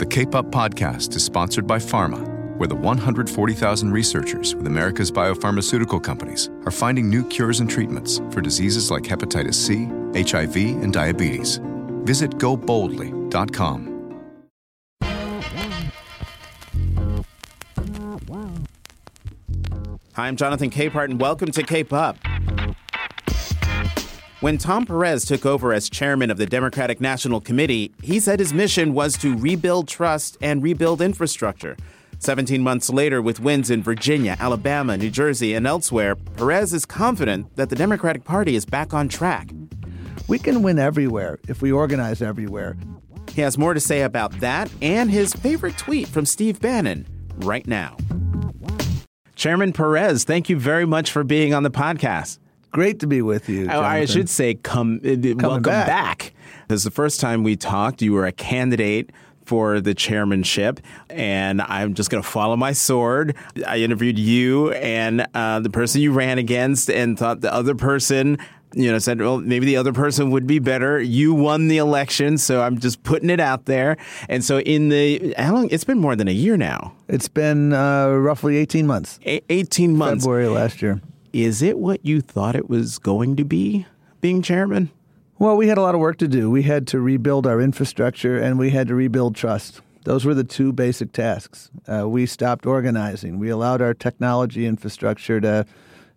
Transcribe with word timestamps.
The 0.00 0.06
Up 0.34 0.46
podcast 0.46 1.14
is 1.14 1.22
sponsored 1.22 1.66
by 1.66 1.76
Pharma, 1.76 2.26
where 2.56 2.66
the 2.66 2.74
140,000 2.74 3.92
researchers 3.92 4.54
with 4.54 4.66
America's 4.66 5.12
biopharmaceutical 5.12 6.02
companies 6.02 6.48
are 6.64 6.70
finding 6.70 7.10
new 7.10 7.22
cures 7.28 7.60
and 7.60 7.68
treatments 7.68 8.18
for 8.30 8.40
diseases 8.40 8.90
like 8.90 9.02
hepatitis 9.02 9.56
C, 9.56 9.90
HIV, 10.18 10.56
and 10.82 10.90
diabetes. 10.90 11.60
Visit 12.04 12.30
goboldly.com. 12.38 13.88
Hi, 20.14 20.28
I'm 20.28 20.36
Jonathan 20.36 20.70
Capehart, 20.70 21.10
and 21.10 21.20
welcome 21.20 21.50
to 21.50 21.62
Up. 21.92 22.16
When 24.40 24.56
Tom 24.56 24.86
Perez 24.86 25.26
took 25.26 25.44
over 25.44 25.74
as 25.74 25.90
chairman 25.90 26.30
of 26.30 26.38
the 26.38 26.46
Democratic 26.46 26.98
National 26.98 27.42
Committee, 27.42 27.92
he 28.02 28.18
said 28.18 28.40
his 28.40 28.54
mission 28.54 28.94
was 28.94 29.18
to 29.18 29.36
rebuild 29.36 29.86
trust 29.86 30.38
and 30.40 30.62
rebuild 30.62 31.02
infrastructure. 31.02 31.76
17 32.20 32.62
months 32.62 32.88
later, 32.88 33.20
with 33.20 33.38
wins 33.38 33.68
in 33.70 33.82
Virginia, 33.82 34.38
Alabama, 34.40 34.96
New 34.96 35.10
Jersey, 35.10 35.52
and 35.52 35.66
elsewhere, 35.66 36.16
Perez 36.16 36.72
is 36.72 36.86
confident 36.86 37.54
that 37.56 37.68
the 37.68 37.76
Democratic 37.76 38.24
Party 38.24 38.56
is 38.56 38.64
back 38.64 38.94
on 38.94 39.10
track. 39.10 39.50
We 40.26 40.38
can 40.38 40.62
win 40.62 40.78
everywhere 40.78 41.38
if 41.46 41.60
we 41.60 41.70
organize 41.70 42.22
everywhere. 42.22 42.78
He 43.34 43.42
has 43.42 43.58
more 43.58 43.74
to 43.74 43.80
say 43.80 44.00
about 44.00 44.40
that 44.40 44.70
and 44.80 45.10
his 45.10 45.34
favorite 45.34 45.76
tweet 45.76 46.08
from 46.08 46.24
Steve 46.24 46.60
Bannon 46.60 47.06
right 47.40 47.66
now. 47.66 47.98
Chairman 49.36 49.74
Perez, 49.74 50.24
thank 50.24 50.48
you 50.48 50.58
very 50.58 50.86
much 50.86 51.10
for 51.10 51.24
being 51.24 51.52
on 51.52 51.62
the 51.62 51.70
podcast. 51.70 52.38
Great 52.72 53.00
to 53.00 53.06
be 53.06 53.20
with 53.22 53.48
you. 53.48 53.68
Oh, 53.70 53.80
I 53.80 54.04
should 54.04 54.28
say, 54.28 54.54
come 54.54 55.00
uh, 55.04 55.10
welcome 55.36 55.62
back. 55.62 55.86
back. 55.86 56.34
This 56.68 56.78
is 56.78 56.84
the 56.84 56.90
first 56.92 57.20
time 57.20 57.42
we 57.42 57.56
talked. 57.56 58.00
You 58.00 58.12
were 58.12 58.26
a 58.26 58.32
candidate 58.32 59.10
for 59.44 59.80
the 59.80 59.94
chairmanship, 59.94 60.78
and 61.08 61.60
I'm 61.62 61.94
just 61.94 62.10
going 62.10 62.22
to 62.22 62.28
follow 62.28 62.56
my 62.56 62.72
sword. 62.72 63.34
I 63.66 63.78
interviewed 63.78 64.16
you 64.16 64.70
and 64.70 65.26
uh, 65.34 65.58
the 65.58 65.70
person 65.70 66.00
you 66.00 66.12
ran 66.12 66.38
against, 66.38 66.88
and 66.88 67.18
thought 67.18 67.40
the 67.40 67.52
other 67.52 67.74
person. 67.74 68.38
You 68.72 68.92
know, 68.92 69.00
said, 69.00 69.20
well, 69.20 69.38
maybe 69.40 69.66
the 69.66 69.76
other 69.76 69.92
person 69.92 70.30
would 70.30 70.46
be 70.46 70.60
better. 70.60 71.00
You 71.00 71.34
won 71.34 71.66
the 71.66 71.78
election, 71.78 72.38
so 72.38 72.62
I'm 72.62 72.78
just 72.78 73.02
putting 73.02 73.28
it 73.28 73.40
out 73.40 73.64
there. 73.64 73.96
And 74.28 74.44
so, 74.44 74.60
in 74.60 74.90
the 74.90 75.34
how 75.36 75.54
long? 75.54 75.68
It's 75.70 75.82
been 75.82 75.98
more 75.98 76.14
than 76.14 76.28
a 76.28 76.32
year 76.32 76.56
now. 76.56 76.92
It's 77.08 77.26
been 77.26 77.72
uh, 77.72 78.10
roughly 78.10 78.58
18 78.58 78.86
months. 78.86 79.18
A- 79.26 79.42
18 79.52 79.96
months. 79.96 80.22
February 80.22 80.46
last 80.46 80.80
year. 80.80 81.00
Is 81.32 81.62
it 81.62 81.78
what 81.78 82.04
you 82.04 82.20
thought 82.20 82.56
it 82.56 82.68
was 82.68 82.98
going 82.98 83.36
to 83.36 83.44
be, 83.44 83.86
being 84.20 84.42
chairman? 84.42 84.90
Well, 85.38 85.56
we 85.56 85.68
had 85.68 85.78
a 85.78 85.80
lot 85.80 85.94
of 85.94 86.00
work 86.00 86.18
to 86.18 86.28
do. 86.28 86.50
We 86.50 86.64
had 86.64 86.86
to 86.88 87.00
rebuild 87.00 87.46
our 87.46 87.60
infrastructure 87.60 88.36
and 88.36 88.58
we 88.58 88.70
had 88.70 88.88
to 88.88 88.94
rebuild 88.94 89.36
trust. 89.36 89.80
Those 90.04 90.24
were 90.24 90.34
the 90.34 90.44
two 90.44 90.72
basic 90.72 91.12
tasks. 91.12 91.70
Uh, 91.86 92.08
we 92.08 92.26
stopped 92.26 92.66
organizing. 92.66 93.38
We 93.38 93.48
allowed 93.48 93.80
our 93.80 93.94
technology 93.94 94.66
infrastructure 94.66 95.40
to 95.40 95.66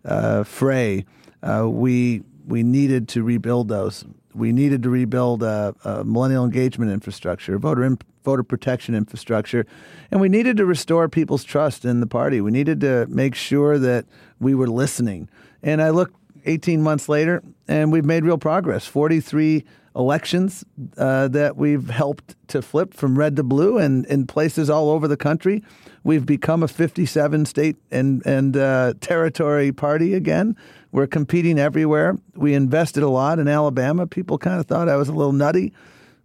uh, 0.03 0.44
fray. 0.44 1.06
Uh, 1.41 1.69
we 1.69 2.23
we 2.45 2.64
needed 2.64 3.08
to 3.09 3.23
rebuild 3.23 3.69
those. 3.69 4.03
We 4.34 4.52
needed 4.52 4.84
to 4.84 4.89
rebuild 4.89 5.44
a, 5.44 5.75
a 5.86 6.03
millennial 6.03 6.44
engagement 6.44 6.91
infrastructure, 6.91 7.58
voter 7.58 7.84
imp- 7.84 8.03
voter 8.24 8.44
protection 8.44 8.96
infrastructure, 8.96 9.66
and 10.12 10.22
we 10.22 10.30
needed 10.30 10.58
to 10.58 10.66
restore 10.66 11.10
people's 11.10 11.44
trust 11.44 11.86
in 11.86 12.00
the 12.00 12.08
party. 12.08 12.42
We 12.42 12.52
needed 12.52 12.82
to 12.82 13.06
make 13.08 13.36
sure 13.36 13.78
that 13.80 14.06
we 14.40 14.56
were 14.56 14.68
listening. 14.68 15.30
And 15.62 15.82
I 15.82 15.90
look 15.90 16.14
18 16.46 16.82
months 16.82 17.08
later, 17.08 17.44
and 17.68 17.92
we've 17.92 18.06
made 18.06 18.24
real 18.26 18.38
progress. 18.38 18.86
43 18.86 19.64
elections 19.96 20.66
uh, 20.98 21.28
that 21.30 21.56
we've 21.56 21.90
helped 21.90 22.36
to 22.48 22.62
flip 22.62 22.94
from 22.94 23.18
red 23.18 23.36
to 23.36 23.44
blue, 23.44 23.78
and 23.78 24.06
in 24.08 24.26
places 24.26 24.70
all 24.70 24.90
over 24.90 25.08
the 25.08 25.18
country, 25.18 25.64
we've 26.04 26.26
become 26.26 26.64
a 26.64 26.68
57 26.68 27.46
state 27.46 27.78
and 27.92 28.26
and 28.26 28.58
uh, 28.58 28.94
territory 29.02 29.72
party 29.72 30.14
again. 30.14 30.56
We're 30.92 31.08
competing 31.08 31.58
everywhere. 31.58 32.18
We 32.36 32.53
invested 32.53 33.03
a 33.03 33.09
lot 33.09 33.40
in 33.40 33.47
Alabama. 33.47 34.06
People 34.08 34.38
kind 34.38 34.59
of 34.59 34.68
thought 34.68 34.90
I 34.90 34.96
was 34.96 35.09
a 35.09 35.14
little 35.14 35.34
nutty 35.34 35.74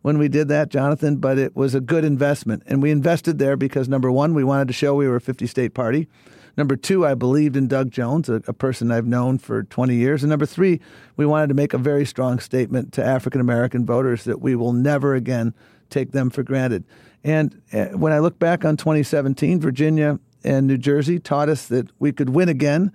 when 0.03 0.19
we 0.19 0.28
did 0.28 0.48
that, 0.48 0.69
Jonathan, 0.69 1.16
but 1.16 1.38
it 1.38 1.56
was 1.56 1.75
a 1.75 1.81
good 1.81 2.04
investment. 2.04 2.62
And 2.66 2.82
we 2.82 2.91
invested 2.91 3.38
there 3.38 3.56
because 3.56 3.88
number 3.88 4.10
one, 4.10 4.34
we 4.34 4.44
wanted 4.44 4.69
to 4.69 4.75
show 4.75 4.94
we 4.94 5.09
were 5.09 5.16
a 5.16 5.20
50 5.20 5.47
state 5.47 5.75
party. 5.75 6.09
Number 6.56 6.75
two, 6.75 7.06
I 7.06 7.14
believed 7.14 7.56
in 7.56 7.69
Doug 7.69 7.91
Jones, 7.91 8.28
a, 8.28 8.42
a, 8.48 8.53
person 8.53 8.91
I've 8.91 9.06
known 9.06 9.38
for 9.38 9.62
20 9.62 9.94
years. 9.94 10.25
And 10.25 10.31
number 10.31 10.47
three, 10.47 10.81
we 11.16 11.25
wanted 11.25 11.48
to 11.48 11.54
make 11.54 11.72
a 11.72 11.78
very 11.78 12.04
strong 12.04 12.41
statement 12.41 12.92
to 12.94 13.04
African 13.04 13.41
American 13.41 13.86
voters 13.86 14.25
that 14.25 14.41
we 14.41 14.56
will 14.56 14.72
never 14.72 15.14
again 15.14 15.54
take 15.88 16.10
them 16.10 16.30
for 16.30 16.42
granted. 16.42 16.84
And 17.22 17.60
uh, 17.72 17.86
when 17.97 18.12
I 18.12 18.19
look 18.19 18.38
back 18.41 18.65
on 18.65 18.76
2017, 18.76 19.60
Virginia 19.60 20.19
and 20.42 20.66
New 20.66 20.78
Jersey 20.78 21.20
taught 21.20 21.48
us 21.48 21.66
that 21.69 21.91
we 22.00 22.12
could 22.12 22.30
win 22.30 22.48
again, 22.48 22.92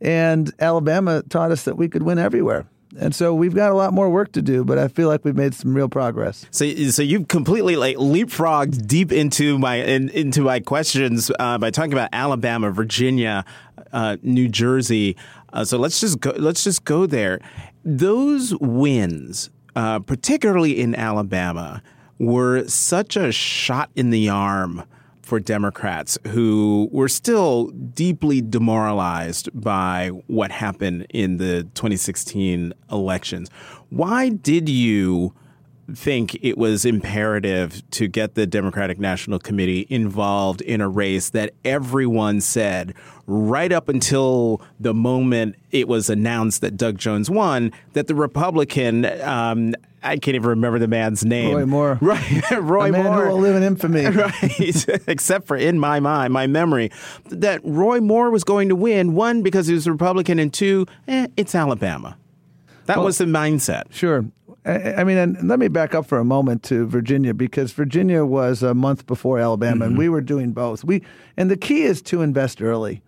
and 0.00 0.52
Alabama 0.58 1.22
taught 1.22 1.52
us 1.52 1.64
that 1.64 1.76
we 1.76 1.88
could 1.88 2.02
win 2.02 2.18
everywhere. 2.18 2.66
And 2.98 3.14
so 3.14 3.34
we've 3.34 3.54
got 3.54 3.70
a 3.70 3.74
lot 3.74 3.92
more 3.92 4.08
work 4.08 4.32
to 4.32 4.42
do, 4.42 4.64
but 4.64 4.78
I 4.78 4.88
feel 4.88 5.08
like 5.08 5.24
we've 5.24 5.36
made 5.36 5.54
some 5.54 5.74
real 5.74 5.88
progress. 5.88 6.46
So, 6.50 6.66
so 6.90 7.02
you've 7.02 7.28
completely 7.28 7.76
like 7.76 7.96
leapfrogged 7.96 8.86
deep 8.86 9.12
into 9.12 9.58
my 9.58 9.76
in, 9.76 10.08
into 10.10 10.42
my 10.42 10.60
questions 10.60 11.30
uh, 11.38 11.58
by 11.58 11.70
talking 11.70 11.92
about 11.92 12.08
Alabama, 12.12 12.70
Virginia, 12.70 13.44
uh, 13.92 14.16
New 14.22 14.48
Jersey. 14.48 15.16
Uh, 15.52 15.64
so 15.64 15.78
let's 15.78 16.00
just 16.00 16.20
go. 16.20 16.32
Let's 16.36 16.64
just 16.64 16.84
go 16.84 17.06
there. 17.06 17.40
Those 17.84 18.54
wins, 18.56 19.50
uh, 19.74 20.00
particularly 20.00 20.80
in 20.80 20.94
Alabama, 20.94 21.82
were 22.18 22.66
such 22.66 23.16
a 23.16 23.30
shot 23.30 23.90
in 23.94 24.10
the 24.10 24.28
arm 24.28 24.82
for 25.26 25.40
Democrats 25.40 26.16
who 26.28 26.88
were 26.92 27.08
still 27.08 27.66
deeply 27.66 28.40
demoralized 28.40 29.48
by 29.52 30.08
what 30.28 30.52
happened 30.52 31.04
in 31.10 31.38
the 31.38 31.64
2016 31.74 32.72
elections. 32.92 33.50
Why 33.90 34.28
did 34.28 34.68
you 34.68 35.34
think 35.94 36.36
it 36.42 36.58
was 36.58 36.84
imperative 36.84 37.82
to 37.92 38.08
get 38.08 38.34
the 38.34 38.46
Democratic 38.46 38.98
National 38.98 39.38
Committee 39.38 39.86
involved 39.88 40.60
in 40.62 40.80
a 40.80 40.88
race 40.88 41.30
that 41.30 41.52
everyone 41.64 42.40
said 42.40 42.94
right 43.26 43.72
up 43.72 43.88
until 43.88 44.60
the 44.80 44.94
moment 44.94 45.56
it 45.70 45.88
was 45.88 46.10
announced 46.10 46.60
that 46.60 46.76
Doug 46.76 46.98
Jones 46.98 47.30
won 47.30 47.72
that 47.92 48.06
the 48.08 48.14
Republican 48.14 49.04
um, 49.22 49.74
I 50.02 50.16
can't 50.18 50.36
even 50.36 50.50
remember 50.50 50.78
the 50.78 50.86
man's 50.86 51.24
name. 51.24 51.54
Roy 51.56 51.66
Moore. 51.66 51.98
Right. 52.02 52.50
Roy 52.52 52.88
a 52.88 52.92
man 52.92 53.04
Moore. 53.04 53.24
who 53.26 53.30
will 53.32 53.40
live 53.40 53.56
in 53.56 53.62
infamy. 53.64 54.04
Right. 54.06 54.86
Except 55.08 55.48
for 55.48 55.56
in 55.56 55.80
my 55.80 55.98
mind, 55.98 56.32
my 56.32 56.46
memory, 56.46 56.92
that 57.30 57.60
Roy 57.64 58.00
Moore 58.00 58.30
was 58.30 58.44
going 58.44 58.68
to 58.68 58.76
win, 58.76 59.14
one, 59.14 59.42
because 59.42 59.66
he 59.66 59.74
was 59.74 59.86
a 59.88 59.92
Republican, 59.92 60.38
and 60.38 60.54
two, 60.54 60.86
eh, 61.08 61.26
it's 61.36 61.56
Alabama. 61.56 62.16
That 62.84 62.98
Well, 62.98 63.06
was 63.06 63.18
the 63.18 63.24
mindset. 63.24 63.84
Sure. 63.90 64.24
I 64.66 65.04
mean, 65.04 65.16
and 65.16 65.48
let 65.48 65.60
me 65.60 65.68
back 65.68 65.94
up 65.94 66.06
for 66.06 66.18
a 66.18 66.24
moment 66.24 66.64
to 66.64 66.86
Virginia 66.86 67.32
because 67.32 67.72
Virginia 67.72 68.24
was 68.24 68.64
a 68.64 68.74
month 68.74 69.06
before 69.06 69.38
Alabama, 69.38 69.84
and 69.84 69.96
we 69.96 70.08
were 70.08 70.20
doing 70.20 70.52
both. 70.52 70.82
We 70.82 71.02
and 71.36 71.48
the 71.50 71.56
key 71.56 71.82
is 71.82 72.02
to 72.02 72.22
invest 72.22 72.60
early, 72.60 73.02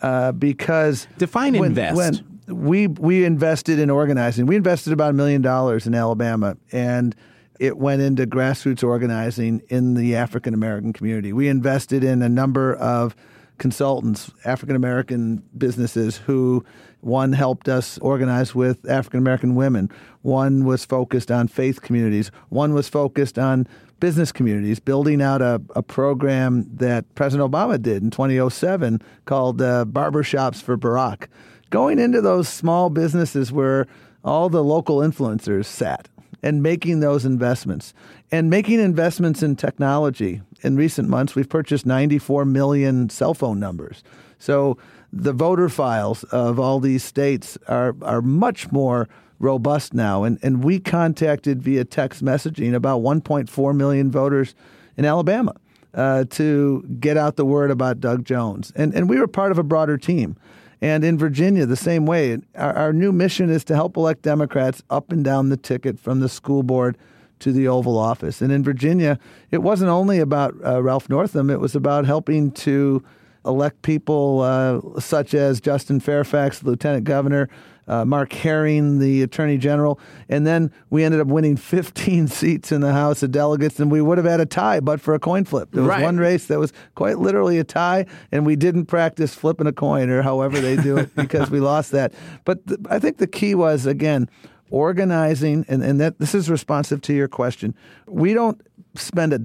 uh, 0.00 0.32
because 0.32 1.06
Define 1.18 1.58
when, 1.58 1.70
invest. 1.70 1.96
When 1.96 2.40
we 2.48 2.86
we 2.86 3.24
invested 3.24 3.78
in 3.78 3.90
organizing, 3.90 4.46
we 4.46 4.56
invested 4.56 4.94
about 4.94 5.10
a 5.10 5.12
million 5.12 5.42
dollars 5.42 5.86
in 5.86 5.94
Alabama, 5.94 6.56
and 6.72 7.14
it 7.60 7.76
went 7.76 8.00
into 8.00 8.26
grassroots 8.26 8.82
organizing 8.82 9.62
in 9.68 9.94
the 9.94 10.16
African 10.16 10.54
American 10.54 10.94
community. 10.94 11.32
We 11.34 11.48
invested 11.48 12.04
in 12.04 12.22
a 12.22 12.28
number 12.28 12.74
of 12.74 13.14
consultants, 13.58 14.30
African 14.44 14.76
American 14.76 15.42
businesses 15.56 16.16
who 16.16 16.64
one 17.06 17.32
helped 17.32 17.68
us 17.68 17.98
organize 17.98 18.52
with 18.52 18.88
African 18.90 19.18
American 19.18 19.54
women, 19.54 19.88
one 20.22 20.64
was 20.64 20.84
focused 20.84 21.30
on 21.30 21.46
faith 21.46 21.80
communities, 21.80 22.32
one 22.48 22.74
was 22.74 22.88
focused 22.88 23.38
on 23.38 23.68
business 24.00 24.32
communities, 24.32 24.80
building 24.80 25.22
out 25.22 25.40
a, 25.40 25.62
a 25.76 25.82
program 25.82 26.68
that 26.74 27.14
President 27.14 27.50
Obama 27.50 27.80
did 27.80 28.02
in 28.02 28.10
2007 28.10 29.00
called 29.24 29.62
uh, 29.62 29.84
Barbershops 29.88 30.60
for 30.60 30.76
Barack, 30.76 31.28
going 31.70 32.00
into 32.00 32.20
those 32.20 32.48
small 32.48 32.90
businesses 32.90 33.52
where 33.52 33.86
all 34.24 34.48
the 34.48 34.64
local 34.64 34.98
influencers 34.98 35.66
sat 35.66 36.08
and 36.42 36.62
making 36.62 37.00
those 37.00 37.24
investments 37.24 37.94
and 38.32 38.50
making 38.50 38.80
investments 38.80 39.42
in 39.42 39.54
technology. 39.54 40.42
In 40.62 40.76
recent 40.76 41.08
months, 41.08 41.36
we've 41.36 41.48
purchased 41.48 41.86
94 41.86 42.44
million 42.44 43.08
cell 43.08 43.32
phone 43.32 43.60
numbers. 43.60 44.02
So 44.38 44.76
the 45.22 45.32
voter 45.32 45.68
files 45.68 46.24
of 46.24 46.58
all 46.58 46.80
these 46.80 47.02
states 47.02 47.56
are, 47.68 47.94
are 48.02 48.22
much 48.22 48.70
more 48.70 49.08
robust 49.38 49.94
now. 49.94 50.24
And, 50.24 50.38
and 50.42 50.64
we 50.64 50.78
contacted 50.78 51.62
via 51.62 51.84
text 51.84 52.24
messaging 52.24 52.74
about 52.74 53.02
1.4 53.02 53.76
million 53.76 54.10
voters 54.10 54.54
in 54.96 55.04
Alabama 55.04 55.54
uh, 55.94 56.24
to 56.30 56.84
get 57.00 57.16
out 57.16 57.36
the 57.36 57.44
word 57.44 57.70
about 57.70 58.00
Doug 58.00 58.24
Jones. 58.24 58.72
And, 58.76 58.94
and 58.94 59.08
we 59.08 59.18
were 59.18 59.26
part 59.26 59.52
of 59.52 59.58
a 59.58 59.62
broader 59.62 59.98
team. 59.98 60.36
And 60.82 61.04
in 61.04 61.18
Virginia, 61.18 61.64
the 61.64 61.76
same 61.76 62.04
way. 62.04 62.38
Our, 62.54 62.74
our 62.74 62.92
new 62.92 63.12
mission 63.12 63.50
is 63.50 63.64
to 63.64 63.74
help 63.74 63.96
elect 63.96 64.22
Democrats 64.22 64.82
up 64.90 65.10
and 65.10 65.24
down 65.24 65.48
the 65.48 65.56
ticket 65.56 65.98
from 65.98 66.20
the 66.20 66.28
school 66.28 66.62
board 66.62 66.98
to 67.38 67.52
the 67.52 67.68
Oval 67.68 67.98
Office. 67.98 68.40
And 68.40 68.52
in 68.52 68.62
Virginia, 68.62 69.18
it 69.50 69.58
wasn't 69.58 69.90
only 69.90 70.18
about 70.18 70.54
uh, 70.64 70.82
Ralph 70.82 71.08
Northam, 71.08 71.50
it 71.50 71.60
was 71.60 71.74
about 71.74 72.06
helping 72.06 72.50
to 72.52 73.02
elect 73.46 73.82
people 73.82 74.40
uh, 74.40 75.00
such 75.00 75.34
as 75.34 75.60
Justin 75.60 76.00
Fairfax, 76.00 76.58
the 76.58 76.70
lieutenant 76.70 77.04
governor, 77.04 77.48
uh, 77.88 78.04
Mark 78.04 78.32
Herring, 78.32 78.98
the 78.98 79.22
attorney 79.22 79.58
general, 79.58 80.00
and 80.28 80.46
then 80.46 80.72
we 80.90 81.04
ended 81.04 81.20
up 81.20 81.28
winning 81.28 81.56
15 81.56 82.28
seats 82.28 82.72
in 82.72 82.80
the 82.80 82.92
House 82.92 83.22
of 83.22 83.30
Delegates, 83.30 83.78
and 83.78 83.90
we 83.90 84.00
would 84.00 84.18
have 84.18 84.26
had 84.26 84.40
a 84.40 84.46
tie, 84.46 84.80
but 84.80 85.00
for 85.00 85.14
a 85.14 85.18
coin 85.18 85.44
flip. 85.44 85.70
There 85.72 85.82
was 85.82 85.90
right. 85.90 86.02
one 86.02 86.18
race 86.18 86.46
that 86.46 86.58
was 86.58 86.72
quite 86.94 87.18
literally 87.18 87.58
a 87.58 87.64
tie, 87.64 88.06
and 88.32 88.44
we 88.44 88.56
didn't 88.56 88.86
practice 88.86 89.34
flipping 89.34 89.66
a 89.66 89.72
coin 89.72 90.10
or 90.10 90.22
however 90.22 90.60
they 90.60 90.76
do 90.76 90.96
it 90.96 91.12
because 91.16 91.50
we 91.50 91.60
lost 91.60 91.92
that. 91.92 92.12
But 92.44 92.66
th- 92.66 92.80
I 92.90 92.98
think 92.98 93.18
the 93.18 93.26
key 93.26 93.54
was 93.54 93.86
again 93.86 94.28
organizing, 94.70 95.64
and, 95.68 95.82
and 95.82 96.00
that 96.00 96.18
this 96.18 96.34
is 96.34 96.50
responsive 96.50 97.00
to 97.02 97.14
your 97.14 97.28
question. 97.28 97.74
We 98.06 98.34
don't 98.34 98.60
spend 98.96 99.32
a 99.32 99.40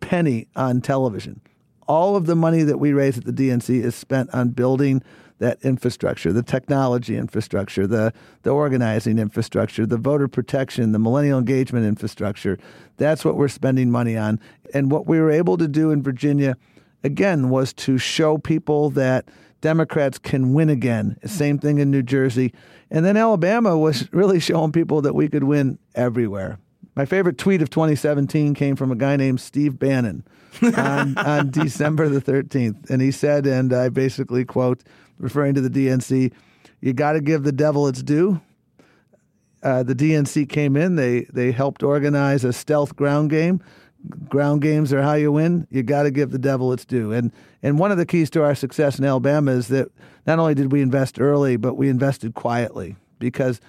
penny 0.00 0.48
on 0.56 0.80
television. 0.80 1.40
All 1.88 2.14
of 2.14 2.26
the 2.26 2.36
money 2.36 2.62
that 2.62 2.78
we 2.78 2.92
raise 2.92 3.18
at 3.18 3.24
the 3.24 3.32
DNC 3.32 3.82
is 3.82 3.94
spent 3.94 4.32
on 4.32 4.50
building 4.50 5.02
that 5.38 5.58
infrastructure, 5.62 6.32
the 6.32 6.42
technology 6.42 7.16
infrastructure, 7.16 7.86
the, 7.86 8.12
the 8.42 8.50
organizing 8.50 9.18
infrastructure, 9.18 9.86
the 9.86 9.96
voter 9.96 10.28
protection, 10.28 10.92
the 10.92 10.98
millennial 10.98 11.38
engagement 11.38 11.86
infrastructure. 11.86 12.58
That's 12.96 13.24
what 13.24 13.36
we're 13.36 13.48
spending 13.48 13.90
money 13.90 14.16
on. 14.16 14.40
And 14.74 14.90
what 14.90 15.06
we 15.06 15.18
were 15.18 15.30
able 15.30 15.56
to 15.56 15.68
do 15.68 15.90
in 15.90 16.02
Virginia, 16.02 16.56
again, 17.04 17.50
was 17.50 17.72
to 17.74 17.98
show 17.98 18.38
people 18.38 18.90
that 18.90 19.28
Democrats 19.60 20.18
can 20.18 20.52
win 20.52 20.68
again. 20.68 21.16
Same 21.24 21.58
thing 21.58 21.78
in 21.78 21.90
New 21.90 22.02
Jersey. 22.02 22.52
And 22.90 23.04
then 23.04 23.16
Alabama 23.16 23.76
was 23.78 24.12
really 24.12 24.40
showing 24.40 24.72
people 24.72 25.02
that 25.02 25.14
we 25.14 25.28
could 25.28 25.44
win 25.44 25.78
everywhere. 25.94 26.58
My 26.94 27.04
favorite 27.04 27.38
tweet 27.38 27.62
of 27.62 27.70
2017 27.70 28.54
came 28.54 28.74
from 28.74 28.90
a 28.90 28.96
guy 28.96 29.16
named 29.16 29.40
Steve 29.40 29.78
Bannon 29.78 30.24
on, 30.62 31.16
on 31.18 31.50
December 31.50 32.08
the 32.08 32.20
13th. 32.20 32.90
And 32.90 33.02
he 33.02 33.10
said, 33.10 33.46
and 33.46 33.72
I 33.72 33.88
basically 33.88 34.44
quote, 34.44 34.82
referring 35.18 35.54
to 35.54 35.60
the 35.60 35.70
DNC, 35.70 36.32
you 36.80 36.92
got 36.92 37.12
to 37.12 37.20
give 37.20 37.42
the 37.42 37.52
devil 37.52 37.88
its 37.88 38.02
due. 38.02 38.40
Uh, 39.62 39.82
the 39.82 39.94
DNC 39.94 40.48
came 40.48 40.76
in, 40.76 40.94
they, 40.94 41.22
they 41.32 41.50
helped 41.50 41.82
organize 41.82 42.44
a 42.44 42.52
stealth 42.52 42.94
ground 42.94 43.30
game. 43.30 43.60
Ground 44.28 44.62
games 44.62 44.92
are 44.92 45.02
how 45.02 45.14
you 45.14 45.32
win. 45.32 45.66
You 45.70 45.82
got 45.82 46.04
to 46.04 46.12
give 46.12 46.30
the 46.30 46.38
devil 46.38 46.72
its 46.72 46.84
due. 46.84 47.12
And, 47.12 47.32
and 47.62 47.78
one 47.78 47.90
of 47.90 47.98
the 47.98 48.06
keys 48.06 48.30
to 48.30 48.44
our 48.44 48.54
success 48.54 48.98
in 48.98 49.04
Alabama 49.04 49.50
is 49.50 49.66
that 49.68 49.88
not 50.26 50.38
only 50.38 50.54
did 50.54 50.70
we 50.70 50.80
invest 50.80 51.20
early, 51.20 51.56
but 51.56 51.74
we 51.74 51.88
invested 51.88 52.34
quietly 52.34 52.94
because 53.18 53.60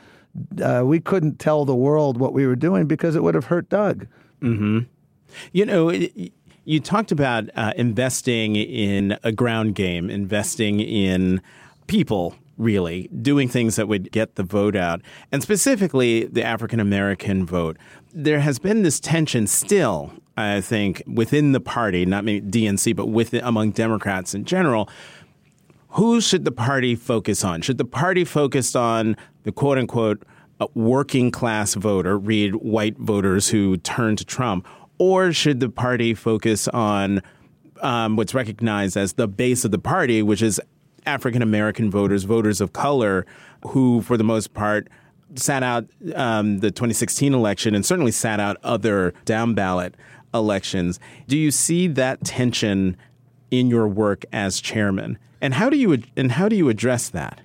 uh, 0.61 0.83
we 0.85 0.99
couldn't 0.99 1.39
tell 1.39 1.65
the 1.65 1.75
world 1.75 2.19
what 2.19 2.33
we 2.33 2.45
were 2.45 2.55
doing 2.55 2.85
because 2.85 3.15
it 3.15 3.23
would 3.23 3.35
have 3.35 3.45
hurt 3.45 3.69
Doug. 3.69 4.07
Mm-hmm. 4.41 4.79
You 5.51 5.65
know, 5.65 5.89
you 6.69 6.79
talked 6.79 7.11
about 7.11 7.49
uh, 7.55 7.73
investing 7.77 8.55
in 8.55 9.17
a 9.23 9.31
ground 9.31 9.73
game, 9.73 10.07
investing 10.07 10.79
in 10.79 11.41
people, 11.87 12.35
really, 12.59 13.09
doing 13.23 13.49
things 13.49 13.75
that 13.75 13.87
would 13.87 14.11
get 14.11 14.35
the 14.35 14.43
vote 14.43 14.75
out, 14.75 15.01
and 15.31 15.41
specifically 15.41 16.25
the 16.25 16.43
African 16.43 16.79
American 16.79 17.43
vote. 17.43 17.75
There 18.13 18.41
has 18.41 18.59
been 18.59 18.83
this 18.83 18.99
tension 18.99 19.47
still, 19.47 20.13
I 20.37 20.61
think, 20.61 21.01
within 21.07 21.53
the 21.53 21.59
party, 21.59 22.05
not 22.05 22.23
maybe 22.23 22.45
DNC, 22.45 22.95
but 22.95 23.07
with 23.07 23.33
among 23.33 23.71
Democrats 23.71 24.35
in 24.35 24.45
general. 24.45 24.87
Who 25.93 26.21
should 26.21 26.45
the 26.45 26.51
party 26.51 26.95
focus 26.95 27.43
on? 27.43 27.63
Should 27.63 27.79
the 27.79 27.85
party 27.85 28.23
focus 28.23 28.75
on 28.75 29.17
the 29.41 29.51
quote 29.51 29.79
unquote 29.79 30.21
working 30.75 31.31
class 31.31 31.73
voter, 31.73 32.15
read 32.15 32.57
white 32.57 32.97
voters 32.99 33.49
who 33.49 33.77
turn 33.77 34.15
to 34.17 34.25
Trump? 34.25 34.67
Or 34.99 35.33
should 35.33 35.59
the 35.59 35.69
party 35.69 36.13
focus 36.13 36.67
on 36.67 37.21
um, 37.81 38.15
what's 38.15 38.33
recognized 38.33 38.97
as 38.97 39.13
the 39.13 39.27
base 39.27 39.65
of 39.65 39.71
the 39.71 39.79
party, 39.79 40.21
which 40.21 40.41
is 40.41 40.61
African 41.05 41.41
American 41.41 41.89
voters, 41.89 42.23
voters 42.23 42.61
of 42.61 42.73
color, 42.73 43.25
who, 43.67 44.01
for 44.01 44.17
the 44.17 44.23
most 44.23 44.53
part, 44.53 44.89
sat 45.35 45.63
out 45.63 45.85
um, 46.15 46.59
the 46.59 46.71
2016 46.71 47.33
election 47.33 47.75
and 47.75 47.85
certainly 47.85 48.11
sat 48.11 48.39
out 48.39 48.57
other 48.63 49.13
down 49.25 49.53
ballot 49.53 49.95
elections. 50.33 50.99
Do 51.27 51.37
you 51.37 51.51
see 51.51 51.87
that 51.87 52.23
tension 52.23 52.97
in 53.51 53.67
your 53.67 53.87
work 53.87 54.25
as 54.31 54.61
chairman? 54.61 55.17
And 55.41 55.53
how 55.53 55.69
do 55.69 55.77
you 55.77 56.03
and 56.17 56.33
how 56.33 56.49
do 56.49 56.55
you 56.55 56.69
address 56.69 57.09
that? 57.09 57.41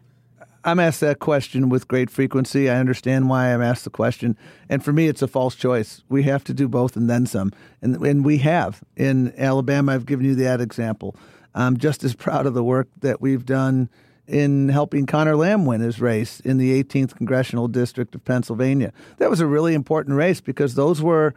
I'm 0.66 0.80
asked 0.80 1.00
that 1.00 1.18
question 1.18 1.68
with 1.68 1.88
great 1.88 2.08
frequency. 2.08 2.70
I 2.70 2.76
understand 2.76 3.28
why 3.28 3.52
I'm 3.52 3.60
asked 3.60 3.84
the 3.84 3.90
question. 3.90 4.36
And 4.70 4.82
for 4.82 4.94
me, 4.94 5.08
it's 5.08 5.20
a 5.20 5.28
false 5.28 5.54
choice. 5.54 6.02
We 6.08 6.22
have 6.22 6.42
to 6.44 6.54
do 6.54 6.68
both 6.68 6.96
and 6.96 7.08
then 7.08 7.26
some. 7.26 7.52
And, 7.82 7.96
and 7.96 8.24
we 8.24 8.38
have. 8.38 8.82
In 8.96 9.34
Alabama, 9.36 9.92
I've 9.92 10.06
given 10.06 10.24
you 10.24 10.34
that 10.36 10.62
example. 10.62 11.16
I'm 11.54 11.76
just 11.76 12.02
as 12.02 12.14
proud 12.14 12.46
of 12.46 12.54
the 12.54 12.64
work 12.64 12.88
that 13.00 13.20
we've 13.20 13.44
done 13.44 13.90
in 14.26 14.70
helping 14.70 15.04
Conor 15.04 15.36
Lamb 15.36 15.66
win 15.66 15.82
his 15.82 16.00
race 16.00 16.40
in 16.40 16.56
the 16.56 16.82
18th 16.82 17.14
Congressional 17.14 17.68
District 17.68 18.14
of 18.14 18.24
Pennsylvania. 18.24 18.90
That 19.18 19.28
was 19.28 19.40
a 19.40 19.46
really 19.46 19.74
important 19.74 20.16
race 20.16 20.40
because 20.40 20.76
those 20.76 21.02
were 21.02 21.34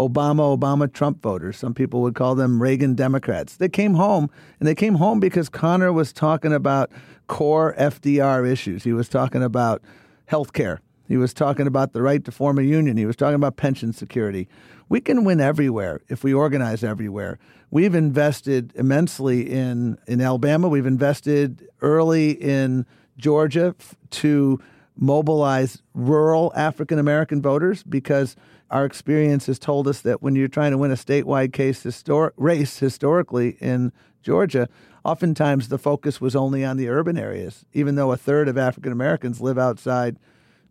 Obama, 0.00 0.56
Obama, 0.56 0.90
Trump 0.90 1.22
voters. 1.22 1.58
Some 1.58 1.74
people 1.74 2.00
would 2.00 2.14
call 2.14 2.34
them 2.34 2.62
Reagan 2.62 2.94
Democrats. 2.94 3.56
They 3.56 3.68
came 3.68 3.94
home, 3.94 4.30
and 4.58 4.66
they 4.66 4.74
came 4.74 4.94
home 4.94 5.20
because 5.20 5.50
Conor 5.50 5.92
was 5.92 6.12
talking 6.12 6.54
about 6.54 6.90
core 7.26 7.74
FDR 7.78 8.50
issues. 8.50 8.84
He 8.84 8.94
was 8.94 9.08
talking 9.08 9.42
about 9.42 9.82
health 10.26 10.54
care. 10.54 10.80
He 11.06 11.16
was 11.16 11.34
talking 11.34 11.66
about 11.66 11.92
the 11.92 12.00
right 12.00 12.24
to 12.24 12.32
form 12.32 12.58
a 12.58 12.62
union. 12.62 12.96
He 12.96 13.04
was 13.04 13.16
talking 13.16 13.34
about 13.34 13.56
pension 13.56 13.92
security. 13.92 14.48
We 14.88 15.00
can 15.00 15.24
win 15.24 15.40
everywhere 15.40 16.00
if 16.08 16.24
we 16.24 16.32
organize 16.32 16.82
everywhere. 16.82 17.38
We've 17.70 17.94
invested 17.94 18.72
immensely 18.76 19.50
in, 19.50 19.98
in 20.06 20.20
Alabama. 20.20 20.68
We've 20.68 20.86
invested 20.86 21.68
early 21.82 22.30
in 22.30 22.86
Georgia 23.18 23.74
to 24.10 24.60
mobilize 24.96 25.82
rural 25.94 26.52
African 26.54 26.98
American 26.98 27.42
voters 27.42 27.82
because 27.82 28.36
our 28.70 28.84
experience 28.84 29.46
has 29.46 29.58
told 29.58 29.88
us 29.88 30.00
that 30.02 30.22
when 30.22 30.36
you're 30.36 30.48
trying 30.48 30.70
to 30.70 30.78
win 30.78 30.90
a 30.90 30.94
statewide 30.94 31.52
case 31.52 31.84
histor- 31.84 32.30
race 32.36 32.78
historically 32.78 33.56
in 33.60 33.92
Georgia, 34.22 34.68
oftentimes 35.04 35.68
the 35.68 35.78
focus 35.78 36.20
was 36.20 36.36
only 36.36 36.64
on 36.64 36.76
the 36.76 36.88
urban 36.88 37.18
areas, 37.18 37.64
even 37.72 37.96
though 37.96 38.12
a 38.12 38.16
third 38.16 38.48
of 38.48 38.56
African 38.56 38.92
Americans 38.92 39.40
live 39.40 39.58
outside 39.58 40.18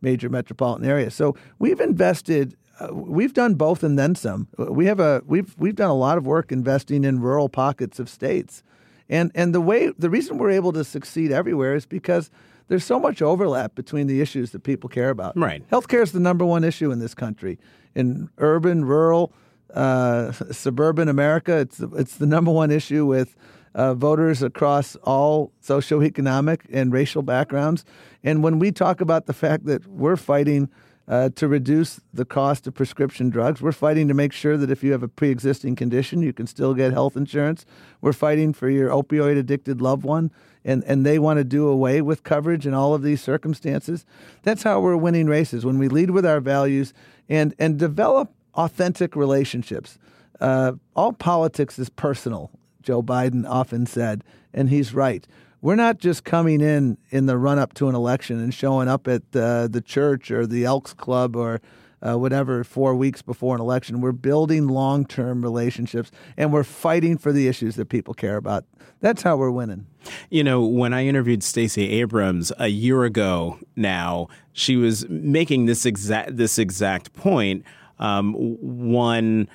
major 0.01 0.29
metropolitan 0.29 0.87
areas. 0.87 1.13
So 1.13 1.35
we've 1.57 1.79
invested. 1.79 2.55
Uh, 2.79 2.93
we've 2.93 3.33
done 3.33 3.55
both 3.55 3.83
and 3.83 3.99
then 3.99 4.15
some. 4.15 4.47
We 4.57 4.85
have 4.85 5.01
a 5.01 5.21
we've 5.25 5.53
we've 5.57 5.75
done 5.75 5.89
a 5.89 5.95
lot 5.95 6.17
of 6.17 6.25
work 6.25 6.51
investing 6.51 7.03
in 7.03 7.19
rural 7.19 7.49
pockets 7.49 7.99
of 7.99 8.07
states, 8.07 8.63
and 9.09 9.31
and 9.35 9.53
the 9.53 9.59
way 9.59 9.91
the 9.97 10.09
reason 10.09 10.37
we're 10.37 10.51
able 10.51 10.71
to 10.73 10.85
succeed 10.85 11.31
everywhere 11.33 11.75
is 11.75 11.85
because 11.85 12.31
there's 12.69 12.85
so 12.85 12.99
much 12.99 13.21
overlap 13.21 13.75
between 13.75 14.07
the 14.07 14.21
issues 14.21 14.51
that 14.51 14.63
people 14.63 14.89
care 14.89 15.09
about. 15.09 15.35
Right. 15.35 15.67
Healthcare 15.69 16.03
is 16.03 16.13
the 16.13 16.19
number 16.19 16.45
one 16.45 16.63
issue 16.63 16.91
in 16.91 16.99
this 16.99 17.13
country. 17.13 17.59
In 17.95 18.29
urban, 18.37 18.85
rural, 18.85 19.33
uh, 19.73 20.31
suburban 20.31 21.09
America, 21.09 21.57
it's 21.57 21.79
it's 21.79 22.17
the 22.17 22.25
number 22.25 22.51
one 22.51 22.71
issue 22.71 23.05
with 23.05 23.35
uh, 23.75 23.93
voters 23.93 24.41
across 24.41 24.95
all 24.97 25.51
socioeconomic 25.63 26.61
and 26.71 26.91
racial 26.91 27.21
backgrounds. 27.21 27.85
And 28.23 28.43
when 28.43 28.59
we 28.59 28.71
talk 28.71 29.01
about 29.01 29.25
the 29.25 29.33
fact 29.33 29.65
that 29.65 29.87
we're 29.87 30.15
fighting 30.15 30.69
uh, 31.07 31.29
to 31.29 31.47
reduce 31.47 31.99
the 32.13 32.25
cost 32.25 32.67
of 32.67 32.73
prescription 32.73 33.29
drugs, 33.29 33.61
we're 33.61 33.71
fighting 33.71 34.07
to 34.07 34.13
make 34.13 34.31
sure 34.31 34.57
that 34.57 34.69
if 34.69 34.83
you 34.83 34.91
have 34.91 35.03
a 35.03 35.07
pre 35.07 35.29
existing 35.29 35.75
condition, 35.75 36.21
you 36.21 36.33
can 36.33 36.47
still 36.47 36.73
get 36.73 36.91
health 36.91 37.15
insurance. 37.15 37.65
We're 38.01 38.13
fighting 38.13 38.53
for 38.53 38.69
your 38.69 38.89
opioid 38.89 39.37
addicted 39.37 39.81
loved 39.81 40.03
one, 40.03 40.31
and, 40.65 40.83
and 40.85 41.05
they 41.05 41.19
want 41.19 41.37
to 41.37 41.43
do 41.43 41.67
away 41.67 42.01
with 42.01 42.23
coverage 42.23 42.67
in 42.67 42.73
all 42.73 42.93
of 42.93 43.01
these 43.01 43.21
circumstances. 43.21 44.05
That's 44.43 44.63
how 44.63 44.79
we're 44.81 44.97
winning 44.97 45.27
races 45.27 45.65
when 45.65 45.79
we 45.79 45.87
lead 45.87 46.11
with 46.11 46.25
our 46.25 46.39
values 46.39 46.93
and, 47.27 47.53
and 47.59 47.77
develop 47.77 48.31
authentic 48.55 49.15
relationships. 49.15 49.97
Uh, 50.39 50.73
all 50.95 51.13
politics 51.13 51.77
is 51.79 51.89
personal 51.89 52.51
Joe 52.81 53.03
Biden 53.03 53.47
often 53.47 53.85
said, 53.85 54.23
and 54.53 54.69
he's 54.69 54.93
right. 54.93 55.27
We're 55.61 55.75
not 55.75 55.99
just 55.99 56.23
coming 56.23 56.61
in 56.61 56.97
in 57.09 57.25
the 57.25 57.37
run 57.37 57.59
up 57.59 57.73
to 57.75 57.89
an 57.89 57.95
election 57.95 58.39
and 58.39 58.53
showing 58.53 58.87
up 58.87 59.07
at 59.07 59.21
uh, 59.35 59.67
the 59.67 59.81
church 59.85 60.31
or 60.31 60.47
the 60.47 60.65
Elks 60.65 60.93
Club 60.93 61.35
or 61.35 61.61
uh, 62.01 62.17
whatever 62.17 62.63
four 62.63 62.95
weeks 62.95 63.21
before 63.21 63.55
an 63.55 63.61
election. 63.61 64.01
We're 64.01 64.11
building 64.11 64.67
long 64.67 65.05
term 65.05 65.41
relationships 65.41 66.11
and 66.37 66.53
we're 66.53 66.63
fighting 66.63 67.17
for 67.17 67.31
the 67.31 67.47
issues 67.47 67.75
that 67.75 67.89
people 67.89 68.13
care 68.13 68.37
about. 68.37 68.65
That's 69.01 69.21
how 69.21 69.37
we're 69.37 69.51
winning. 69.51 69.87
You 70.29 70.43
know, 70.43 70.65
when 70.65 70.93
I 70.93 71.05
interviewed 71.05 71.43
Stacey 71.43 71.89
Abrams 72.01 72.51
a 72.57 72.67
year 72.67 73.03
ago 73.03 73.59
now, 73.75 74.27
she 74.51 74.75
was 74.75 75.07
making 75.09 75.65
this 75.65 75.85
exact 75.85 76.37
this 76.37 76.57
exact 76.57 77.13
point. 77.13 77.63
Um, 77.99 78.33
one 78.33 79.47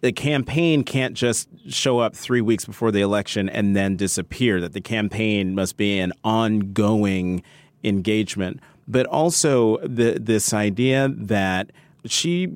the 0.00 0.12
campaign 0.12 0.82
can't 0.82 1.14
just 1.14 1.48
show 1.68 1.98
up 1.98 2.16
three 2.16 2.40
weeks 2.40 2.64
before 2.64 2.90
the 2.90 3.00
election 3.00 3.48
and 3.48 3.76
then 3.76 3.96
disappear, 3.96 4.60
that 4.60 4.72
the 4.72 4.80
campaign 4.80 5.54
must 5.54 5.76
be 5.76 5.98
an 5.98 6.12
ongoing 6.24 7.42
engagement. 7.84 8.60
But 8.90 9.06
also 9.06 9.78
the, 9.78 10.18
this 10.20 10.52
idea 10.52 11.08
that 11.16 11.70
she 12.06 12.48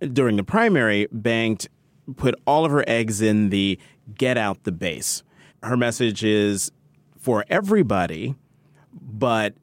during 0.00 0.36
the 0.36 0.44
primary, 0.44 1.08
banked, 1.12 1.68
put 2.16 2.34
all 2.46 2.64
of 2.64 2.70
her 2.70 2.84
eggs 2.86 3.20
in 3.20 3.50
the 3.50 3.78
get 4.14 4.38
out 4.38 4.64
the 4.64 4.72
base. 4.72 5.22
Her 5.62 5.76
message 5.76 6.24
is 6.24 6.70
for 7.18 7.44
everybody, 7.48 8.36
but 8.92 9.54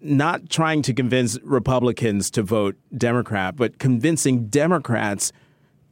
not 0.00 0.48
trying 0.48 0.80
to 0.82 0.94
convince 0.94 1.38
Republicans 1.42 2.30
to 2.30 2.42
vote 2.42 2.76
Democrat, 2.96 3.56
but 3.56 3.78
convincing 3.78 4.46
Democrats 4.46 5.32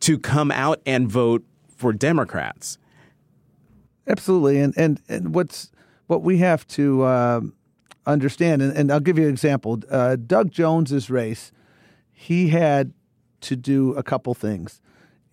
to 0.00 0.18
come 0.18 0.50
out 0.50 0.80
and 0.86 1.10
vote 1.10 1.44
for 1.76 1.92
Democrats. 1.92 2.78
Absolutely, 4.06 4.58
and 4.58 4.72
and, 4.78 5.02
and 5.08 5.34
what's 5.34 5.70
what 6.06 6.22
we 6.22 6.38
have 6.38 6.66
to 6.68 7.02
uh, 7.02 7.40
understand, 8.12 8.62
and, 8.62 8.76
and, 8.76 8.90
I'll 8.90 9.00
give 9.00 9.18
you 9.18 9.24
an 9.24 9.30
example. 9.30 9.80
Uh, 9.90 10.16
Doug 10.16 10.50
Jones's 10.50 11.10
race, 11.10 11.52
he 12.12 12.48
had 12.48 12.92
to 13.42 13.56
do 13.56 13.94
a 13.94 14.02
couple 14.02 14.34
things. 14.34 14.80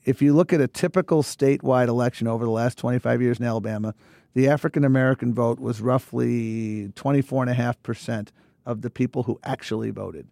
If 0.03 0.22
you 0.22 0.34
look 0.34 0.53
at 0.53 0.62
a 0.62 0.67
typical 0.67 1.24
statewide 1.24 1.88
election 1.88 2.27
over 2.27 2.46
the 2.46 2.51
last 2.51 2.77
25 2.77 3.22
years 3.22 3.39
in 3.39 3.46
Alabama, 3.46 3.96
the 4.34 4.48
African 4.48 4.84
American 4.84 5.34
vote 5.34 5.60
was 5.60 5.82
roughly 5.82 6.89
24.5% 6.96 8.27
of 8.65 8.82
the 8.82 8.89
people 8.89 9.24
who 9.24 9.39
actually 9.44 9.89
voted. 9.89 10.27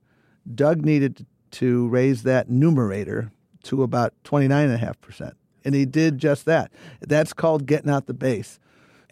Doug 0.54 0.84
needed 0.84 1.26
to 1.52 1.88
raise 1.88 2.24
that 2.24 2.50
numerator 2.50 3.32
to 3.64 3.84
about 3.84 4.14
29.5%. 4.26 5.34
And 5.64 5.74
he 5.74 5.86
did 5.86 6.18
just 6.18 6.46
that. 6.46 6.72
That's 7.00 7.32
called 7.32 7.66
getting 7.66 7.90
out 7.90 8.08
the 8.08 8.14
base. 8.14 8.60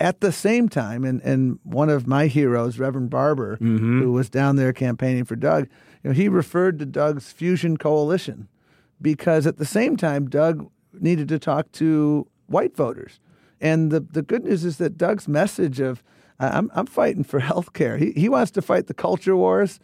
At 0.02 0.20
the 0.20 0.32
same 0.32 0.68
time, 0.68 1.04
and, 1.04 1.22
and 1.22 1.60
one 1.62 1.88
of 1.88 2.08
my 2.08 2.26
heroes, 2.26 2.80
Reverend 2.80 3.12
Barber, 3.12 3.58
mm-hmm. 3.58 4.02
who 4.02 4.12
was 4.12 4.32
down 4.32 4.56
there 4.56 4.74
campaigning 4.74 5.26
for 5.26 5.36
Doug, 5.36 5.68
you 6.04 6.10
know, 6.10 6.14
he 6.16 6.28
referred 6.28 6.80
to 6.80 6.88
Doug's 6.88 7.32
Fusion 7.32 7.78
Coalition 7.78 8.48
because 9.00 9.46
at 9.46 9.58
the 9.58 9.66
same 9.66 9.96
time, 9.98 10.28
Doug 10.28 10.68
needed 10.92 11.28
to 11.28 11.38
talk 11.38 11.72
to 11.74 12.28
white 12.48 12.76
voters. 12.76 13.20
And 13.62 13.92
the, 13.92 14.00
the 14.00 14.24
good 14.24 14.44
news 14.44 14.66
is 14.66 14.78
that 14.78 14.98
Doug's 14.98 15.28
message 15.28 15.80
of, 15.80 16.02
I'm, 16.40 16.72
I'm 16.74 16.88
fighting 16.88 17.24
for 17.24 17.40
health 17.52 17.74
care, 17.74 17.98
he, 17.98 18.12
he 18.14 18.28
wants 18.28 18.50
to 18.54 18.62
fight 18.64 18.88
the 18.88 18.96
culture 18.96 19.38
wars. 19.38 19.80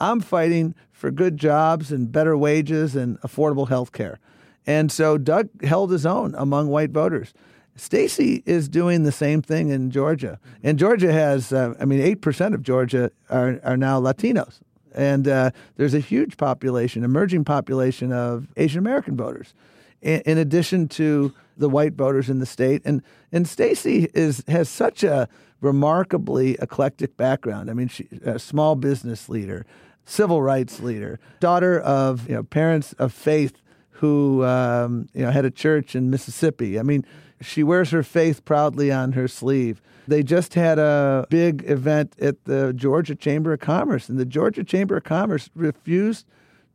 I'm 0.00 0.20
fighting 0.20 0.74
for 0.90 1.12
good 1.12 1.36
jobs 1.36 1.92
and 1.92 2.10
better 2.10 2.36
wages 2.36 2.96
and 2.96 3.20
affordable 3.20 3.68
health 3.68 3.92
care. 3.92 4.18
And 4.66 4.90
so 4.90 5.16
Doug 5.16 5.62
held 5.62 5.92
his 5.92 6.04
own 6.04 6.34
among 6.34 6.66
white 6.66 6.90
voters. 6.90 7.32
Stacey 7.76 8.42
is 8.46 8.68
doing 8.68 9.04
the 9.04 9.12
same 9.12 9.40
thing 9.42 9.70
in 9.70 9.90
Georgia. 9.90 10.38
And 10.62 10.78
Georgia 10.78 11.12
has, 11.12 11.52
uh, 11.52 11.74
I 11.80 11.84
mean, 11.84 12.00
8% 12.00 12.54
of 12.54 12.62
Georgia 12.62 13.10
are, 13.30 13.58
are 13.64 13.76
now 13.76 14.00
Latinos. 14.00 14.60
And 14.94 15.28
uh, 15.28 15.50
there's 15.76 15.94
a 15.94 16.00
huge 16.00 16.36
population, 16.36 17.04
emerging 17.04 17.44
population 17.44 18.12
of 18.12 18.48
Asian 18.56 18.78
American 18.78 19.16
voters, 19.16 19.54
in, 20.02 20.20
in, 20.22 20.38
addition 20.38 20.88
to 20.88 21.32
the 21.56 21.68
white 21.68 21.94
voters 21.94 22.28
in 22.28 22.40
the 22.40 22.46
state. 22.46 22.82
And 22.84 23.02
and 23.30 23.46
Stacey 23.46 24.08
is 24.14 24.42
has 24.48 24.68
such 24.68 25.04
a 25.04 25.28
remarkably 25.60 26.56
eclectic 26.60 27.16
background. 27.16 27.70
I 27.70 27.74
mean, 27.74 27.88
she's 27.88 28.08
a 28.24 28.38
small 28.38 28.74
business 28.74 29.28
leader, 29.28 29.64
civil 30.04 30.42
rights 30.42 30.80
leader, 30.80 31.20
daughter 31.38 31.78
of 31.78 32.28
you 32.28 32.34
know 32.34 32.42
parents 32.42 32.92
of 32.94 33.12
faith 33.12 33.60
who 33.90 34.44
um, 34.44 35.08
you 35.14 35.22
know 35.22 35.30
had 35.30 35.44
a 35.44 35.50
church 35.50 35.94
in 35.94 36.10
Mississippi. 36.10 36.78
I 36.78 36.82
mean, 36.82 37.04
she 37.40 37.62
wears 37.62 37.90
her 37.90 38.02
faith 38.02 38.44
proudly 38.44 38.92
on 38.92 39.12
her 39.12 39.28
sleeve. 39.28 39.80
They 40.06 40.22
just 40.22 40.54
had 40.54 40.78
a 40.78 41.26
big 41.30 41.64
event 41.68 42.14
at 42.20 42.44
the 42.44 42.72
Georgia 42.72 43.14
Chamber 43.14 43.52
of 43.52 43.60
Commerce, 43.60 44.08
and 44.08 44.18
the 44.18 44.24
Georgia 44.24 44.64
Chamber 44.64 44.96
of 44.96 45.04
Commerce 45.04 45.50
refused 45.54 46.26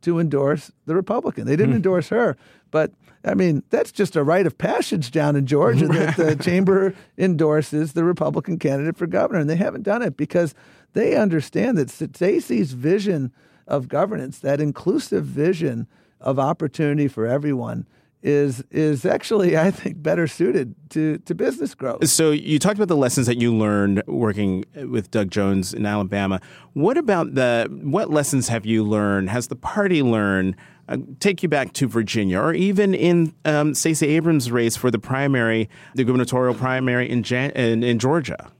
to 0.02 0.18
endorse 0.18 0.72
the 0.86 0.94
Republican. 0.94 1.46
They 1.46 1.56
didn't 1.56 1.72
mm. 1.72 1.76
endorse 1.76 2.08
her, 2.08 2.36
but 2.70 2.92
I 3.24 3.34
mean, 3.34 3.64
that's 3.70 3.90
just 3.90 4.14
a 4.14 4.22
rite 4.22 4.46
of 4.46 4.56
passage 4.56 5.10
down 5.10 5.34
in 5.34 5.46
Georgia 5.46 5.88
that 5.88 6.16
the 6.16 6.36
chamber 6.42 6.94
endorses 7.18 7.92
the 7.92 8.04
Republican 8.04 8.58
candidate 8.58 8.96
for 8.96 9.06
governor, 9.06 9.40
and 9.40 9.50
they 9.50 9.56
haven't 9.56 9.82
done 9.82 10.02
it 10.02 10.16
because 10.16 10.54
they 10.92 11.16
understand 11.16 11.76
that 11.76 11.90
Stacey's 11.90 12.72
vision 12.72 13.32
of 13.66 13.88
governance, 13.88 14.38
that 14.38 14.60
inclusive 14.60 15.24
vision 15.24 15.88
of 16.20 16.38
opportunity 16.38 17.08
for 17.08 17.26
everyone, 17.26 17.86
is 18.26 18.62
is 18.72 19.06
actually 19.06 19.56
I 19.56 19.70
think 19.70 20.02
better 20.02 20.26
suited 20.26 20.74
to 20.90 21.18
to 21.18 21.34
business 21.34 21.74
growth. 21.74 22.08
So 22.08 22.32
you 22.32 22.58
talked 22.58 22.76
about 22.76 22.88
the 22.88 22.96
lessons 22.96 23.28
that 23.28 23.40
you 23.40 23.54
learned 23.54 24.02
working 24.06 24.64
with 24.74 25.12
Doug 25.12 25.30
Jones 25.30 25.72
in 25.72 25.86
Alabama. 25.86 26.40
What 26.72 26.98
about 26.98 27.34
the 27.36 27.68
what 27.82 28.10
lessons 28.10 28.48
have 28.48 28.66
you 28.66 28.82
learned? 28.82 29.30
Has 29.30 29.46
the 29.46 29.56
party 29.56 30.02
learned? 30.02 30.56
Uh, 30.88 30.98
take 31.18 31.42
you 31.42 31.48
back 31.48 31.72
to 31.72 31.88
Virginia, 31.88 32.38
or 32.38 32.54
even 32.54 32.94
in 32.94 33.34
um, 33.44 33.74
Stacey 33.74 34.06
Abrams' 34.06 34.52
race 34.52 34.76
for 34.76 34.88
the 34.88 35.00
primary, 35.00 35.68
the 35.96 36.04
gubernatorial 36.04 36.54
primary 36.54 37.10
in, 37.10 37.24
Jan- 37.24 37.50
in, 37.56 37.82
in 37.82 37.98
Georgia. 37.98 38.52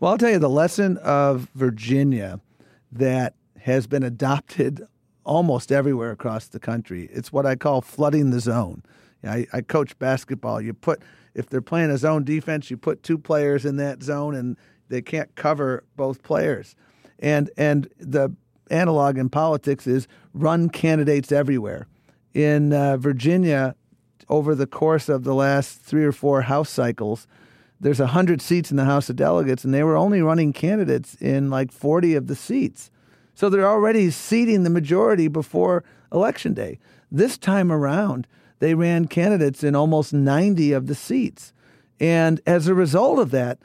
Well, 0.00 0.10
I'll 0.10 0.18
tell 0.18 0.30
you 0.30 0.40
the 0.40 0.48
lesson 0.48 0.96
of 0.96 1.48
Virginia 1.54 2.40
that 2.90 3.34
has 3.60 3.86
been 3.86 4.02
adopted 4.02 4.88
almost 5.22 5.70
everywhere 5.70 6.10
across 6.10 6.48
the 6.48 6.58
country. 6.58 7.08
It's 7.12 7.30
what 7.32 7.46
I 7.46 7.54
call 7.54 7.80
flooding 7.80 8.30
the 8.30 8.40
zone. 8.40 8.82
I, 9.24 9.46
I 9.52 9.60
coach 9.60 9.98
basketball. 9.98 10.60
You 10.60 10.74
put 10.74 11.02
if 11.34 11.48
they're 11.48 11.60
playing 11.60 11.90
a 11.90 11.98
zone 11.98 12.24
defense, 12.24 12.70
you 12.70 12.76
put 12.76 13.02
two 13.02 13.18
players 13.18 13.64
in 13.64 13.76
that 13.76 14.02
zone, 14.02 14.34
and 14.34 14.56
they 14.88 15.02
can't 15.02 15.34
cover 15.34 15.84
both 15.96 16.22
players. 16.22 16.74
And 17.18 17.50
and 17.56 17.88
the 17.98 18.34
analog 18.70 19.18
in 19.18 19.28
politics 19.28 19.86
is 19.86 20.08
run 20.34 20.68
candidates 20.68 21.32
everywhere. 21.32 21.86
In 22.34 22.72
uh, 22.72 22.96
Virginia, 22.96 23.74
over 24.28 24.54
the 24.54 24.66
course 24.66 25.08
of 25.08 25.24
the 25.24 25.34
last 25.34 25.80
three 25.80 26.04
or 26.04 26.12
four 26.12 26.42
House 26.42 26.70
cycles, 26.70 27.26
there's 27.80 28.00
100 28.00 28.42
seats 28.42 28.70
in 28.70 28.76
the 28.76 28.84
House 28.84 29.08
of 29.08 29.16
Delegates, 29.16 29.64
and 29.64 29.72
they 29.72 29.82
were 29.82 29.96
only 29.96 30.20
running 30.20 30.52
candidates 30.52 31.14
in 31.20 31.50
like 31.50 31.72
40 31.72 32.14
of 32.14 32.26
the 32.26 32.36
seats. 32.36 32.90
So 33.34 33.48
they're 33.48 33.68
already 33.68 34.10
seating 34.10 34.64
the 34.64 34.70
majority 34.70 35.28
before 35.28 35.84
Election 36.12 36.54
Day. 36.54 36.78
This 37.10 37.38
time 37.38 37.70
around, 37.70 38.26
they 38.58 38.74
ran 38.74 39.06
candidates 39.06 39.62
in 39.62 39.74
almost 39.74 40.12
90 40.12 40.72
of 40.72 40.86
the 40.86 40.94
seats. 40.94 41.52
And 42.00 42.40
as 42.46 42.66
a 42.66 42.74
result 42.74 43.18
of 43.18 43.30
that, 43.32 43.58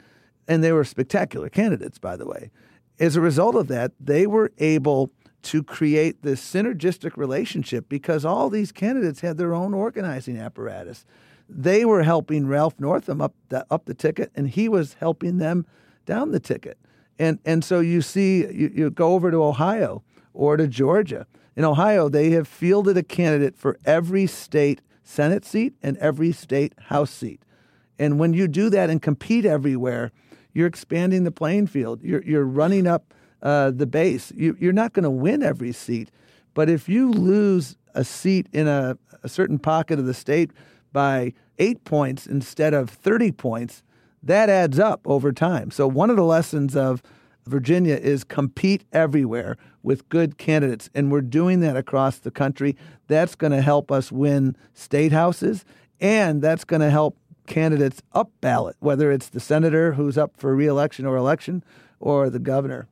and 0.46 0.62
they 0.62 0.72
were 0.72 0.84
spectacular 0.84 1.48
candidates, 1.48 1.98
by 1.98 2.16
the 2.16 2.26
way, 2.26 2.50
as 2.98 3.16
a 3.16 3.20
result 3.20 3.54
of 3.54 3.68
that, 3.68 3.92
they 3.98 4.26
were 4.26 4.52
able 4.58 5.10
to 5.42 5.62
create 5.62 6.22
this 6.22 6.40
synergistic 6.40 7.16
relationship 7.16 7.88
because 7.88 8.24
all 8.24 8.48
these 8.48 8.72
candidates 8.72 9.20
had 9.20 9.36
their 9.36 9.54
own 9.54 9.74
organizing 9.74 10.38
apparatus. 10.38 11.04
They 11.48 11.84
were 11.84 12.02
helping 12.02 12.46
Ralph 12.46 12.80
Northam 12.80 13.20
up 13.20 13.34
the, 13.48 13.66
up 13.70 13.84
the 13.84 13.94
ticket, 13.94 14.30
and 14.34 14.48
he 14.48 14.68
was 14.68 14.94
helping 14.94 15.38
them 15.38 15.66
down 16.06 16.30
the 16.30 16.40
ticket. 16.40 16.78
And 17.18 17.38
and 17.44 17.62
so 17.62 17.80
you 17.80 18.02
see, 18.02 18.46
you, 18.46 18.70
you 18.74 18.90
go 18.90 19.12
over 19.12 19.30
to 19.30 19.42
Ohio 19.42 20.02
or 20.32 20.56
to 20.56 20.66
Georgia, 20.66 21.26
in 21.56 21.64
Ohio, 21.64 22.08
they 22.08 22.30
have 22.30 22.48
fielded 22.48 22.96
a 22.96 23.02
candidate 23.02 23.56
for 23.56 23.78
every 23.84 24.26
state 24.26 24.80
Senate 25.02 25.44
seat 25.44 25.74
and 25.82 25.96
every 25.98 26.32
state 26.32 26.72
House 26.86 27.10
seat. 27.10 27.42
And 27.98 28.18
when 28.18 28.32
you 28.32 28.48
do 28.48 28.70
that 28.70 28.90
and 28.90 29.00
compete 29.00 29.44
everywhere, 29.44 30.10
you're 30.52 30.66
expanding 30.66 31.24
the 31.24 31.30
playing 31.30 31.66
field. 31.66 32.02
You're, 32.02 32.22
you're 32.22 32.44
running 32.44 32.86
up 32.86 33.14
uh, 33.42 33.70
the 33.70 33.86
base. 33.86 34.32
You, 34.34 34.56
you're 34.58 34.72
not 34.72 34.92
going 34.92 35.04
to 35.04 35.10
win 35.10 35.42
every 35.42 35.72
seat. 35.72 36.10
But 36.54 36.68
if 36.68 36.88
you 36.88 37.10
lose 37.10 37.76
a 37.94 38.04
seat 38.04 38.48
in 38.52 38.66
a, 38.66 38.96
a 39.22 39.28
certain 39.28 39.58
pocket 39.58 39.98
of 39.98 40.06
the 40.06 40.14
state 40.14 40.50
by 40.92 41.34
eight 41.58 41.84
points 41.84 42.26
instead 42.26 42.74
of 42.74 42.90
30 42.90 43.32
points, 43.32 43.82
that 44.22 44.48
adds 44.48 44.78
up 44.78 45.02
over 45.04 45.32
time. 45.32 45.70
So, 45.70 45.86
one 45.86 46.08
of 46.08 46.16
the 46.16 46.24
lessons 46.24 46.74
of 46.74 47.02
Virginia 47.46 47.94
is 47.94 48.24
compete 48.24 48.84
everywhere 48.92 49.58
with 49.84 50.08
good 50.08 50.38
candidates. 50.38 50.90
And 50.94 51.12
we're 51.12 51.20
doing 51.20 51.60
that 51.60 51.76
across 51.76 52.18
the 52.18 52.32
country. 52.32 52.76
That's 53.06 53.36
going 53.36 53.52
to 53.52 53.62
help 53.62 53.92
us 53.92 54.10
win 54.10 54.56
state 54.72 55.12
houses, 55.12 55.64
and 56.00 56.42
that's 56.42 56.64
going 56.64 56.80
to 56.80 56.90
help 56.90 57.16
candidates 57.46 58.02
up 58.12 58.30
ballot, 58.40 58.74
whether 58.80 59.12
it's 59.12 59.28
the 59.28 59.38
senator 59.38 59.92
who's 59.92 60.18
up 60.18 60.36
for 60.36 60.56
reelection 60.56 61.06
or 61.06 61.16
election 61.16 61.62
or 62.00 62.30
the 62.30 62.38
governor. 62.38 62.88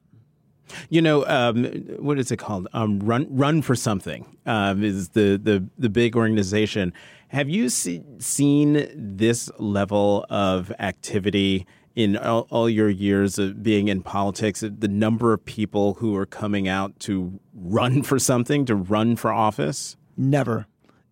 You 0.88 1.02
know, 1.02 1.26
um, 1.26 1.64
what 1.98 2.18
is 2.18 2.30
it 2.30 2.36
called? 2.36 2.68
Um, 2.72 3.00
run, 3.00 3.26
run 3.30 3.62
for 3.62 3.74
something 3.74 4.38
um, 4.46 4.82
is 4.82 5.10
the, 5.10 5.38
the 5.42 5.66
the 5.76 5.90
big 5.90 6.16
organization. 6.16 6.92
Have 7.28 7.48
you 7.48 7.68
see, 7.68 8.02
seen 8.18 8.88
this 8.94 9.50
level 9.58 10.24
of 10.28 10.70
activity 10.78 11.66
in 11.94 12.16
all, 12.16 12.46
all, 12.50 12.68
your 12.68 12.88
years 12.88 13.38
of 13.38 13.62
being 13.62 13.88
in 13.88 14.02
politics, 14.02 14.60
the 14.60 14.88
number 14.88 15.32
of 15.32 15.44
people 15.44 15.94
who 15.94 16.16
are 16.16 16.26
coming 16.26 16.68
out 16.68 16.98
to 17.00 17.38
run 17.54 18.02
for 18.02 18.18
something, 18.18 18.64
to 18.66 18.74
run 18.74 19.16
for 19.16 19.32
office? 19.32 19.96
Never. 20.16 20.66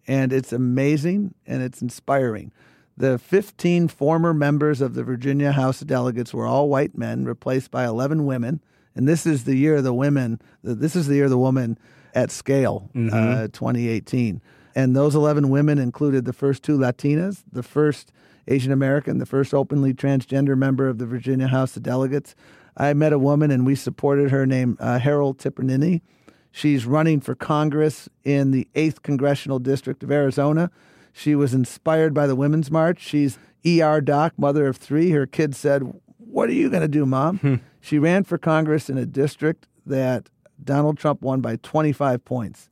And 0.07 0.33
it's 0.33 0.53
amazing 0.53 1.35
and 1.47 1.63
it's 1.63 1.83
inspiring. 1.83 2.53
The 2.97 3.19
15 3.19 3.89
former 3.89 4.35
members 4.35 4.81
of 4.81 4.95
the 4.95 5.05
Virginia 5.05 5.53
House 5.53 5.81
of 5.81 5.87
Delegates 5.87 6.35
were 6.35 6.47
all 6.47 6.69
white 6.69 6.97
men, 6.97 7.25
replaced 7.25 7.71
by 7.71 7.85
11 7.85 8.27
women. 8.27 8.61
And 8.95 9.09
this 9.09 9.25
is 9.25 9.45
the 9.45 9.57
year 9.57 9.77
of 9.77 9.85
the 9.85 9.95
women. 9.95 10.41
This 10.63 10.97
is 10.97 11.07
the 11.07 11.15
year 11.15 11.25
of 11.25 11.31
the 11.31 11.39
woman 11.39 11.79
at 12.15 12.31
scale, 12.31 12.91
mm-hmm. 12.95 13.15
uh, 13.15 13.49
2018. 13.49 14.43
And 14.75 14.95
those 14.95 15.15
11 15.15 15.49
women 15.49 15.79
included 15.79 16.25
the 16.25 16.33
first 16.33 16.63
two 16.63 16.77
Latinas, 16.77 17.43
the 17.51 17.63
first 17.63 18.13
Asian 18.51 18.73
American, 18.73 19.19
the 19.19 19.27
first 19.27 19.55
openly 19.55 19.95
transgender 19.95 20.59
member 20.59 20.89
of 20.89 20.99
the 20.99 21.07
Virginia 21.07 21.47
House 21.47 21.77
of 21.77 21.83
Delegates. 21.83 22.35
I 22.77 22.93
met 22.95 23.13
a 23.13 23.19
woman 23.19 23.51
and 23.51 23.65
we 23.65 23.75
supported 23.75 24.31
her 24.31 24.45
named 24.45 24.77
uh, 24.81 24.99
Hiral 24.99 25.37
Tipirneni. 25.37 26.03
She's 26.51 26.85
running 26.85 27.21
for 27.21 27.35
Congress 27.35 28.09
in 28.25 28.51
the 28.51 28.67
8th 28.75 29.03
Congressional 29.03 29.61
District 29.61 30.03
of 30.03 30.11
Arizona. 30.11 30.71
She 31.13 31.35
was 31.35 31.55
inspired 31.55 32.13
by 32.13 32.27
the 32.27 32.35
Women's 32.35 32.71
March. 32.71 33.01
She's 33.01 33.39
ER 33.65 34.01
doc, 34.01 34.35
mother 34.37 34.67
of 34.67 34.77
three. 34.77 35.11
Her 35.11 35.27
kids 35.27 35.57
said, 35.57 35.83
What 36.19 36.49
are 36.49 36.55
you 36.55 36.69
going 36.69 36.83
to 36.83 36.89
do, 36.89 37.07
mom? 37.07 37.39
Hmm. 37.39 37.55
She 37.81 37.99
ran 37.99 38.25
for 38.25 38.37
Congress 38.37 38.91
in 38.91 38.99
a 38.99 39.07
district 39.07 39.69
that 39.87 40.29
Donald 40.63 40.99
Trump 40.99 41.23
won 41.23 41.41
by 41.41 41.57
25 41.57 42.25
points. 42.25 42.69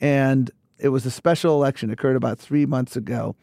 And 0.00 0.50
it 0.78 0.88
was 0.88 1.06
a 1.06 1.10
special 1.10 1.54
election, 1.54 1.90
occurred 1.90 2.16
about 2.16 2.38
three 2.38 2.66
months 2.66 2.96
ago. 2.96 3.36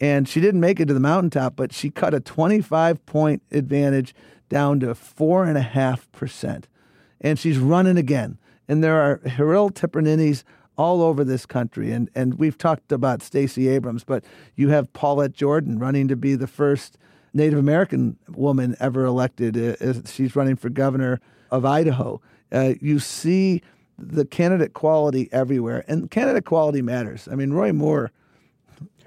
And 0.00 0.28
she 0.28 0.40
didn't 0.40 0.60
make 0.60 0.80
it 0.80 0.86
to 0.86 0.94
the 0.94 1.00
mountaintop, 1.00 1.56
but 1.56 1.72
she 1.72 1.90
cut 1.90 2.14
a 2.14 2.20
25 2.20 3.04
point 3.06 3.42
advantage 3.50 4.14
down 4.48 4.80
to 4.80 4.88
4.5%. 4.88 6.64
And 7.20 7.38
she's 7.38 7.58
running 7.58 7.96
again. 7.96 8.38
And 8.68 8.82
there 8.82 9.00
are 9.00 9.18
Hiral 9.18 9.70
Tipirnenis 9.70 10.42
all 10.76 11.02
over 11.02 11.24
this 11.24 11.46
country. 11.46 11.92
And, 11.92 12.10
and 12.14 12.34
we've 12.34 12.58
talked 12.58 12.90
about 12.90 13.22
Stacey 13.22 13.68
Abrams, 13.68 14.04
but 14.04 14.24
you 14.56 14.70
have 14.70 14.92
Paulette 14.92 15.32
Jordan 15.32 15.78
running 15.78 16.08
to 16.08 16.16
be 16.16 16.34
the 16.34 16.46
first 16.46 16.98
Native 17.32 17.58
American 17.58 18.16
woman 18.28 18.76
ever 18.80 19.04
elected. 19.04 19.56
Uh, 19.56 19.92
she's 20.06 20.36
running 20.36 20.56
for 20.56 20.68
governor 20.68 21.20
of 21.50 21.64
Idaho. 21.64 22.20
Uh, 22.52 22.74
you 22.80 22.98
see 22.98 23.62
the 23.98 24.24
candidate 24.24 24.72
quality 24.72 25.28
everywhere, 25.32 25.84
and 25.86 26.10
candidate 26.10 26.44
quality 26.44 26.82
matters. 26.82 27.28
I 27.30 27.34
mean, 27.34 27.52
Roy 27.52 27.72
Moore 27.72 28.10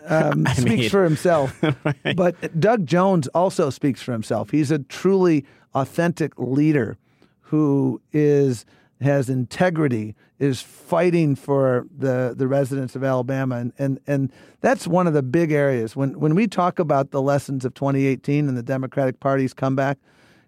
um, 0.09 0.45
speaks 0.47 0.63
mean, 0.63 0.89
for 0.89 1.03
himself, 1.03 1.61
right. 1.83 2.15
but 2.15 2.59
Doug 2.59 2.85
Jones 2.85 3.27
also 3.29 3.69
speaks 3.69 4.01
for 4.01 4.11
himself. 4.11 4.51
He's 4.51 4.71
a 4.71 4.79
truly 4.79 5.45
authentic 5.73 6.33
leader 6.37 6.97
who 7.41 8.01
is 8.11 8.65
has 9.01 9.29
integrity, 9.29 10.15
is 10.39 10.61
fighting 10.61 11.35
for 11.35 11.85
the, 11.95 12.33
the 12.35 12.47
residents 12.47 12.95
of 12.95 13.03
Alabama. 13.03 13.57
And, 13.57 13.73
and, 13.77 13.99
and 14.07 14.31
that's 14.61 14.87
one 14.87 15.07
of 15.07 15.13
the 15.13 15.21
big 15.21 15.51
areas. 15.51 15.95
When, 15.95 16.19
when 16.19 16.35
we 16.35 16.47
talk 16.47 16.79
about 16.79 17.11
the 17.11 17.21
lessons 17.21 17.63
of 17.63 17.73
2018 17.75 18.47
and 18.47 18.57
the 18.57 18.63
Democratic 18.63 19.19
Party's 19.19 19.53
comeback, 19.53 19.97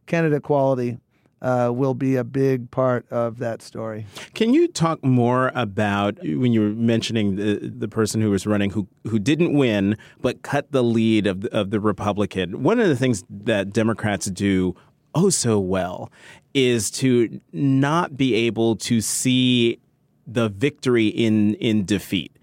candidate 0.07 0.43
quality 0.43 0.97
uh, 1.41 1.71
will 1.73 1.93
be 1.93 2.15
a 2.15 2.23
big 2.23 2.69
part 2.71 3.09
of 3.11 3.39
that 3.39 3.61
story. 3.61 4.05
Can 4.33 4.53
you 4.53 4.67
talk 4.67 5.03
more 5.03 5.51
about 5.55 6.17
when 6.19 6.51
you 6.53 6.61
were 6.61 6.69
mentioning 6.69 7.35
the, 7.35 7.71
the 7.73 7.87
person 7.87 8.21
who 8.21 8.29
was 8.29 8.45
running 8.45 8.71
who 8.71 8.87
who 9.07 9.19
didn't 9.19 9.53
win 9.53 9.97
but 10.21 10.41
cut 10.41 10.71
the 10.71 10.83
lead 10.83 11.27
of 11.27 11.41
the, 11.41 11.57
of 11.57 11.69
the 11.71 11.79
Republican? 11.79 12.63
One 12.63 12.79
of 12.79 12.87
the 12.87 12.95
things 12.95 13.23
that 13.29 13.71
Democrats 13.71 14.25
do 14.27 14.75
oh 15.15 15.29
so 15.29 15.59
well 15.59 16.11
is 16.53 16.91
to 16.91 17.39
not 17.53 18.17
be 18.17 18.33
able 18.33 18.75
to 18.75 19.01
see 19.01 19.79
the 20.27 20.49
victory 20.49 21.07
in 21.07 21.55
in 21.55 21.85
defeat. 21.85 22.35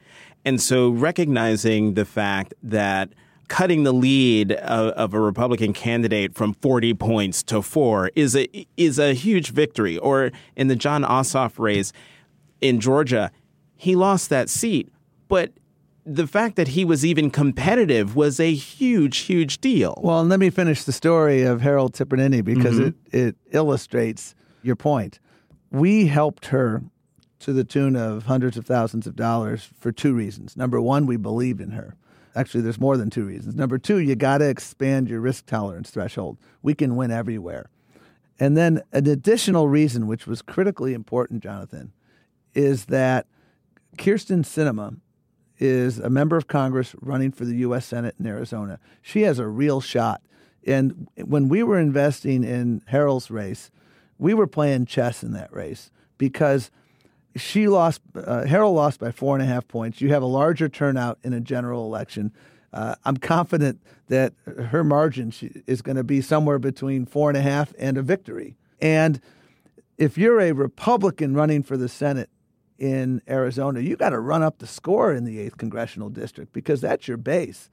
And 0.45 0.61
so 0.61 0.91
recognizing 0.91 1.95
the 1.95 2.05
fact 2.05 2.55
that 2.63 3.11
cutting 3.49 3.85
the 3.85 3.93
lead 3.93 4.53
of, 4.53 4.91
of, 4.93 5.15
a 5.15 5.21
Republican 5.21 5.73
candidate 5.73 6.35
from 6.35 6.55
40 6.55 6.95
points 6.95 7.43
to 7.45 7.63
4 7.63 8.11
is 8.15 8.35
a 8.35 8.67
is 8.77 8.99
a 8.99 9.15
huge 9.15 9.51
victory 9.51 9.99
or 9.99 10.33
in 10.57 10.69
the 10.69 10.77
Jon 10.77 11.03
Ossoff 11.03 11.59
race 11.59 11.93
in 12.61 12.81
Georgia 12.81 13.31
he 13.77 13.95
lost 13.95 14.31
that 14.31 14.49
seat 14.49 14.93
but 15.29 15.53
the 16.07 16.27
fact 16.27 16.55
that 16.55 16.69
he 16.69 16.85
was 16.85 17.05
even 17.05 17.31
competitive 17.31 18.15
was 18.15 18.39
a 18.39 18.55
huge, 18.55 19.19
huge 19.19 19.61
deal. 19.61 20.01
Well, 20.03 20.25
let 20.25 20.39
me 20.39 20.51
finish 20.51 20.85
the 20.85 20.93
story 20.93 21.43
of 21.43 21.61
Hiral 21.63 21.91
Tipirneni 21.91 22.45
because 22.45 22.77
mm-hmm. 22.77 23.17
it, 23.17 23.27
it 23.27 23.37
illustrates 23.51 24.37
your 24.63 24.77
point. 24.77 25.19
We 25.73 26.07
helped 26.07 26.47
her 26.47 26.85
to 27.41 27.53
the 27.53 27.65
tune 27.65 27.97
of 27.97 28.27
hundreds 28.27 28.57
of 28.57 28.65
thousands 28.65 29.09
of 29.09 29.17
dollars 29.17 29.69
for 29.79 29.91
two 29.91 30.15
reasons. 30.15 30.57
Number 30.57 30.81
one, 30.81 31.07
we 31.07 31.17
believed 31.17 31.61
in 31.61 31.73
her. 31.73 31.97
Actually, 32.37 32.61
there's 32.61 32.79
more 32.79 32.99
than 32.99 33.09
two 33.09 33.25
reasons. 33.25 33.57
Number 33.57 33.79
two, 33.79 33.99
you 33.99 34.15
got 34.15 34.39
to 34.39 34.49
expand 34.49 35.09
your 35.09 35.21
risk 35.21 35.47
tolerance 35.47 35.91
threshold. 35.91 36.37
We 36.63 36.75
can 36.75 36.95
win 36.95 37.11
everywhere. 37.11 37.71
And 38.39 38.57
then 38.57 38.83
an 38.93 39.09
additional 39.09 39.69
reason, 39.69 40.07
which 40.07 40.27
was 40.27 40.43
critically 40.43 40.93
important, 40.93 41.43
Jonathan, 41.43 41.93
is 42.55 42.87
that 42.87 43.27
Kyrsten 43.97 44.45
Sinema 44.45 44.99
is 45.59 45.99
a 45.99 46.11
member 46.11 46.37
of 46.37 46.47
Congress 46.47 46.95
running 47.01 47.33
for 47.33 47.47
the 47.47 47.57
U.S. 47.57 47.87
Senate 47.87 48.15
in 48.21 48.27
Arizona. 48.27 48.79
She 49.01 49.23
has 49.23 49.39
a 49.39 49.47
real 49.47 49.81
shot. 49.81 50.21
And 50.67 51.09
when 51.17 51.49
we 51.49 51.63
were 51.63 51.79
investing 51.79 52.45
in 52.45 52.83
Hiral's 52.89 53.31
race, 53.31 53.71
we 54.19 54.35
were 54.35 54.47
playing 54.47 54.85
chess 54.85 55.23
in 55.23 55.33
that 55.33 55.51
race 55.53 55.91
because 56.19 56.71
she 57.37 57.69
lost. 57.69 58.01
Uh, 58.15 58.45
Hiral 58.47 58.75
lost 58.75 59.01
by 59.01 59.11
four 59.11 59.37
and 59.37 59.43
a 59.43 59.47
half 59.47 59.69
points. 59.69 60.01
You 60.01 60.11
have 60.11 60.23
a 60.23 60.27
larger 60.27 60.69
turnout 60.69 61.19
in 61.23 61.33
a 61.33 61.41
general 61.41 61.85
election. 61.85 62.33
Uh, 62.73 62.95
I'm 63.05 63.17
confident 63.17 63.81
that 64.09 64.35
her 64.45 64.85
margin 64.85 65.33
is 65.67 65.83
going 65.83 65.97
to 65.97 66.05
be 66.05 66.21
somewhere 66.21 66.59
between 66.59 67.07
four 67.07 67.31
and 67.31 67.37
a 67.37 67.43
half 67.43 67.73
and 67.79 67.97
a 67.97 68.03
victory. 68.03 68.57
And 68.81 69.21
if 69.97 70.19
you're 70.19 70.41
a 70.41 70.53
Republican 70.53 71.35
running 71.35 71.63
for 71.63 71.77
the 71.77 71.89
Senate 71.89 72.29
in 72.79 73.23
Arizona, 73.29 73.81
you 73.81 73.97
got 73.97 74.11
to 74.11 74.21
run 74.21 74.43
up 74.43 74.59
the 74.59 74.67
score 74.67 75.13
in 75.15 75.25
the 75.25 75.39
8th 75.39 75.57
congressional 75.57 76.11
district 76.11 76.53
because 76.53 76.81
that's 76.81 77.09
your 77.09 77.17
base. 77.17 77.71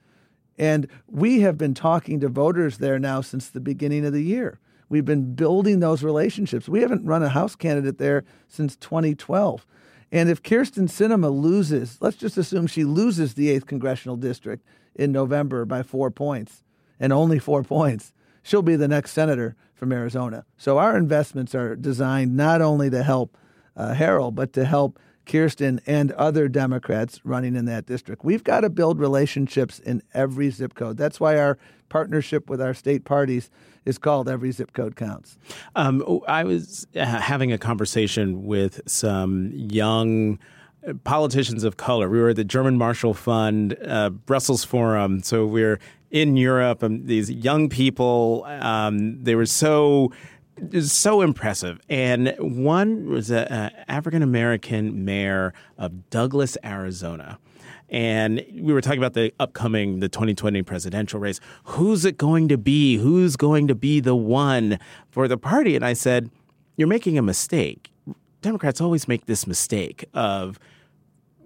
And 0.56 0.88
we 1.06 1.40
have 1.40 1.58
been 1.58 1.74
talking 1.74 2.20
to 2.20 2.28
voters 2.28 2.78
there 2.78 2.98
now 2.98 3.20
since 3.20 3.48
the 3.48 3.60
beginning 3.60 4.06
of 4.06 4.12
the 4.12 4.22
year. 4.22 4.60
We've 4.94 5.04
been 5.04 5.34
building 5.34 5.80
those 5.80 6.04
relationships. 6.04 6.68
We 6.68 6.80
haven't 6.80 7.04
run 7.04 7.24
a 7.24 7.28
House 7.28 7.56
candidate 7.56 7.98
there 7.98 8.22
since 8.46 8.76
2012. 8.76 9.66
And 10.12 10.30
if 10.30 10.40
Kyrsten 10.40 10.88
Sinema 10.88 11.36
loses, 11.36 11.98
let's 12.00 12.16
just 12.16 12.38
assume 12.38 12.68
she 12.68 12.84
loses 12.84 13.34
the 13.34 13.48
8th 13.48 13.66
congressional 13.66 14.16
district 14.16 14.64
in 14.94 15.10
November 15.10 15.64
by 15.64 15.82
four 15.82 16.12
points, 16.12 16.62
and 17.00 17.12
only 17.12 17.40
four 17.40 17.64
points, 17.64 18.12
she'll 18.44 18.62
be 18.62 18.76
the 18.76 18.86
next 18.86 19.10
senator 19.10 19.56
from 19.74 19.90
Arizona. 19.90 20.44
So 20.56 20.78
our 20.78 20.96
investments 20.96 21.56
are 21.56 21.74
designed 21.74 22.36
not 22.36 22.62
only 22.62 22.88
to 22.90 23.02
help 23.02 23.36
uh, 23.76 23.94
Hiral, 23.94 24.32
but 24.32 24.52
to 24.52 24.64
help 24.64 25.00
Kyrsten 25.26 25.80
and 25.86 26.12
other 26.12 26.48
Democrats 26.48 27.20
running 27.24 27.56
in 27.56 27.64
that 27.66 27.86
district. 27.86 28.24
We've 28.24 28.44
got 28.44 28.60
to 28.60 28.70
build 28.70 28.98
relationships 28.98 29.78
in 29.78 30.02
every 30.12 30.50
zip 30.50 30.74
code. 30.74 30.96
That's 30.96 31.18
why 31.20 31.38
our 31.38 31.58
partnership 31.88 32.50
with 32.50 32.60
our 32.60 32.74
state 32.74 33.04
parties 33.04 33.50
is 33.84 33.98
called 33.98 34.28
Every 34.28 34.50
Zip 34.50 34.72
Code 34.72 34.96
Counts. 34.96 35.38
Um, 35.76 36.20
I 36.26 36.44
was 36.44 36.86
uh, 36.96 37.04
having 37.04 37.52
a 37.52 37.58
conversation 37.58 38.46
with 38.46 38.80
some 38.86 39.52
young 39.54 40.38
uh, 40.86 40.94
politicians 41.04 41.64
of 41.64 41.76
color. 41.76 42.08
We 42.08 42.18
were 42.20 42.30
at 42.30 42.36
the 42.36 42.44
German 42.44 42.78
Marshall 42.78 43.14
Fund 43.14 43.76
uh, 43.86 44.10
Brussels 44.10 44.64
Forum, 44.64 45.22
so 45.22 45.44
we 45.46 45.62
we're 45.62 45.78
in 46.10 46.36
Europe. 46.36 46.82
And 46.82 47.06
these 47.06 47.30
young 47.30 47.68
people, 47.68 48.44
um, 48.48 49.22
they 49.22 49.34
were 49.34 49.46
so 49.46 50.12
is 50.72 50.92
so 50.92 51.20
impressive. 51.20 51.80
And 51.88 52.34
one 52.38 53.08
was 53.08 53.30
an 53.30 53.70
African 53.88 54.22
American 54.22 55.04
mayor 55.04 55.52
of 55.78 56.10
Douglas, 56.10 56.56
Arizona. 56.64 57.38
And 57.88 58.44
we 58.52 58.72
were 58.72 58.80
talking 58.80 58.98
about 58.98 59.12
the 59.12 59.32
upcoming, 59.38 60.00
the 60.00 60.08
2020 60.08 60.62
presidential 60.62 61.20
race. 61.20 61.38
Who's 61.64 62.04
it 62.04 62.16
going 62.16 62.48
to 62.48 62.58
be? 62.58 62.96
Who's 62.96 63.36
going 63.36 63.68
to 63.68 63.74
be 63.74 64.00
the 64.00 64.16
one 64.16 64.78
for 65.10 65.28
the 65.28 65.36
party? 65.36 65.76
And 65.76 65.84
I 65.84 65.92
said, 65.92 66.30
You're 66.76 66.88
making 66.88 67.18
a 67.18 67.22
mistake. 67.22 67.90
Democrats 68.40 68.80
always 68.80 69.06
make 69.06 69.26
this 69.26 69.46
mistake 69.46 70.04
of 70.12 70.58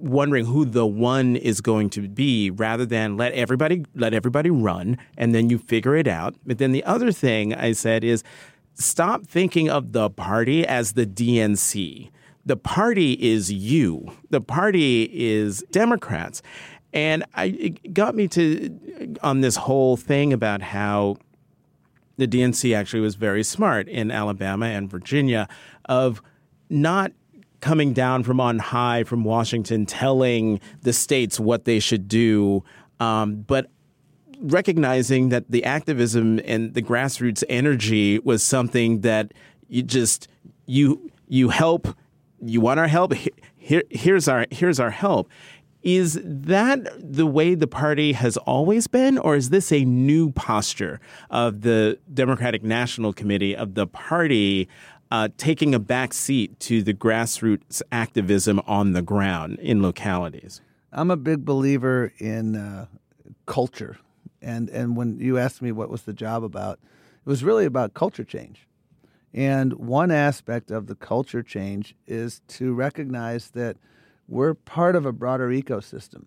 wondering 0.01 0.47
who 0.47 0.65
the 0.65 0.87
one 0.87 1.37
is 1.37 1.61
going 1.61 1.91
to 1.91 2.09
be 2.09 2.51
rather 2.51 2.87
than 2.87 3.17
let 3.17 3.33
everybody 3.33 3.85
let 3.95 4.15
everybody 4.15 4.51
run 4.51 4.97
and 5.17 5.35
then 5.35 5.51
you 5.51 5.59
figure 5.59 5.97
it 5.97 6.07
out. 6.07 6.35
But 6.47 6.59
then 6.59 6.73
the 6.73 6.85
other 6.85 7.13
thing 7.13 7.55
I 7.55 7.73
said 7.73 8.05
is 8.05 8.23
stop 8.79 9.27
thinking 9.27 9.69
of 9.69 9.93
the 9.93 10.09
party 10.11 10.67
as 10.67 10.93
the 10.93 11.07
DNC. 11.07 12.11
The 12.47 12.57
party 12.57 13.13
is 13.15 13.53
you. 13.53 14.13
The 14.31 14.41
party 14.41 15.11
is 15.13 15.65
Democrats. 15.71 16.43
And 16.93 17.25
I, 17.35 17.45
it 17.47 17.93
got 17.93 18.15
me 18.15 18.29
to 18.29 19.17
on 19.23 19.43
this 19.43 19.57
whole 19.57 19.97
thing 19.97 20.33
about 20.33 20.63
how 20.63 21.17
the 22.17 22.27
DNC 22.27 22.75
actually 22.75 23.01
was 23.01 23.15
very 23.15 23.45
smart 23.45 23.89
in 23.89 24.11
Alabama 24.11 24.67
and 24.67 24.91
Virginia 24.91 25.49
of 25.85 26.23
not 26.71 27.13
coming 27.61 27.93
down 27.93 28.23
from 28.23 28.41
on 28.41 28.59
high 28.59 29.05
from 29.05 29.25
Washington 29.25 29.85
telling 29.85 30.61
the 30.83 30.93
states 30.93 31.39
what 31.41 31.65
they 31.65 31.79
should 31.79 32.09
do, 32.09 32.63
um, 33.01 33.43
but 33.47 33.71
recognizing 34.41 35.29
that 35.31 35.51
the 35.51 35.65
activism 35.65 36.41
and 36.45 36.75
the 36.75 36.83
grassroots 36.83 37.45
energy 37.49 38.19
was 38.21 38.43
something 38.43 39.01
that 39.01 39.33
you 39.69 39.83
just 39.83 40.29
you 40.67 41.11
you 41.29 41.49
help 41.49 41.89
you 42.41 42.61
want 42.61 42.79
our 42.81 42.89
help 42.89 43.13
here 43.57 43.83
here's 43.91 44.29
our 44.29 44.47
here's 44.51 44.81
our 44.81 44.91
help 44.91 45.29
Is 45.83 46.19
that 46.23 46.89
the 46.99 47.27
way 47.27 47.55
the 47.55 47.67
party 47.67 48.13
has 48.13 48.37
always 48.39 48.89
been, 48.89 49.17
or 49.17 49.37
is 49.37 49.51
this 49.51 49.71
a 49.73 49.85
new 49.85 50.33
posture 50.33 51.01
of 51.31 51.61
the 51.61 51.99
Democratic 52.13 52.63
National 52.63 53.13
Committee 53.13 53.55
of 53.55 53.75
the 53.75 53.87
party 53.87 54.69
uh, 55.11 55.29
taking 55.37 55.75
a 55.75 55.79
back 55.79 56.13
seat 56.13 56.59
to 56.61 56.83
the 56.83 56.93
grassroots 56.93 57.81
activism 57.93 58.61
on 58.67 58.93
the 58.93 59.03
ground 59.03 59.59
in 59.61 59.81
localities? 59.81 60.61
I'm 60.93 61.11
a 61.11 61.17
big 61.17 61.45
believer 61.45 62.13
in 62.19 62.57
uh, 62.57 62.87
culture, 63.47 63.99
and 64.41 64.69
and 64.71 64.97
when 64.97 65.19
you 65.19 65.39
asked 65.39 65.63
me 65.63 65.73
what 65.73 65.91
was 65.91 66.03
the 66.03 66.13
job 66.13 66.45
about, 66.45 66.79
it 67.25 67.29
was 67.29 67.45
really 67.45 67.65
about 67.65 67.95
culture 67.95 68.25
change. 68.25 68.67
And 69.35 69.75
one 69.75 70.11
aspect 70.11 70.71
of 70.71 70.87
the 70.87 70.95
culture 70.95 71.43
change 71.43 71.95
is 72.07 72.41
to 72.49 72.73
recognize 72.73 73.51
that 73.51 73.77
we're 74.27 74.55
part 74.55 74.97
of 74.97 75.07
a 75.07 75.13
broader 75.13 75.49
ecosystem. 75.49 76.25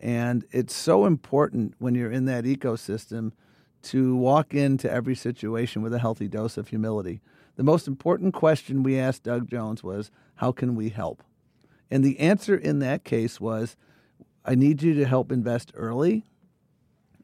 And 0.00 0.44
it's 0.50 0.74
so 0.74 1.04
important 1.04 1.74
when 1.78 1.94
you're 1.94 2.10
in 2.10 2.24
that 2.26 2.44
ecosystem 2.44 3.32
to 3.82 4.16
walk 4.16 4.54
into 4.54 4.90
every 4.90 5.14
situation 5.14 5.82
with 5.82 5.92
a 5.92 5.98
healthy 5.98 6.28
dose 6.28 6.56
of 6.56 6.68
humility. 6.68 7.20
The 7.56 7.62
most 7.62 7.86
important 7.86 8.34
question 8.34 8.82
we 8.82 8.98
asked 8.98 9.24
Doug 9.24 9.48
Jones 9.48 9.82
was, 9.82 10.10
How 10.36 10.52
can 10.52 10.74
we 10.74 10.88
help? 10.90 11.22
And 11.90 12.04
the 12.04 12.18
answer 12.20 12.56
in 12.56 12.78
that 12.78 13.04
case 13.04 13.40
was, 13.40 13.76
I 14.44 14.54
need 14.54 14.82
you 14.82 14.94
to 14.94 15.04
help 15.04 15.30
invest 15.30 15.72
early, 15.74 16.24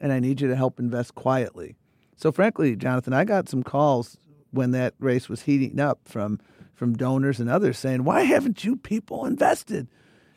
and 0.00 0.12
I 0.12 0.20
need 0.20 0.40
you 0.40 0.48
to 0.48 0.56
help 0.56 0.78
invest 0.78 1.14
quietly. 1.14 1.76
So, 2.16 2.32
frankly, 2.32 2.76
Jonathan, 2.76 3.12
I 3.12 3.24
got 3.24 3.48
some 3.48 3.62
calls 3.62 4.16
when 4.50 4.70
that 4.72 4.94
race 4.98 5.28
was 5.28 5.42
heating 5.42 5.78
up 5.80 6.00
from 6.04 6.40
from 6.74 6.94
donors 6.94 7.40
and 7.40 7.48
others 7.48 7.78
saying, 7.78 8.04
"Why 8.04 8.22
haven't 8.22 8.64
you 8.64 8.76
people 8.76 9.26
invested 9.26 9.88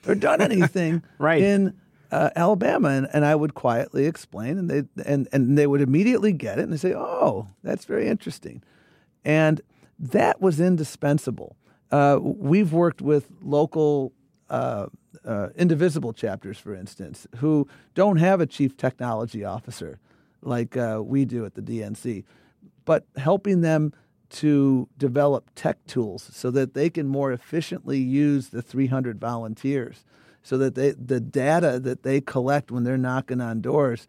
or 0.08 0.16
done 0.16 0.42
anything 0.42 1.04
right. 1.18 1.42
in 1.42 1.74
uh, 2.12 2.30
Alabama?" 2.36 2.90
And, 2.90 3.08
and 3.14 3.26
I 3.26 3.36
would 3.36 3.54
quietly 3.54 4.06
explain, 4.06 4.58
and 4.58 4.70
they 4.70 4.84
and 5.06 5.28
and 5.32 5.58
they 5.58 5.68
would 5.68 5.82
immediately 5.82 6.34
get 6.34 6.60
it, 6.60 6.64
and 6.64 6.74
they 6.74 6.78
say, 6.78 6.94
"Oh, 6.94 7.48
that's 7.64 7.86
very 7.86 8.08
interesting," 8.08 8.62
and 9.24 9.62
that 10.00 10.42
was 10.42 10.60
indispensable. 10.60 11.56
Uh, 11.92 12.20
we've 12.22 12.72
worked 12.72 13.02
with 13.02 13.28
local 13.42 14.14
uh, 14.50 14.88
uh, 15.26 15.50
indivisible 15.56 16.14
chapters, 16.14 16.58
for 16.58 16.74
instance, 16.74 17.28
who 17.38 17.68
don't 17.96 18.18
have 18.18 18.42
a 18.42 18.46
chief 18.46 18.78
technology 18.78 19.44
officer 19.44 20.00
like 20.42 20.78
uh, 20.78 21.02
we 21.04 21.26
do 21.26 21.46
at 21.46 21.56
the 21.56 21.62
DNC, 21.62 22.24
but 22.86 23.06
helping 23.18 23.62
them 23.62 23.94
to 24.30 24.88
develop 24.98 25.50
tech 25.56 25.78
tools 25.88 26.30
so 26.34 26.52
that 26.52 26.74
they 26.74 26.90
can 26.90 27.08
more 27.08 27.32
efficiently 27.32 27.98
use 27.98 28.50
the 28.50 28.62
300 28.62 29.20
volunteers 29.20 30.06
so 30.44 30.58
that 30.58 30.76
they, 30.76 30.92
the 30.92 31.20
data 31.20 31.80
that 31.80 32.04
they 32.04 32.22
collect 32.22 32.72
when 32.72 32.84
they're 32.84 32.98
knocking 32.98 33.42
on 33.42 33.62
doors 33.62 34.08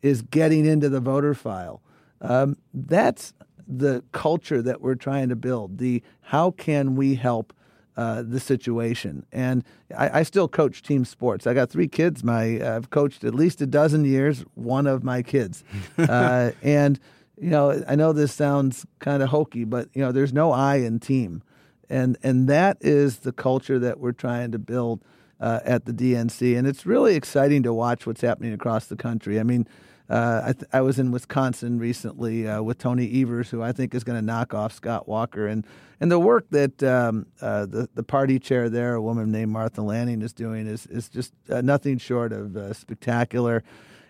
is 0.00 0.22
getting 0.22 0.66
into 0.66 0.88
the 0.88 1.00
voter 1.00 1.34
file. 1.34 1.82
Um, 2.20 2.56
that's 2.72 3.32
the 3.66 4.04
culture 4.12 4.62
that 4.62 4.80
we're 4.80 4.94
trying 4.94 5.28
to 5.28 5.36
build. 5.36 5.78
The 5.78 6.02
how 6.20 6.50
can 6.52 6.94
we 6.96 7.14
help 7.14 7.52
uh, 7.96 8.22
the 8.22 8.40
situation? 8.40 9.26
And 9.32 9.64
I, 9.96 10.20
I, 10.20 10.22
still 10.22 10.48
coach 10.48 10.82
team 10.82 11.04
sports. 11.04 11.46
I 11.46 11.54
got 11.54 11.70
three 11.70 11.88
kids. 11.88 12.24
My 12.24 12.74
I've 12.74 12.90
coached 12.90 13.24
at 13.24 13.34
least 13.34 13.60
a 13.60 13.66
dozen 13.66 14.04
years. 14.04 14.44
One 14.54 14.86
of 14.86 15.04
my 15.04 15.22
kids, 15.22 15.64
uh, 15.98 16.52
and 16.62 16.98
you 17.40 17.50
know, 17.50 17.82
I 17.88 17.94
know 17.94 18.12
this 18.12 18.32
sounds 18.32 18.86
kind 18.98 19.22
of 19.22 19.30
hokey, 19.30 19.64
but 19.64 19.88
you 19.94 20.02
know, 20.02 20.12
there's 20.12 20.32
no 20.32 20.52
I 20.52 20.76
in 20.76 21.00
team, 21.00 21.42
and 21.90 22.16
and 22.22 22.48
that 22.48 22.78
is 22.80 23.18
the 23.18 23.32
culture 23.32 23.78
that 23.78 24.00
we're 24.00 24.12
trying 24.12 24.52
to 24.52 24.58
build 24.58 25.04
uh, 25.40 25.60
at 25.64 25.84
the 25.84 25.92
DNC, 25.92 26.56
and 26.56 26.66
it's 26.66 26.86
really 26.86 27.14
exciting 27.14 27.62
to 27.64 27.72
watch 27.72 28.06
what's 28.06 28.20
happening 28.20 28.52
across 28.52 28.86
the 28.86 28.96
country. 28.96 29.38
I 29.38 29.42
mean. 29.42 29.66
Uh, 30.10 30.42
I, 30.46 30.52
th- 30.52 30.64
I, 30.72 30.80
was 30.80 30.98
in 30.98 31.10
Wisconsin 31.10 31.78
recently 31.78 32.46
uh, 32.46 32.60
with 32.62 32.78
Tony 32.78 33.22
Evers, 33.22 33.50
who 33.50 33.62
I 33.62 33.72
think 33.72 33.94
is 33.94 34.04
going 34.04 34.18
to 34.18 34.24
knock 34.24 34.52
off 34.52 34.72
Scott 34.72 35.08
Walker, 35.08 35.46
and 35.46 35.64
and 36.00 36.10
the 36.10 36.18
work 36.18 36.46
that 36.50 36.82
um, 36.82 37.26
uh, 37.40 37.66
the 37.66 37.88
the 37.94 38.02
party 38.02 38.38
chair 38.38 38.68
there, 38.68 38.94
a 38.94 39.00
woman 39.00 39.30
named 39.30 39.52
Martha 39.52 39.80
Laning, 39.80 40.20
is 40.20 40.32
doing 40.32 40.66
is 40.66 40.86
is 40.86 41.08
just 41.08 41.32
uh, 41.48 41.60
nothing 41.60 41.98
short 41.98 42.32
of 42.32 42.56
uh, 42.56 42.72
spectacular, 42.72 43.62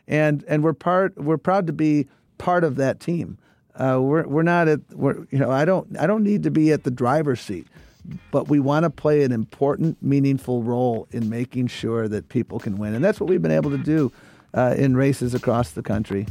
and 0.08 0.44
and 0.48 0.64
we're 0.64 0.72
part 0.72 1.16
we're 1.18 1.38
proud 1.38 1.66
to 1.66 1.72
be 1.72 2.08
part 2.38 2.64
of 2.64 2.76
that 2.76 2.98
team. 2.98 3.38
Uh, 3.76 3.98
we're 4.00 4.26
we're 4.26 4.42
not 4.42 4.68
at 4.68 4.80
we're 4.92 5.26
you 5.30 5.38
know 5.38 5.50
I 5.50 5.64
don't 5.66 5.96
I 5.98 6.06
don't 6.06 6.24
need 6.24 6.42
to 6.44 6.50
be 6.50 6.72
at 6.72 6.84
the 6.84 6.90
driver's 6.90 7.40
seat, 7.40 7.68
but 8.30 8.48
we 8.48 8.58
want 8.58 8.84
to 8.84 8.90
play 8.90 9.22
an 9.24 9.30
important, 9.30 10.02
meaningful 10.02 10.62
role 10.62 11.06
in 11.10 11.28
making 11.28 11.66
sure 11.66 12.08
that 12.08 12.30
people 12.30 12.58
can 12.58 12.78
win, 12.78 12.94
and 12.94 13.04
that's 13.04 13.20
what 13.20 13.28
we've 13.28 13.42
been 13.42 13.52
able 13.52 13.70
to 13.70 13.78
do 13.78 14.10
uh, 14.54 14.74
in 14.76 14.96
races 14.96 15.34
across 15.34 15.70
the 15.70 15.82
country. 15.82 16.26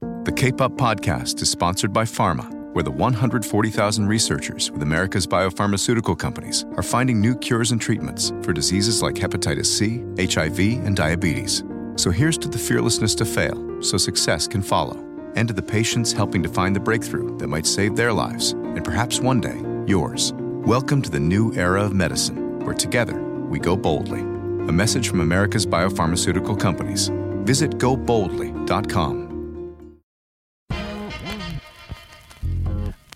The 0.00 0.32
Cape 0.34 0.60
Up 0.60 0.72
podcast 0.72 1.40
is 1.40 1.50
sponsored 1.50 1.92
by 1.92 2.04
Pharma 2.04 2.56
where 2.76 2.82
the 2.82 2.90
140,000 2.90 4.06
researchers 4.06 4.70
with 4.70 4.82
America's 4.82 5.26
biopharmaceutical 5.26 6.18
companies 6.18 6.66
are 6.76 6.82
finding 6.82 7.18
new 7.18 7.34
cures 7.34 7.72
and 7.72 7.80
treatments 7.80 8.34
for 8.42 8.52
diseases 8.52 9.00
like 9.00 9.14
hepatitis 9.14 9.64
C, 9.64 10.04
HIV, 10.22 10.84
and 10.84 10.94
diabetes. 10.94 11.64
So 11.96 12.10
here's 12.10 12.36
to 12.36 12.48
the 12.48 12.58
fearlessness 12.58 13.14
to 13.14 13.24
fail 13.24 13.82
so 13.82 13.96
success 13.96 14.46
can 14.46 14.60
follow, 14.60 15.02
and 15.36 15.48
to 15.48 15.54
the 15.54 15.62
patients 15.62 16.12
helping 16.12 16.42
to 16.42 16.50
find 16.50 16.76
the 16.76 16.80
breakthrough 16.80 17.38
that 17.38 17.48
might 17.48 17.64
save 17.64 17.96
their 17.96 18.12
lives 18.12 18.52
and 18.52 18.84
perhaps 18.84 19.20
one 19.20 19.40
day 19.40 19.58
yours. 19.86 20.34
Welcome 20.36 21.00
to 21.00 21.10
the 21.10 21.18
new 21.18 21.54
era 21.54 21.82
of 21.82 21.94
medicine, 21.94 22.60
where 22.60 22.74
together 22.74 23.25
we 23.48 23.58
go 23.58 23.76
boldly. 23.76 24.20
A 24.20 24.72
message 24.72 25.08
from 25.08 25.20
America's 25.20 25.66
biopharmaceutical 25.66 26.58
companies. 26.58 27.10
Visit 27.44 27.78
goboldly.com. 27.78 29.26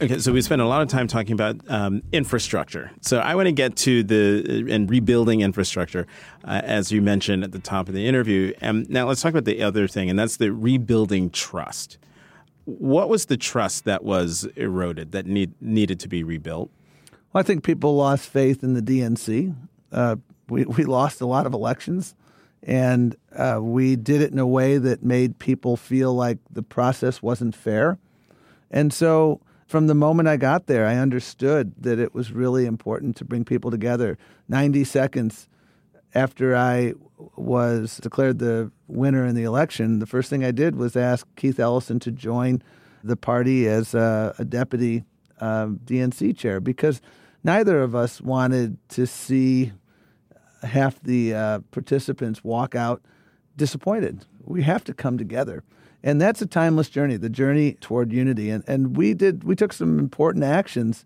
Okay, 0.02 0.18
so 0.18 0.32
we 0.32 0.40
spent 0.40 0.62
a 0.62 0.66
lot 0.66 0.80
of 0.80 0.88
time 0.88 1.06
talking 1.08 1.34
about 1.34 1.56
um, 1.68 2.02
infrastructure. 2.10 2.90
So 3.02 3.18
I 3.18 3.34
want 3.34 3.48
to 3.48 3.52
get 3.52 3.76
to 3.76 4.02
the 4.02 4.64
uh, 4.66 4.74
and 4.74 4.88
rebuilding 4.88 5.42
infrastructure, 5.42 6.06
uh, 6.42 6.62
as 6.64 6.90
you 6.90 7.02
mentioned 7.02 7.44
at 7.44 7.52
the 7.52 7.58
top 7.58 7.86
of 7.86 7.92
the 7.92 8.06
interview. 8.06 8.54
And 8.62 8.88
now 8.88 9.06
let's 9.06 9.20
talk 9.20 9.32
about 9.32 9.44
the 9.44 9.62
other 9.62 9.86
thing, 9.86 10.08
and 10.08 10.18
that's 10.18 10.38
the 10.38 10.54
rebuilding 10.54 11.28
trust. 11.28 11.98
What 12.64 13.10
was 13.10 13.26
the 13.26 13.36
trust 13.36 13.84
that 13.84 14.02
was 14.02 14.44
eroded 14.56 15.12
that 15.12 15.26
need, 15.26 15.52
needed 15.60 16.00
to 16.00 16.08
be 16.08 16.24
rebuilt? 16.24 16.70
Well, 17.34 17.40
I 17.40 17.42
think 17.42 17.62
people 17.62 17.94
lost 17.94 18.26
faith 18.26 18.64
in 18.64 18.72
the 18.72 18.80
DNC. 18.82 19.54
Uh, 19.92 20.16
we 20.48 20.64
we 20.64 20.84
lost 20.84 21.20
a 21.20 21.26
lot 21.26 21.46
of 21.46 21.54
elections, 21.54 22.14
and 22.62 23.16
uh, 23.36 23.58
we 23.60 23.96
did 23.96 24.20
it 24.20 24.32
in 24.32 24.38
a 24.38 24.46
way 24.46 24.78
that 24.78 25.02
made 25.02 25.38
people 25.38 25.76
feel 25.76 26.14
like 26.14 26.38
the 26.50 26.62
process 26.62 27.22
wasn't 27.22 27.54
fair, 27.54 27.98
and 28.70 28.92
so 28.92 29.40
from 29.70 29.86
the 29.86 29.94
moment 29.94 30.28
I 30.28 30.36
got 30.36 30.66
there, 30.66 30.84
I 30.84 30.96
understood 30.96 31.74
that 31.78 32.00
it 32.00 32.12
was 32.12 32.32
really 32.32 32.66
important 32.66 33.14
to 33.18 33.24
bring 33.24 33.44
people 33.44 33.70
together. 33.70 34.18
90 34.48 34.82
seconds 34.82 35.48
after 36.12 36.56
I 36.56 36.94
was 37.36 37.98
declared 37.98 38.40
the 38.40 38.72
winner 38.88 39.24
in 39.24 39.36
the 39.36 39.44
election, 39.44 40.00
the 40.00 40.06
first 40.06 40.28
thing 40.28 40.44
I 40.44 40.50
did 40.50 40.74
was 40.74 40.96
ask 40.96 41.24
Keith 41.36 41.60
Ellison 41.60 42.00
to 42.00 42.10
join 42.10 42.62
the 43.04 43.16
party 43.16 43.68
as 43.68 43.94
a, 43.94 44.34
a 44.40 44.44
deputy 44.44 45.04
um, 45.40 45.78
DNC 45.84 46.36
chair 46.36 46.58
because 46.60 47.00
neither 47.44 47.80
of 47.80 47.94
us 47.94 48.20
wanted 48.20 48.76
to 48.88 49.06
see 49.06 49.70
half 50.62 51.00
the 51.02 51.34
uh, 51.34 51.58
participants 51.70 52.44
walk 52.44 52.74
out 52.74 53.02
disappointed. 53.56 54.24
We 54.44 54.62
have 54.62 54.84
to 54.84 54.94
come 54.94 55.18
together 55.18 55.62
and 56.02 56.20
that's 56.20 56.40
a 56.40 56.46
timeless 56.46 56.88
journey 56.88 57.16
the 57.16 57.28
journey 57.28 57.74
toward 57.74 58.12
unity 58.12 58.50
and 58.50 58.64
and 58.66 58.96
we 58.96 59.14
did 59.14 59.44
we 59.44 59.54
took 59.54 59.72
some 59.72 59.98
important 59.98 60.44
actions 60.44 61.04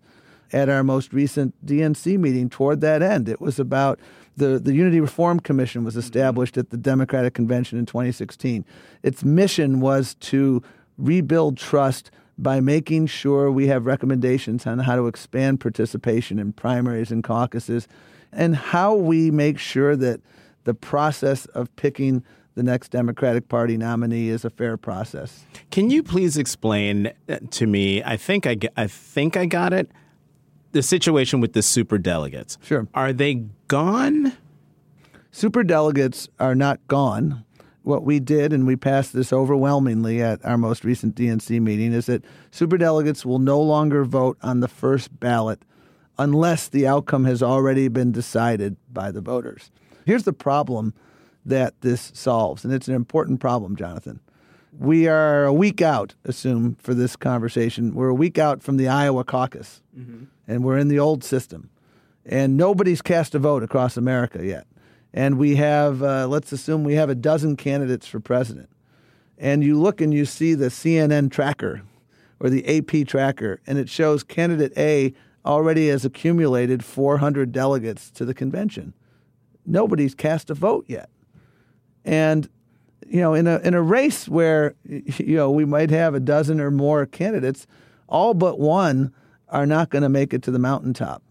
at 0.53 0.69
our 0.69 0.83
most 0.83 1.11
recent 1.11 1.53
DNC 1.65 2.17
meeting 2.17 2.49
toward 2.49 2.81
that 2.81 3.01
end 3.01 3.27
it 3.27 3.41
was 3.41 3.59
about 3.59 3.99
the, 4.37 4.59
the 4.59 4.73
Unity 4.73 4.99
Reform 4.99 5.39
Commission 5.39 5.83
was 5.85 5.95
established 5.95 6.57
at 6.57 6.69
the 6.69 6.75
Democratic 6.75 7.33
Convention 7.33 7.79
in 7.79 7.85
2016. 7.85 8.65
Its 9.01 9.23
mission 9.23 9.79
was 9.79 10.15
to 10.15 10.61
rebuild 10.97 11.57
trust 11.57 12.11
by 12.37 12.59
making 12.59 13.07
sure 13.07 13.49
we 13.49 13.67
have 13.67 13.85
recommendations 13.85 14.67
on 14.67 14.79
how 14.79 14.97
to 14.97 15.07
expand 15.07 15.61
participation 15.61 16.37
in 16.37 16.51
primaries 16.51 17.11
and 17.11 17.23
caucuses 17.23 17.87
and 18.35 18.55
how 18.55 18.93
we 18.93 19.31
make 19.31 19.57
sure 19.57 19.95
that 19.95 20.21
the 20.65 20.73
process 20.73 21.45
of 21.47 21.73
picking 21.75 22.23
the 22.55 22.63
next 22.63 22.89
Democratic 22.89 23.49
Party 23.49 23.77
nominee 23.77 24.29
is 24.29 24.45
a 24.45 24.49
fair 24.49 24.77
process. 24.77 25.45
Can 25.71 25.89
you 25.89 26.01
please 26.01 26.37
explain 26.37 27.11
uh, 27.29 27.37
to 27.51 27.67
me? 27.67 28.01
I 28.03 28.17
think 28.17 28.47
I, 28.47 28.57
I 28.77 28.87
think 28.87 29.37
I 29.37 29.45
got 29.45 29.73
it. 29.73 29.89
The 30.71 30.81
situation 30.81 31.39
with 31.39 31.53
the 31.53 31.61
super 31.61 31.97
delegates. 31.97 32.57
Sure. 32.63 32.87
Are 32.93 33.13
they 33.13 33.45
gone? 33.67 34.33
Super 35.31 35.63
delegates 35.63 36.27
are 36.39 36.55
not 36.55 36.85
gone. 36.87 37.43
What 37.83 38.03
we 38.03 38.19
did, 38.19 38.51
and 38.51 38.65
we 38.65 38.75
passed 38.75 39.13
this 39.13 39.31
overwhelmingly 39.31 40.21
at 40.21 40.43
our 40.43 40.57
most 40.57 40.83
recent 40.83 41.15
DNC 41.15 41.61
meeting, 41.61 41.93
is 41.93 42.07
that 42.07 42.25
super 42.51 42.77
delegates 42.77 43.25
will 43.25 43.39
no 43.39 43.61
longer 43.61 44.03
vote 44.05 44.37
on 44.41 44.61
the 44.61 44.67
first 44.67 45.19
ballot 45.19 45.61
unless 46.17 46.67
the 46.67 46.87
outcome 46.87 47.25
has 47.25 47.43
already 47.43 47.87
been 47.87 48.11
decided 48.11 48.77
by 48.91 49.11
the 49.11 49.21
voters. 49.21 49.71
Here's 50.05 50.23
the 50.23 50.33
problem 50.33 50.93
that 51.45 51.79
this 51.81 52.11
solves, 52.13 52.63
and 52.63 52.73
it's 52.73 52.87
an 52.87 52.95
important 52.95 53.39
problem, 53.39 53.75
Jonathan. 53.75 54.19
We 54.77 55.07
are 55.07 55.45
a 55.45 55.53
week 55.53 55.81
out, 55.81 56.15
assume, 56.25 56.75
for 56.75 56.93
this 56.93 57.15
conversation. 57.15 57.93
We're 57.93 58.09
a 58.09 58.15
week 58.15 58.37
out 58.37 58.61
from 58.61 58.77
the 58.77 58.87
Iowa 58.87 59.23
caucus, 59.23 59.81
mm-hmm. 59.97 60.25
and 60.47 60.63
we're 60.63 60.77
in 60.77 60.89
the 60.89 60.99
old 60.99 61.23
system. 61.23 61.69
And 62.25 62.57
nobody's 62.57 63.01
cast 63.01 63.35
a 63.35 63.39
vote 63.39 63.63
across 63.63 63.95
America 63.95 64.43
yet. 64.43 64.65
And 65.13 65.37
we 65.37 65.55
have, 65.55 66.03
uh, 66.03 66.27
let's 66.27 66.51
assume 66.51 66.83
we 66.83 66.95
have 66.95 67.09
a 67.09 67.15
dozen 67.15 67.55
candidates 67.55 68.05
for 68.07 68.19
president. 68.19 68.69
And 69.37 69.63
you 69.63 69.79
look 69.79 70.01
and 70.01 70.13
you 70.13 70.25
see 70.25 70.55
the 70.55 70.67
CNN 70.67 71.31
tracker 71.31 71.83
or 72.39 72.49
the 72.49 72.77
AP 72.77 73.07
tracker, 73.07 73.61
and 73.65 73.77
it 73.77 73.89
shows 73.89 74.23
candidate 74.23 74.73
A 74.77 75.13
already 75.45 75.89
has 75.89 76.03
accumulated 76.03 76.83
400 76.83 77.51
delegates 77.51 78.09
to 78.11 78.25
the 78.25 78.33
convention. 78.33 78.93
Nobody's 79.65 80.15
cast 80.15 80.49
a 80.49 80.53
vote 80.53 80.85
yet. 80.87 81.09
And 82.03 82.49
you 83.07 83.21
know, 83.21 83.33
in 83.33 83.45
a 83.47 83.59
in 83.59 83.73
a 83.73 83.81
race 83.81 84.27
where 84.27 84.75
you 84.83 85.35
know 85.35 85.51
we 85.51 85.65
might 85.65 85.91
have 85.91 86.15
a 86.15 86.19
dozen 86.19 86.59
or 86.59 86.71
more 86.71 87.05
candidates, 87.05 87.67
all 88.07 88.33
but 88.33 88.59
one 88.59 89.13
are 89.49 89.65
not 89.65 89.89
going 89.89 90.01
to 90.01 90.09
make 90.09 90.33
it 90.33 90.41
to 90.43 90.51
the 90.51 90.59
mountaintop. 90.59 91.21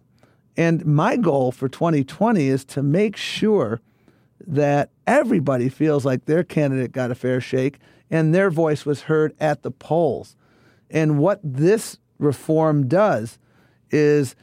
And 0.57 0.87
my 0.87 1.17
goal 1.17 1.51
for 1.51 1.69
2020 1.69 2.47
is 2.47 2.65
to 2.67 2.83
make 2.83 3.17
sure 3.17 3.81
that 4.47 4.91
everybody 5.07 5.69
feels 5.69 6.05
like 6.05 6.25
their 6.25 6.45
candidate 6.45 6.93
got 6.93 7.11
a 7.11 7.15
fair 7.15 7.41
shake 7.41 7.79
and 8.11 8.35
their 8.35 8.51
voice 8.51 8.87
was 8.87 9.03
heard 9.03 9.35
at 9.41 9.63
the 9.63 9.71
polls. 9.71 10.37
And 10.91 11.19
what 11.19 11.41
this 11.43 11.99
reform 12.19 12.87
does 12.87 13.39
is 13.91 14.35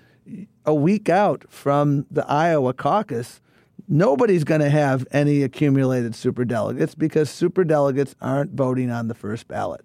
a 0.65 0.73
week 0.73 1.10
out 1.10 1.45
from 1.49 2.06
the 2.12 2.25
Iowa 2.30 2.73
caucus, 2.73 3.41
nobody's 3.88 4.43
going 4.43 4.62
to 4.62 4.69
have 4.69 5.06
any 5.12 5.43
accumulated 5.43 6.13
superdelegates 6.13 6.97
because 6.97 7.30
superdelegates 7.30 8.15
aren't 8.21 8.51
voting 8.51 8.91
on 8.91 9.08
the 9.08 9.15
first 9.15 9.47
ballot. 9.47 9.82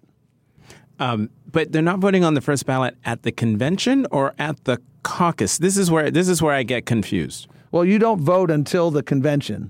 Um, 0.99 1.29
but 1.51 1.71
they're 1.71 1.81
not 1.81 1.99
voting 1.99 2.23
on 2.23 2.33
the 2.33 2.41
first 2.41 2.65
ballot 2.65 2.95
at 3.05 3.23
the 3.23 3.31
convention 3.31 4.07
or 4.11 4.33
at 4.39 4.63
the 4.63 4.81
caucus. 5.03 5.57
This 5.59 5.77
is 5.77 5.91
where 5.91 6.09
this 6.09 6.27
is 6.27 6.41
where 6.41 6.55
I 6.55 6.63
get 6.63 6.85
confused. 6.85 7.47
Well, 7.71 7.85
you 7.85 7.99
don't 7.99 8.19
vote 8.19 8.49
until 8.49 8.89
the 8.89 9.03
convention 9.03 9.69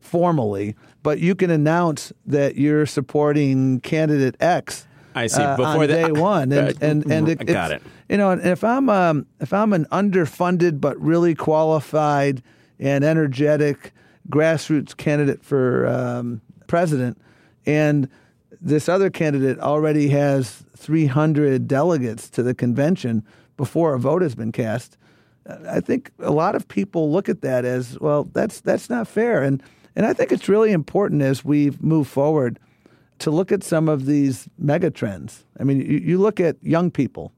formally, 0.00 0.74
but 1.02 1.18
you 1.18 1.34
can 1.34 1.50
announce 1.50 2.12
that 2.24 2.56
you're 2.56 2.86
supporting 2.86 3.80
candidate 3.80 4.36
X 4.40 4.86
I 5.14 5.26
see. 5.28 5.42
Uh, 5.42 5.56
Before 5.56 5.72
on 5.72 5.80
the, 5.80 5.86
day 5.86 6.10
one, 6.12 6.52
and 6.52 6.68
uh, 6.68 6.72
and 6.80 7.10
and 7.10 7.28
it, 7.28 7.46
got 7.46 7.70
it. 7.70 7.82
You 8.08 8.18
know, 8.18 8.32
if 8.32 8.62
I'm 8.62 8.88
um, 8.88 9.26
if 9.40 9.52
I'm 9.52 9.72
an 9.72 9.86
underfunded 9.86 10.80
but 10.80 11.00
really 11.00 11.34
qualified 11.34 12.42
and 12.78 13.02
energetic 13.02 13.92
grassroots 14.28 14.96
candidate 14.96 15.42
for 15.42 15.86
um, 15.86 16.40
president, 16.66 17.18
and 17.64 18.08
this 18.60 18.88
other 18.88 19.10
candidate 19.10 19.58
already 19.58 20.08
has 20.08 20.64
300 20.76 21.66
delegates 21.66 22.28
to 22.30 22.42
the 22.42 22.54
convention 22.54 23.24
before 23.56 23.94
a 23.94 23.98
vote 23.98 24.22
has 24.22 24.34
been 24.34 24.52
cast. 24.52 24.96
I 25.68 25.80
think 25.80 26.10
a 26.18 26.30
lot 26.30 26.54
of 26.54 26.66
people 26.68 27.12
look 27.12 27.28
at 27.28 27.42
that 27.42 27.64
as 27.64 27.98
well. 28.00 28.24
That's 28.24 28.60
that's 28.60 28.90
not 28.90 29.08
fair, 29.08 29.42
and 29.42 29.62
and 29.96 30.04
I 30.04 30.12
think 30.12 30.30
it's 30.32 30.48
really 30.48 30.72
important 30.72 31.22
as 31.22 31.44
we 31.44 31.72
move 31.80 32.08
forward 32.08 32.58
to 33.20 33.30
look 33.30 33.52
at 33.52 33.62
some 33.62 33.88
of 33.88 34.06
these 34.06 34.48
mega 34.58 34.90
trends. 34.90 35.44
I 35.58 35.64
mean, 35.64 35.80
you, 35.80 35.98
you 35.98 36.18
look 36.18 36.40
at 36.40 36.56
young 36.62 36.90
people. 36.90 37.32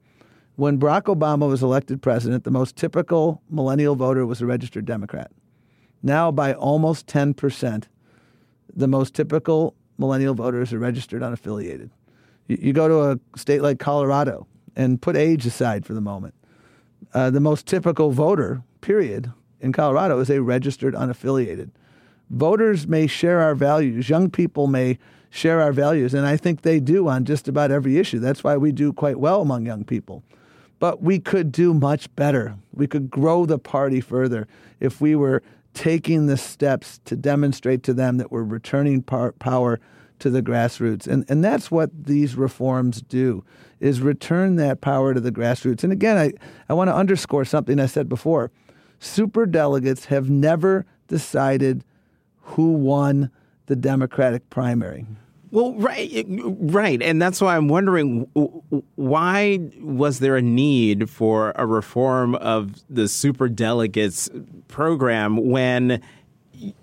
When 0.57 0.79
Barack 0.79 1.03
Obama 1.03 1.47
was 1.49 1.62
elected 1.62 2.01
president, 2.01 2.45
the 2.45 2.51
most 2.51 2.77
typical 2.77 3.42
millennial 3.51 3.95
voter 3.95 4.25
was 4.25 4.40
a 4.40 4.47
registered 4.47 4.87
Democrat. 4.87 5.31
Now, 6.03 6.31
by 6.31 6.55
almost 6.55 7.07
10%, 7.07 7.85
the 8.75 8.88
most 8.88 9.14
typical 9.14 9.75
millennial 9.99 10.35
voters 10.35 10.73
are 10.73 10.79
registered 10.79 11.21
unaffiliated. 11.21 11.90
You, 12.49 12.59
you 12.61 12.73
go 12.73 12.88
to 12.88 13.11
a 13.11 13.38
state 13.38 13.61
like 13.61 13.79
Colorado 13.79 14.47
and 14.75 15.01
put 15.01 15.14
age 15.14 15.45
aside 15.45 15.85
for 15.85 15.92
the 15.92 16.01
moment. 16.01 16.35
Uh, 17.12 17.29
the 17.29 17.40
most 17.40 17.66
typical 17.66 18.11
voter, 18.11 18.62
period, 18.81 19.33
in 19.61 19.73
Colorado 19.73 20.19
is 20.21 20.31
a 20.31 20.40
registered 20.42 20.95
unaffiliated. 20.95 21.71
Voters 22.31 22.87
may 22.87 23.07
share 23.07 23.40
our 23.40 23.55
values. 23.55 24.09
Young 24.09 24.31
people 24.31 24.66
may 24.66 24.99
share 25.29 25.61
our 25.61 25.73
values. 25.73 26.14
And 26.14 26.27
I 26.27 26.38
think 26.38 26.62
they 26.62 26.81
do 26.81 27.09
on 27.09 27.27
just 27.27 27.47
about 27.47 27.71
every 27.71 27.99
issue. 27.99 28.19
That's 28.19 28.42
why 28.42 28.57
we 28.57 28.73
do 28.73 28.92
quite 28.92 29.19
well 29.19 29.42
among 29.42 29.66
young 29.66 29.85
people. 29.85 30.23
But 30.79 31.03
we 31.03 31.19
could 31.19 31.53
do 31.53 31.73
much 31.73 32.15
better. 32.17 32.57
We 32.73 32.87
could 32.87 33.11
grow 33.11 33.47
the 33.47 33.59
party 33.59 34.01
further 34.01 34.47
if 34.79 35.01
we 35.01 35.17
were 35.17 35.43
taking 35.73 36.27
the 36.27 36.37
steps 36.37 37.01
to 37.05 37.17
demonstrate 37.17 37.83
to 37.85 37.95
them 37.95 38.17
that 38.19 38.31
we're 38.33 38.43
returning 38.43 39.03
par- 39.03 39.33
power 39.33 39.81
to 40.19 40.31
the 40.31 40.43
grassroots. 40.43 41.07
And, 41.07 41.25
and 41.29 41.45
that's 41.45 41.71
what 41.71 41.91
these 42.05 42.35
reforms 42.35 43.03
do, 43.03 43.45
is 43.81 44.01
return 44.01 44.57
that 44.57 44.81
power 44.81 45.12
to 45.12 45.21
the 45.21 45.33
grassroots. 45.33 45.85
And 45.85 45.93
again, 45.93 46.17
I, 46.17 46.33
I 46.69 46.75
want 46.75 46.89
to 46.89 46.95
underscore 46.95 47.45
something 47.45 47.79
I 47.79 47.87
said 47.87 48.09
before. 48.09 48.51
Super 48.99 49.45
delegates 49.45 50.07
have 50.07 50.31
never 50.31 50.87
decided 51.09 51.85
who 52.41 52.73
won 52.73 53.31
the 53.67 53.77
Democratic 53.77 54.49
primary. 54.49 55.05
Well, 55.51 55.75
right, 55.75 56.25
right, 56.29 57.01
and 57.01 57.23
that's 57.23 57.41
why 57.41 57.57
I'm 57.57 57.69
wondering 57.69 58.23
why 58.97 59.61
was 59.81 60.19
there 60.19 60.37
a 60.37 60.43
need 60.43 61.09
for 61.09 61.53
a 61.55 61.67
reform 61.67 62.35
of 62.35 62.83
the 62.91 63.09
super 63.09 63.49
delegates 63.49 64.29
program 64.69 65.37
when 65.37 66.03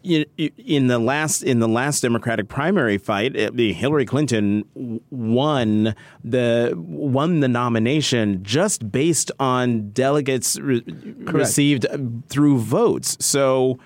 in 0.04 0.88
the 0.88 1.00
last 1.00 1.44
in 1.44 1.60
the 1.60 1.68
last 1.68 2.02
Democratic 2.02 2.48
primary 2.48 2.98
fight, 2.98 3.36
Hillary 3.36 4.06
Clinton 4.06 4.64
won 5.10 5.96
the 6.24 6.74
won 6.76 7.40
the 7.40 7.48
nomination 7.48 8.44
just 8.44 8.92
based 8.92 9.32
on 9.40 9.90
delegates 9.92 10.60
re- 10.60 10.84
received 11.22 11.86
uh, 11.88 11.98
through 12.30 12.60
votes. 12.60 13.18
So 13.20 13.80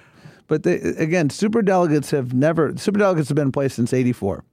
but 0.47 0.63
they, 0.63 0.75
again, 0.75 1.29
super 1.29 1.61
delegates 1.61 2.11
have 2.11 2.33
never 2.33 2.75
super 2.77 2.99
delegates 2.99 3.29
have 3.29 3.35
been 3.35 3.47
in 3.47 3.51
place 3.51 3.73
since 3.73 3.93
'84. 3.93 4.43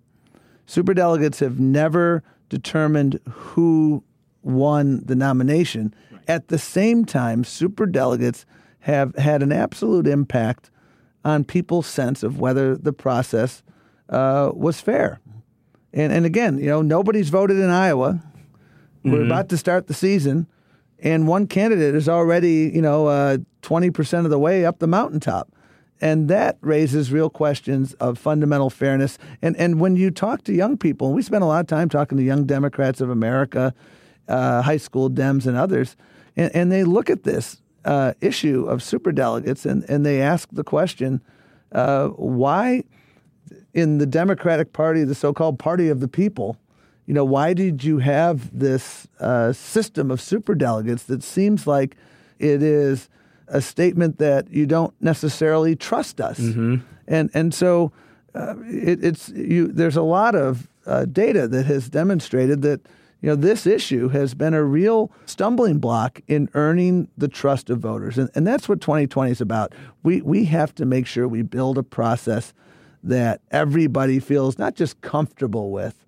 Super 0.66 0.94
delegates 0.94 1.40
have 1.40 1.60
never 1.60 2.22
determined 2.48 3.20
who 3.28 4.02
won 4.42 5.02
the 5.04 5.14
nomination. 5.14 5.94
Right. 6.10 6.20
At 6.28 6.48
the 6.48 6.58
same 6.58 7.04
time, 7.04 7.44
super 7.44 7.86
delegates 7.86 8.46
have 8.80 9.14
had 9.16 9.42
an 9.42 9.52
absolute 9.52 10.06
impact 10.06 10.70
on 11.24 11.44
people's 11.44 11.86
sense 11.86 12.22
of 12.22 12.38
whether 12.38 12.76
the 12.76 12.92
process 12.92 13.62
uh, 14.10 14.50
was 14.54 14.80
fair. 14.80 15.20
And 15.92 16.12
and 16.12 16.26
again, 16.26 16.58
you 16.58 16.66
know, 16.66 16.82
nobody's 16.82 17.30
voted 17.30 17.56
in 17.56 17.70
Iowa. 17.70 18.12
Mm-hmm. 18.12 19.12
We're 19.12 19.24
about 19.24 19.48
to 19.50 19.56
start 19.56 19.86
the 19.86 19.94
season, 19.94 20.46
and 20.98 21.28
one 21.28 21.46
candidate 21.46 21.94
is 21.94 22.08
already, 22.08 22.70
you 22.74 22.82
know, 22.82 23.06
uh, 23.06 23.38
twenty 23.62 23.88
uh, 23.88 23.92
percent 23.92 24.26
of 24.26 24.30
the 24.30 24.38
way 24.38 24.66
up 24.66 24.80
the 24.80 24.86
mountaintop. 24.86 25.53
And 26.04 26.28
that 26.28 26.58
raises 26.60 27.10
real 27.10 27.30
questions 27.30 27.94
of 27.94 28.18
fundamental 28.18 28.68
fairness. 28.68 29.18
And, 29.40 29.56
and 29.56 29.80
when 29.80 29.96
you 29.96 30.10
talk 30.10 30.44
to 30.44 30.52
young 30.52 30.76
people, 30.76 31.14
we 31.14 31.22
spend 31.22 31.42
a 31.42 31.46
lot 31.46 31.60
of 31.60 31.66
time 31.66 31.88
talking 31.88 32.18
to 32.18 32.22
young 32.22 32.44
Democrats 32.44 33.00
of 33.00 33.08
America, 33.08 33.72
uh, 34.28 34.60
high 34.60 34.76
school 34.76 35.08
Dems, 35.08 35.46
and 35.46 35.56
others, 35.56 35.96
and, 36.36 36.54
and 36.54 36.70
they 36.70 36.84
look 36.84 37.08
at 37.08 37.22
this 37.22 37.62
uh, 37.86 38.12
issue 38.20 38.66
of 38.66 38.80
superdelegates 38.80 39.64
and, 39.64 39.82
and 39.88 40.04
they 40.04 40.20
ask 40.20 40.46
the 40.52 40.62
question 40.62 41.22
uh, 41.72 42.08
why, 42.08 42.84
in 43.72 43.96
the 43.96 44.06
Democratic 44.06 44.74
Party, 44.74 45.04
the 45.04 45.14
so 45.14 45.32
called 45.32 45.58
Party 45.58 45.88
of 45.88 46.00
the 46.00 46.08
People, 46.08 46.58
you 47.06 47.14
know, 47.14 47.24
why 47.24 47.54
did 47.54 47.82
you 47.82 47.96
have 48.00 48.58
this 48.58 49.08
uh, 49.20 49.54
system 49.54 50.10
of 50.10 50.20
superdelegates 50.20 51.06
that 51.06 51.22
seems 51.22 51.66
like 51.66 51.96
it 52.38 52.62
is 52.62 53.08
a 53.48 53.60
statement 53.60 54.18
that 54.18 54.50
you 54.50 54.66
don't 54.66 54.94
necessarily 55.00 55.76
trust 55.76 56.20
us. 56.20 56.38
Mm-hmm. 56.38 56.76
And 57.06 57.30
and 57.34 57.54
so 57.54 57.92
uh, 58.34 58.54
it, 58.64 59.04
it's 59.04 59.28
you. 59.30 59.68
There's 59.68 59.96
a 59.96 60.02
lot 60.02 60.34
of 60.34 60.68
uh, 60.86 61.04
data 61.06 61.48
that 61.48 61.66
has 61.66 61.88
demonstrated 61.88 62.62
that 62.62 62.80
you 63.20 63.28
know 63.28 63.36
this 63.36 63.66
issue 63.66 64.08
has 64.08 64.34
been 64.34 64.54
a 64.54 64.64
real 64.64 65.10
stumbling 65.26 65.78
block 65.78 66.20
in 66.26 66.48
earning 66.54 67.08
the 67.16 67.28
trust 67.28 67.70
of 67.70 67.78
voters, 67.80 68.18
and 68.18 68.30
and 68.34 68.46
that's 68.46 68.68
what 68.68 68.80
2020 68.80 69.30
is 69.30 69.40
about. 69.40 69.74
We 70.02 70.22
we 70.22 70.44
have 70.46 70.74
to 70.76 70.84
make 70.84 71.06
sure 71.06 71.28
we 71.28 71.42
build 71.42 71.78
a 71.78 71.82
process 71.82 72.52
that 73.02 73.42
everybody 73.50 74.18
feels 74.18 74.58
not 74.58 74.74
just 74.74 75.00
comfortable 75.02 75.70
with, 75.70 76.06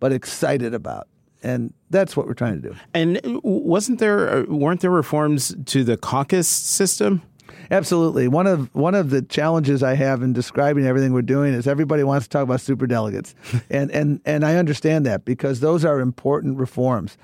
but 0.00 0.12
excited 0.12 0.74
about 0.74 1.06
and 1.42 1.72
that's 1.90 2.16
what 2.16 2.26
we're 2.26 2.34
trying 2.34 2.60
to 2.60 2.68
do. 2.68 2.76
And 2.94 3.20
wasn't 3.42 3.98
there 3.98 4.28
uh, 4.28 4.42
weren't 4.44 4.80
there 4.80 4.90
reforms 4.90 5.54
to 5.66 5.84
the 5.84 5.96
caucus 5.96 6.48
system? 6.48 7.22
Absolutely. 7.70 8.28
One 8.28 8.46
of 8.46 8.74
one 8.74 8.94
of 8.94 9.10
the 9.10 9.22
challenges 9.22 9.82
I 9.82 9.94
have 9.94 10.22
in 10.22 10.32
describing 10.32 10.86
everything 10.86 11.12
we're 11.12 11.22
doing 11.22 11.54
is 11.54 11.66
everybody 11.66 12.02
wants 12.02 12.26
to 12.26 12.30
talk 12.30 12.42
about 12.42 12.60
super 12.60 12.86
delegates, 12.86 13.34
and 13.70 13.90
and 13.90 14.20
and 14.24 14.44
I 14.44 14.56
understand 14.56 15.06
that 15.06 15.24
because 15.24 15.60
those 15.60 15.84
are 15.84 16.00
important 16.00 16.58
reforms. 16.58 17.16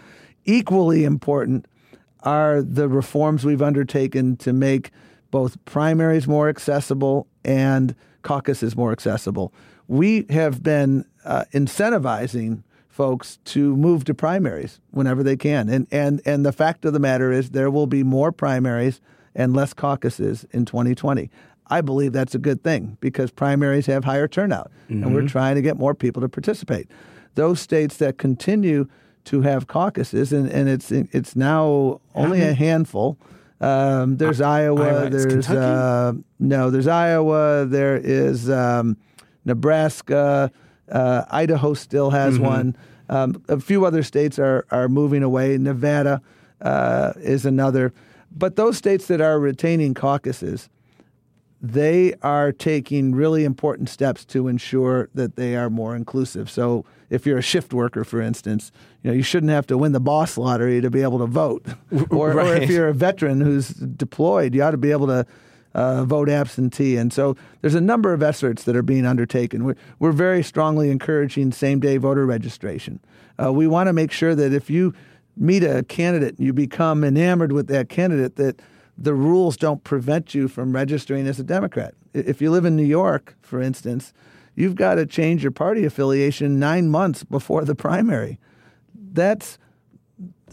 Equally 0.45 1.05
important 1.05 1.67
are 2.23 2.63
the 2.63 2.89
reforms 2.89 3.45
we've 3.45 3.63
undertaken 3.63 4.37
to 4.39 4.53
make 4.53 4.91
both 5.31 5.63
primaries 5.67 6.27
more 6.27 6.49
accessible 6.49 7.27
and 7.45 7.95
caucuses 8.23 8.77
more 8.77 8.93
accessible. 8.93 9.53
We 9.87 10.27
have 10.31 10.63
been 10.63 11.05
uh, 11.25 11.45
incentivizing 11.53 12.63
folks 12.99 13.39
to 13.45 13.77
move 13.77 14.03
to 14.03 14.13
primaries 14.13 14.81
whenever 14.91 15.23
they 15.23 15.37
can. 15.37 15.69
And, 15.69 15.87
and, 15.93 16.21
and 16.25 16.45
the 16.45 16.51
fact 16.51 16.85
of 16.85 16.93
the 16.93 16.99
matter 16.99 17.31
is, 17.31 17.51
there 17.51 17.71
will 17.71 17.87
be 17.87 18.03
more 18.03 18.33
primaries 18.33 19.01
and 19.37 19.55
less 19.55 19.73
caucuses 19.73 20.45
in 20.51 20.65
2020. 20.65 21.31
I 21.69 21.81
believe 21.81 22.13
that's 22.13 22.35
a 22.35 22.41
good 22.41 22.65
thing 22.65 22.99
because 23.01 23.31
primaries 23.31 23.87
have 23.87 24.05
higher 24.05 24.27
turnout, 24.27 24.73
mm-hmm. 24.91 25.05
and 25.05 25.15
we're 25.15 25.21
mm-hmm. 25.21 25.29
trying 25.29 25.55
to 25.55 25.63
get 25.63 25.79
more 25.79 25.95
people 25.95 26.21
to 26.23 26.29
participate. 26.29 26.91
Those 27.37 27.61
states 27.61 27.99
that 27.99 28.19
continue 28.19 28.89
to 29.27 29.43
have 29.43 29.69
caucuses, 29.69 30.33
and, 30.33 30.51
and 30.51 30.69
it's 30.69 30.91
it's 30.91 31.37
now 31.37 32.01
only 32.17 32.41
a 32.41 32.53
handful. 32.53 33.17
Um, 33.61 34.17
there's 34.17 34.41
uh, 34.41 34.49
Iowa. 34.49 35.09
There's 35.09 35.49
uh, 35.49 36.15
no. 36.41 36.71
There's 36.71 36.89
Iowa. 36.89 37.65
There 37.65 37.97
is 37.97 38.51
um, 38.51 38.97
Nebraska. 39.45 40.51
Uh, 40.91 41.25
Idaho 41.31 41.75
still 41.75 42.11
has 42.11 42.35
mm-hmm. 42.35 42.45
one. 42.45 42.77
Um, 43.09 43.43
a 43.49 43.61
few 43.61 43.85
other 43.85 44.03
states 44.03 44.39
are 44.39 44.67
are 44.71 44.89
moving 44.89 45.23
away. 45.23 45.57
Nevada 45.59 46.21
uh, 46.61 47.13
is 47.17 47.47
another, 47.47 47.93
but 48.31 48.57
those 48.57 48.77
states 48.77 49.07
that 49.07 49.21
are 49.21 49.39
retaining 49.39 49.95
caucuses, 49.95 50.69
they 51.61 52.15
are 52.23 52.53
taking 52.53 53.15
really 53.15 53.45
important 53.45 53.89
steps 53.89 54.25
to 54.27 54.49
ensure 54.49 55.09
that 55.15 55.37
they 55.37 55.57
are 55.57 55.71
more 55.71 55.97
inclusive. 55.97 56.51
So, 56.51 56.85
if 57.11 57.27
you're 57.27 57.39
a 57.39 57.43
shift 57.43 57.73
worker, 57.73 58.05
for 58.05 58.21
instance, 58.21 58.71
you 59.03 59.11
know 59.11 59.17
you 59.17 59.23
shouldn't 59.23 59.51
have 59.51 59.67
to 59.69 59.79
win 59.79 59.93
the 59.93 60.01
boss 60.01 60.37
lottery 60.37 60.81
to 60.81 60.91
be 60.91 61.03
able 61.03 61.19
to 61.19 61.27
vote, 61.27 61.67
or, 62.11 62.33
right. 62.33 62.47
or 62.47 62.55
if 62.63 62.71
you're 62.71 62.89
a 62.89 62.95
veteran 62.95 63.41
who's 63.41 63.69
deployed, 63.69 64.55
you 64.55 64.63
ought 64.63 64.73
to 64.73 64.77
be 64.77 64.91
able 64.91 65.07
to 65.07 65.27
uh, 65.79 66.05
vote 66.05 66.29
absentee. 66.29 66.97
And 66.97 67.13
so 67.13 67.37
there's 67.61 67.77
a 67.77 67.81
number 67.81 68.13
of 68.13 68.21
efforts 68.21 68.65
that 68.65 68.75
are 68.75 68.83
being 68.83 69.07
undertaken. 69.07 69.63
We're, 69.63 69.77
we're 70.01 70.11
very 70.11 70.43
strongly 70.43 70.91
encouraging 70.91 71.53
same 71.53 71.79
day 71.79 71.99
voter 71.99 72.27
registration. 72.27 72.99
Uh, 73.41 73.53
we 73.53 73.69
want 73.69 73.87
to 73.87 73.93
make 73.93 74.11
sure 74.11 74.35
that 74.35 74.53
if 74.53 74.69
you 74.69 74.93
meet 75.37 75.63
a 75.63 75.85
candidate 75.85 76.37
and 76.37 76.45
you 76.45 76.53
become 76.53 77.05
enamored 77.05 77.53
with 77.53 77.69
that 77.69 77.89
candidate, 77.89 78.35
that 78.35 78.61
the 78.97 79.15
rules 79.15 79.57
don't 79.57 79.85
prevent 79.85 80.35
you 80.35 80.49
from 80.49 80.73
registering 80.73 81.29
as 81.29 81.39
a 81.39 81.45
Democrat. 81.45 81.95
If 82.13 82.43
you 82.43 82.51
live 82.51 82.65
in 82.65 82.75
New 82.75 82.83
York, 82.83 83.37
for 83.41 83.63
instance, 83.63 84.13
you've 84.57 84.75
got 84.75 84.97
to 84.97 85.07
change 85.07 85.45
your 85.45 85.53
party 85.53 85.85
affiliation 85.85 86.59
nine 86.59 86.89
months 86.89 87.23
before 87.23 87.65
the 87.65 87.77
primary. 87.77 88.41
That's 89.13 89.59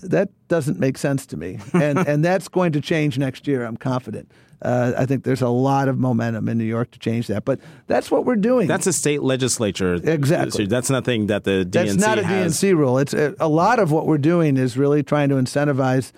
that 0.02 0.30
doesn't 0.48 0.80
make 0.80 0.98
sense 0.98 1.26
to 1.28 1.38
me, 1.38 1.60
and 1.74 2.00
and 2.00 2.24
that's 2.24 2.48
going 2.48 2.72
to 2.74 2.82
change 2.82 3.18
next 3.18 3.48
year. 3.48 3.66
I'm 3.66 3.78
confident. 3.78 4.32
Uh, 4.62 4.94
I 4.98 5.06
think 5.06 5.24
there's 5.24 5.42
a 5.42 5.50
lot 5.50 5.88
of 5.88 6.00
momentum 6.00 6.48
in 6.50 6.58
New 6.58 6.66
York 6.66 6.92
to 6.92 7.00
change 7.00 7.28
that. 7.28 7.46
But 7.46 7.60
that's 7.88 8.10
what 8.10 8.26
we're 8.26 8.36
doing. 8.36 8.68
That's 8.68 8.88
a 8.88 8.94
state 8.94 9.22
legislature. 9.22 9.96
Exactly. 9.96 10.66
That's 10.66 10.90
nothing 10.90 11.28
that 11.28 11.44
the 11.44 11.66
DNC 11.66 11.72
That's 11.72 11.96
not 11.96 12.18
a 12.18 12.24
has. 12.24 12.54
DNC 12.56 12.76
rule. 12.76 12.98
It's 12.98 13.14
a, 13.14 13.36
a, 13.40 13.48
lot 13.48 13.80
of 13.80 13.92
what 13.92 14.08
we're 14.08 14.18
doing 14.18 14.58
is 14.58 14.78
really 14.78 15.04
trying 15.04 15.30
to 15.30 15.36
incentivize 15.36 16.14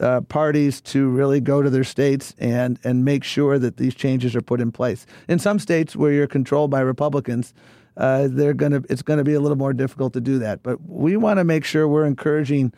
uh, 0.00 0.22
parties 0.22 0.80
to 0.80 1.08
really 1.08 1.40
go 1.40 1.62
to 1.62 1.70
their 1.70 1.84
states 1.84 2.34
and 2.38 2.78
and 2.82 3.04
make 3.04 3.24
sure 3.24 3.58
that 3.58 3.76
these 3.76 3.94
changes 3.94 4.34
are 4.34 4.42
put 4.42 4.60
in 4.60 4.72
place. 4.72 5.06
In 5.28 5.38
some 5.38 5.58
states 5.58 5.94
where 5.94 6.12
you're 6.12 6.26
controlled 6.26 6.70
by 6.70 6.80
Republicans. 6.80 7.54
Uh, 7.94 8.26
they're 8.30 8.54
gonna. 8.54 8.80
It's 8.88 9.02
going 9.02 9.18
to 9.18 9.24
be 9.24 9.34
a 9.34 9.40
little 9.40 9.58
more 9.58 9.74
difficult 9.74 10.14
to 10.14 10.20
do 10.22 10.38
that, 10.38 10.62
but 10.62 10.78
we 10.88 11.18
want 11.18 11.40
to 11.40 11.44
make 11.44 11.62
sure 11.62 11.86
we're 11.86 12.06
encouraging 12.06 12.72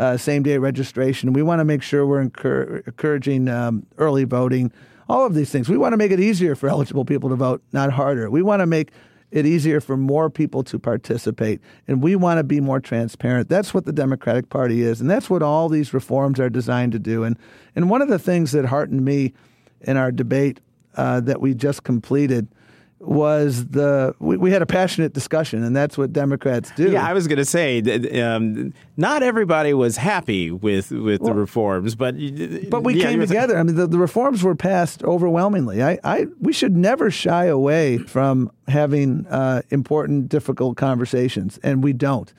uh, 0.00 0.16
same 0.16 0.42
day 0.42 0.56
registration. 0.56 1.34
We 1.34 1.42
want 1.42 1.60
to 1.60 1.64
make 1.64 1.82
sure 1.82 2.06
we're 2.06 2.24
encour- 2.24 2.86
encouraging 2.86 3.48
um, 3.48 3.86
early 3.98 4.24
voting, 4.24 4.72
all 5.10 5.26
of 5.26 5.34
these 5.34 5.50
things. 5.50 5.68
We 5.68 5.76
want 5.76 5.92
to 5.92 5.98
make 5.98 6.10
it 6.10 6.18
easier 6.18 6.56
for 6.56 6.70
eligible 6.70 7.04
people 7.04 7.28
to 7.28 7.36
vote, 7.36 7.62
not 7.72 7.92
harder. 7.92 8.30
We 8.30 8.40
want 8.40 8.60
to 8.60 8.66
make 8.66 8.92
it 9.30 9.44
easier 9.44 9.78
for 9.78 9.98
more 9.98 10.30
people 10.30 10.64
to 10.64 10.78
participate. 10.78 11.60
And 11.86 12.02
we 12.02 12.16
want 12.16 12.38
to 12.38 12.44
be 12.44 12.60
more 12.60 12.80
transparent. 12.80 13.50
That's 13.50 13.74
what 13.74 13.84
the 13.84 13.92
Democratic 13.92 14.48
Party 14.48 14.80
is. 14.80 15.02
And 15.02 15.10
that's 15.10 15.28
what 15.28 15.42
all 15.42 15.68
these 15.68 15.92
reforms 15.92 16.40
are 16.40 16.48
designed 16.48 16.92
to 16.92 16.98
do. 16.98 17.22
And, 17.22 17.38
and 17.76 17.90
one 17.90 18.00
of 18.00 18.08
the 18.08 18.18
things 18.18 18.52
that 18.52 18.64
heartened 18.64 19.04
me 19.04 19.34
in 19.82 19.98
our 19.98 20.10
debate 20.10 20.60
uh, 20.96 21.20
that 21.20 21.42
we 21.42 21.54
just 21.54 21.84
completed 21.84 22.48
was 23.00 23.68
the 23.68 24.14
we, 24.18 24.36
we, 24.36 24.50
had 24.50 24.60
a 24.60 24.66
passionate 24.66 25.14
discussion, 25.14 25.64
and 25.64 25.74
that's 25.74 25.96
what 25.96 26.12
Democrats 26.12 26.70
do. 26.76 26.92
Yeah, 26.92 27.06
I 27.06 27.14
was 27.14 27.26
going 27.26 27.38
to 27.38 27.44
say 27.46 27.80
um, 28.20 28.74
not 28.98 29.22
everybody 29.22 29.72
was 29.72 29.96
happy 29.96 30.50
with 30.50 30.90
with 30.90 31.22
well, 31.22 31.32
the 31.32 31.40
reforms, 31.40 31.94
but 31.94 32.14
but 32.68 32.82
we 32.84 32.94
yeah, 32.94 33.06
came 33.06 33.20
together. 33.20 33.58
I 33.58 33.62
mean, 33.62 33.76
the, 33.76 33.86
the, 33.86 33.98
reforms 33.98 34.42
were 34.42 34.54
passed 34.54 35.02
overwhelmingly. 35.02 35.82
I, 35.82 35.98
I 36.04 36.26
we 36.40 36.52
should 36.52 36.76
never 36.76 37.10
shy 37.10 37.46
away 37.46 37.98
from 37.98 38.52
having 38.68 39.26
uh, 39.28 39.62
important, 39.70 40.28
difficult 40.28 40.76
conversations, 40.76 41.58
and 41.62 41.82
we 41.82 41.94
don't. 41.94 42.32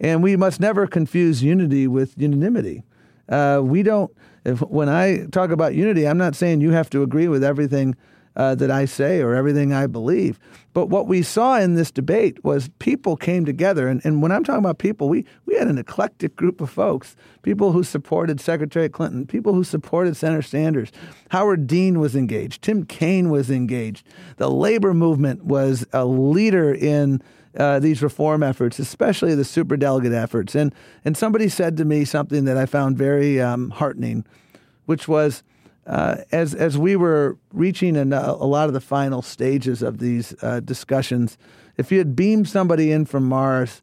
And 0.00 0.22
we 0.22 0.36
must 0.36 0.58
never 0.60 0.86
confuse 0.86 1.42
unity 1.42 1.86
with 1.86 2.14
unanimity. 2.16 2.82
Uh, 3.28 3.60
we 3.62 3.84
don't. 3.84 4.10
If, 4.44 4.60
when 4.62 4.88
I 4.88 5.26
talk 5.26 5.50
about 5.50 5.74
unity, 5.74 6.08
I'm 6.08 6.18
not 6.18 6.34
saying 6.34 6.60
you 6.60 6.72
have 6.72 6.90
to 6.90 7.02
agree 7.02 7.28
with 7.28 7.44
everything 7.44 7.94
uh, 8.36 8.54
that 8.54 8.70
I 8.70 8.84
say 8.84 9.20
or 9.20 9.34
everything 9.34 9.72
I 9.72 9.86
believe. 9.86 10.38
But 10.72 10.90
what 10.90 11.08
we 11.08 11.22
saw 11.22 11.58
in 11.58 11.74
this 11.74 11.90
debate 11.90 12.44
was 12.44 12.70
people 12.78 13.16
came 13.16 13.44
together. 13.44 13.88
And, 13.88 14.00
and 14.04 14.22
when 14.22 14.30
I'm 14.30 14.44
talking 14.44 14.60
about 14.60 14.78
people, 14.78 15.08
we, 15.08 15.24
we 15.44 15.56
had 15.56 15.66
an 15.66 15.76
eclectic 15.76 16.36
group 16.36 16.60
of 16.60 16.70
folks 16.70 17.16
people 17.42 17.72
who 17.72 17.82
supported 17.82 18.40
Secretary 18.40 18.88
Clinton, 18.88 19.26
people 19.26 19.54
who 19.54 19.64
supported 19.64 20.16
Senator 20.16 20.42
Sanders. 20.42 20.92
Howard 21.30 21.66
Dean 21.66 21.98
was 21.98 22.14
engaged, 22.14 22.62
Tim 22.62 22.84
Kaine 22.84 23.30
was 23.30 23.50
engaged. 23.50 24.06
The 24.36 24.50
labor 24.50 24.94
movement 24.94 25.44
was 25.44 25.86
a 25.92 26.04
leader 26.04 26.72
in. 26.72 27.22
Uh, 27.56 27.80
these 27.80 28.02
reform 28.02 28.42
efforts, 28.42 28.78
especially 28.78 29.34
the 29.34 29.42
superdelegate 29.42 30.14
efforts. 30.14 30.54
And 30.54 30.72
and 31.04 31.16
somebody 31.16 31.48
said 31.48 31.76
to 31.78 31.84
me 31.84 32.04
something 32.04 32.44
that 32.44 32.56
I 32.56 32.66
found 32.66 32.96
very 32.96 33.40
um, 33.40 33.70
heartening, 33.70 34.26
which 34.84 35.08
was 35.08 35.42
uh, 35.88 36.18
as 36.30 36.54
as 36.54 36.76
we 36.76 36.96
were 36.96 37.38
reaching 37.52 37.96
a, 37.96 38.02
a, 38.02 38.46
lot 38.46 38.68
of 38.68 38.74
the 38.74 38.80
final 38.80 39.22
stages 39.22 39.82
of 39.82 39.98
these 39.98 40.34
uh, 40.42 40.60
discussions, 40.60 41.38
if 41.78 41.90
you 41.90 41.96
had 41.96 42.14
beamed 42.14 42.46
somebody 42.46 42.92
in 42.92 43.06
from 43.06 43.26
Mars, 43.26 43.80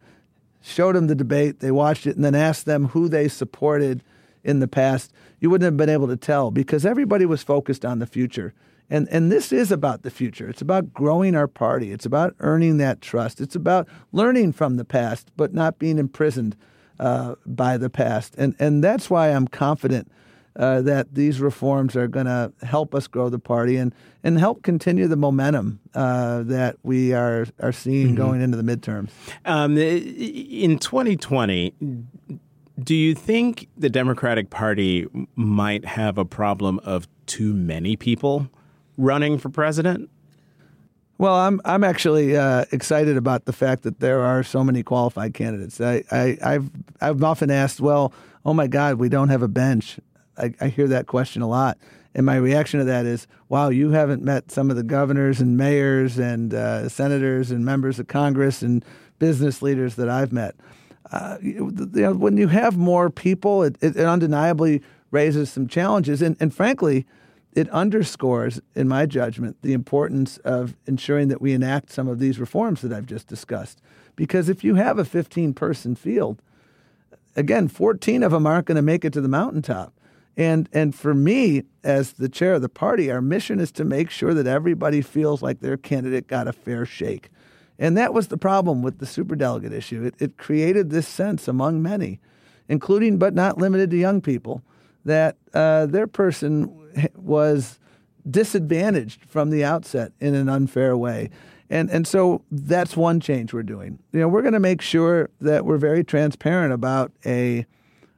showed 0.62 0.96
them 0.96 1.08
the 1.08 1.15
debate, 1.15 1.62
they 1.62 1.72
watched 1.72 2.06
it, 2.06 2.15
and 2.15 2.24
then 2.24 2.36
asked 2.36 2.65
them 2.65 2.89
who 2.89 3.10
they 3.10 3.28
supported 3.28 4.04
in 4.44 4.60
the 4.60 4.68
past, 4.68 5.12
you 5.39 5.50
wouldn't 5.50 5.65
have 5.65 5.78
been 5.78 5.89
able 5.89 6.08
to 6.08 6.15
tell 6.15 6.52
because 6.52 6.86
everybody 6.86 7.26
was 7.26 7.41
focused 7.41 7.84
on 7.84 7.98
the 7.98 8.06
future. 8.06 8.54
And 8.88 9.10
and 9.10 9.32
this 9.32 9.52
is 9.52 9.72
about 9.72 10.04
the 10.04 10.12
future. 10.12 10.48
It's 10.48 10.62
about 10.62 10.94
growing 10.94 11.36
our 11.36 11.48
party. 11.48 11.91
It's 11.91 12.06
about 12.06 12.36
earning 12.39 12.78
that 12.78 13.02
trust. 13.02 13.41
It's 13.41 13.56
about 13.56 13.88
learning 14.12 14.54
from 14.54 14.78
the 14.78 14.86
past, 14.86 15.32
but 15.36 15.56
not 15.56 15.80
being 15.80 15.98
imprisoned 15.98 16.56
uh, 17.00 17.34
by 17.48 17.78
the 17.78 17.89
past. 17.89 18.36
And 18.38 18.56
and 18.60 18.84
that's 18.84 19.10
why 19.10 19.30
I'm 19.30 19.48
confident 19.48 20.12
uh, 20.56 20.82
that 20.82 21.13
these 21.13 21.41
reforms 21.41 21.96
are 21.96 22.08
going 22.08 22.26
to 22.26 22.52
help 22.63 22.96
us 22.96 23.08
grow 23.08 23.30
the 23.30 23.39
party 23.39 23.76
and, 23.78 23.94
and 24.24 24.39
help 24.39 24.63
continue 24.63 25.08
the 25.08 25.15
momentum 25.15 25.80
uh, 25.94 26.44
that 26.44 26.78
we 26.84 27.13
are, 27.13 27.48
are 27.60 27.72
seeing 27.72 28.08
mm-hmm. 28.08 28.15
going 28.15 28.41
into 28.41 28.58
the 28.58 28.63
midterms. 28.63 29.10
Um, 29.46 29.78
in 29.78 30.80
2020, 30.80 31.74
do 32.82 32.96
you 32.96 33.15
think 33.15 33.68
the 33.78 33.89
Democratic 33.89 34.50
Party 34.50 35.08
might 35.36 35.86
have 35.86 36.18
a 36.18 36.26
problem 36.26 36.80
of 36.84 37.08
too 37.26 37.54
many 37.54 37.96
people 37.96 38.50
running 38.98 39.38
for 39.38 39.50
president? 39.50 40.10
Well, 41.18 41.36
I'm 41.36 41.62
I'm 41.63 41.86
actually 41.86 42.36
uh, 42.36 42.65
excited 42.74 43.15
about 43.15 43.46
the 43.46 43.54
fact 43.54 43.84
that 43.84 44.02
there 44.02 44.20
are 44.20 44.44
so 44.44 44.65
many 44.65 44.84
qualified 44.84 45.34
candidates. 45.34 45.80
I, 45.80 46.04
I 46.12 46.38
I've 46.44 46.70
I've 47.00 47.24
often 47.24 47.50
asked, 47.50 47.80
well, 47.80 48.12
oh 48.46 48.54
my 48.54 48.68
God, 48.68 48.96
we 48.96 49.08
don't 49.08 49.30
have 49.30 49.41
a 49.41 49.48
bench. 49.48 49.97
I, 50.38 50.53
I 50.61 50.67
hear 50.67 50.88
that 50.88 51.07
question 51.07 51.41
a 51.41 51.47
lot. 51.47 51.77
And 52.13 52.25
my 52.25 52.38
reaction 52.38 52.79
to 52.79 52.86
that 52.86 53.05
is, 53.05 53.27
wow, 53.49 53.69
you 53.69 53.91
haven't 53.91 54.23
met 54.23 54.49
some 54.49 54.69
of 54.69 54.77
the 54.77 54.83
governors 54.83 55.41
and 55.41 55.57
mayors 55.57 56.17
and 56.17 56.53
uh, 56.53 56.88
senators 56.88 57.51
and 57.51 57.65
members 57.65 57.99
of 57.99 58.07
Congress 58.07 58.61
and 58.61 58.86
business 59.19 59.61
leaders 59.61 59.95
that 59.95 60.09
I've 60.09 60.31
met. 60.31 60.55
Uh, 61.11 61.38
you 61.41 61.71
know, 61.93 62.13
when 62.13 62.38
you 62.38 62.47
have 62.47 62.77
more 62.77 63.09
people, 63.09 63.63
it, 63.63 63.77
it, 63.81 63.97
undeniably 63.97 64.81
raises 65.11 65.51
some 65.51 65.67
challenges. 65.67 66.21
And, 66.21 66.38
and 66.39 66.55
frankly, 66.55 67.05
it 67.53 67.69
underscores, 67.69 68.59
in 68.75 68.88
my 68.88 69.05
judgment, 69.05 69.57
the 69.61 69.73
importance 69.73 70.38
of 70.39 70.75
ensuring 70.88 71.27
that 71.27 71.41
we 71.41 71.53
enact 71.53 71.91
some 71.91 72.07
of 72.07 72.19
these 72.19 72.39
reforms 72.39 72.81
that 72.81 72.91
I've 72.91 73.05
just 73.05 73.27
discussed. 73.27 73.81
Because 74.15 74.49
if 74.49 74.63
you 74.63 74.75
have 74.75 74.97
a 74.97 75.05
15 75.05 75.53
person 75.53 75.95
field, 75.95 76.41
again, 77.36 77.67
14 77.67 78.23
of 78.23 78.31
them 78.31 78.47
aren't 78.47 78.65
going 78.65 78.77
to 78.77 78.81
make 78.81 79.05
it 79.05 79.13
to 79.13 79.21
the 79.21 79.27
mountaintop. 79.27 79.93
And 80.38 80.67
and 80.73 80.93
for 80.93 81.13
me, 81.13 81.63
as 81.83 82.13
the 82.13 82.29
chair 82.29 82.53
of 82.53 82.61
the 82.61 82.69
party, 82.69 83.09
our 83.09 83.21
mission 83.21 83.59
is 83.59 83.71
to 83.73 83.86
make 83.86 84.09
sure 84.09 84.33
that 84.33 84.47
everybody 84.47 85.01
feels 85.01 85.41
like 85.41 85.61
their 85.61 85.77
candidate 85.77 86.27
got 86.27 86.47
a 86.47 86.53
fair 86.53 86.86
shake. 86.86 87.29
And 87.79 87.97
that 87.97 88.13
was 88.13 88.27
the 88.27 88.38
problem 88.38 88.81
with 88.81 88.99
the 88.99 89.05
superdelegate 89.05 89.71
issue. 89.71 90.03
It, 90.03 90.15
it 90.19 90.38
created 90.38 90.89
this 90.89 91.07
sense 91.07 91.47
among 91.47 91.81
many, 91.81 92.19
including 92.67 93.17
but 93.17 93.33
not 93.33 93.57
limited 93.57 93.91
to 93.91 93.97
young 93.97 94.21
people, 94.21 94.61
that 95.03 95.38
uh, 95.53 95.86
their 95.86 96.07
person 96.07 96.71
was 97.15 97.79
disadvantaged 98.29 99.23
from 99.25 99.49
the 99.49 99.63
outset 99.63 100.11
in 100.19 100.36
an 100.36 100.49
unfair 100.49 100.97
way. 100.97 101.29
And, 101.69 101.89
and 101.89 102.07
so 102.07 102.43
that's 102.51 102.95
one 102.95 103.19
change 103.19 103.53
we're 103.53 103.63
doing. 103.63 103.99
You 104.11 104.21
know, 104.21 104.27
we're 104.27 104.41
going 104.41 104.53
to 104.53 104.59
make 104.59 104.81
sure 104.81 105.29
that 105.41 105.65
we're 105.65 105.77
very 105.77 106.03
transparent 106.03 106.73
about 106.73 107.11
a 107.25 107.65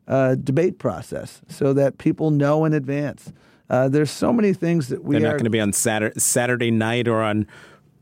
uh, 0.07 0.35
debate 0.35 0.79
process 0.79 1.41
so 1.47 1.73
that 1.73 1.97
people 1.97 2.31
know 2.31 2.65
in 2.65 2.73
advance. 2.73 3.33
Uh, 3.69 3.89
there's 3.89 4.11
so 4.11 4.31
many 4.31 4.53
things 4.53 4.87
that 4.87 5.03
we 5.03 5.15
They're 5.15 5.27
not 5.27 5.33
going 5.33 5.43
to 5.43 5.49
be 5.49 5.59
on 5.59 5.73
Saturday, 5.73 6.19
Saturday 6.19 6.71
night 6.71 7.07
or 7.07 7.21
on 7.21 7.45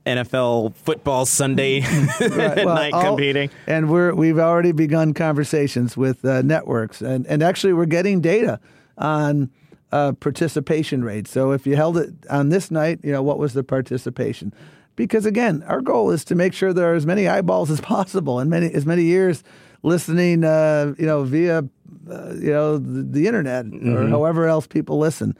NFL 0.05 0.75
football 0.75 1.25
Sunday 1.25 1.79
Right, 2.19 2.63
well, 2.63 2.75
night 2.75 2.93
all- 2.93 3.03
competing. 3.03 3.49
And 3.65 3.89
we're 3.89 4.13
we've 4.13 4.37
already 4.37 4.71
begun 4.71 5.13
conversations 5.13 5.97
with 5.97 6.23
uh, 6.23 6.43
networks, 6.43 7.01
and 7.01 7.25
and 7.25 7.41
actually 7.41 7.73
we're 7.73 7.85
getting 7.87 8.21
data 8.21 8.59
on 8.99 9.49
uh, 9.91 10.11
participation 10.13 11.03
rates. 11.03 11.31
So 11.31 11.51
if 11.51 11.65
you 11.65 11.75
held 11.75 11.97
it 11.97 12.11
on 12.29 12.49
this 12.49 12.69
night, 12.69 12.99
you 13.03 13.11
know 13.11 13.23
what 13.23 13.39
was 13.39 13.53
the 13.53 13.63
participation? 13.63 14.53
Because 14.95 15.25
again, 15.25 15.63
our 15.67 15.81
goal 15.81 16.11
is 16.11 16.23
to 16.25 16.35
make 16.35 16.53
sure 16.53 16.71
there 16.71 16.91
are 16.91 16.95
as 16.95 17.07
many 17.07 17.27
eyeballs 17.27 17.71
as 17.71 17.81
possible 17.95 18.39
and 18.39 18.49
many 18.49 18.71
as 18.71 18.85
many 18.85 19.07
ears 19.07 19.43
listening, 19.85 20.43
uh, 20.43 20.93
you 20.97 21.05
know, 21.05 21.23
via 21.23 21.59
uh, 22.09 22.33
you 22.35 22.51
know 22.51 22.77
the, 22.77 23.03
the 23.03 23.27
internet 23.27 23.65
or 23.65 24.07
however 24.09 24.47
else 24.47 24.67
people 24.67 24.97
listen, 24.99 25.37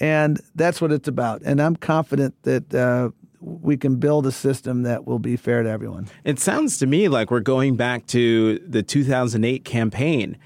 and 0.00 0.40
that's 0.54 0.80
what 0.80 0.92
it's 0.92 1.08
about. 1.08 1.42
And 1.44 1.60
I'm 1.60 1.76
confident 1.76 2.34
that. 2.42 2.74
Uh, 2.74 3.10
we 3.40 3.76
can 3.76 3.94
build 4.00 4.26
a 4.26 4.32
system 4.32 4.82
that 4.82 5.06
will 5.06 5.20
be 5.20 5.36
fair 5.36 5.62
to 5.62 5.70
everyone. 5.70 6.08
It 6.24 6.40
sounds 6.40 6.76
to 6.78 6.88
me 6.88 7.06
like 7.06 7.30
we're 7.30 7.38
going 7.38 7.76
back 7.76 8.04
to 8.08 8.58
the 8.66 8.82
2008 8.82 9.64
campaign. 9.64 10.36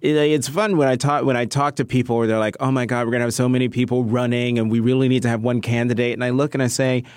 It- 0.00 0.16
it's 0.16 0.48
fun 0.48 0.76
when 0.76 0.88
I 0.88 0.96
talk 0.96 1.24
when 1.24 1.36
I 1.36 1.44
talk 1.44 1.76
to 1.76 1.84
people 1.84 2.16
where 2.16 2.26
they're 2.26 2.40
like, 2.40 2.56
"Oh 2.58 2.72
my 2.72 2.84
God, 2.84 3.06
we're 3.06 3.12
gonna 3.12 3.22
have 3.30 3.32
so 3.34 3.48
many 3.48 3.68
people 3.68 4.02
running, 4.02 4.58
and 4.58 4.72
we 4.72 4.80
really 4.80 5.08
need 5.08 5.22
to 5.22 5.28
have 5.28 5.40
one 5.44 5.60
candidate." 5.60 6.14
And 6.14 6.24
I 6.24 6.30
look 6.30 6.52
and 6.54 6.62
I 6.64 6.66
say, 6.66 7.04
"Y- 7.04 7.10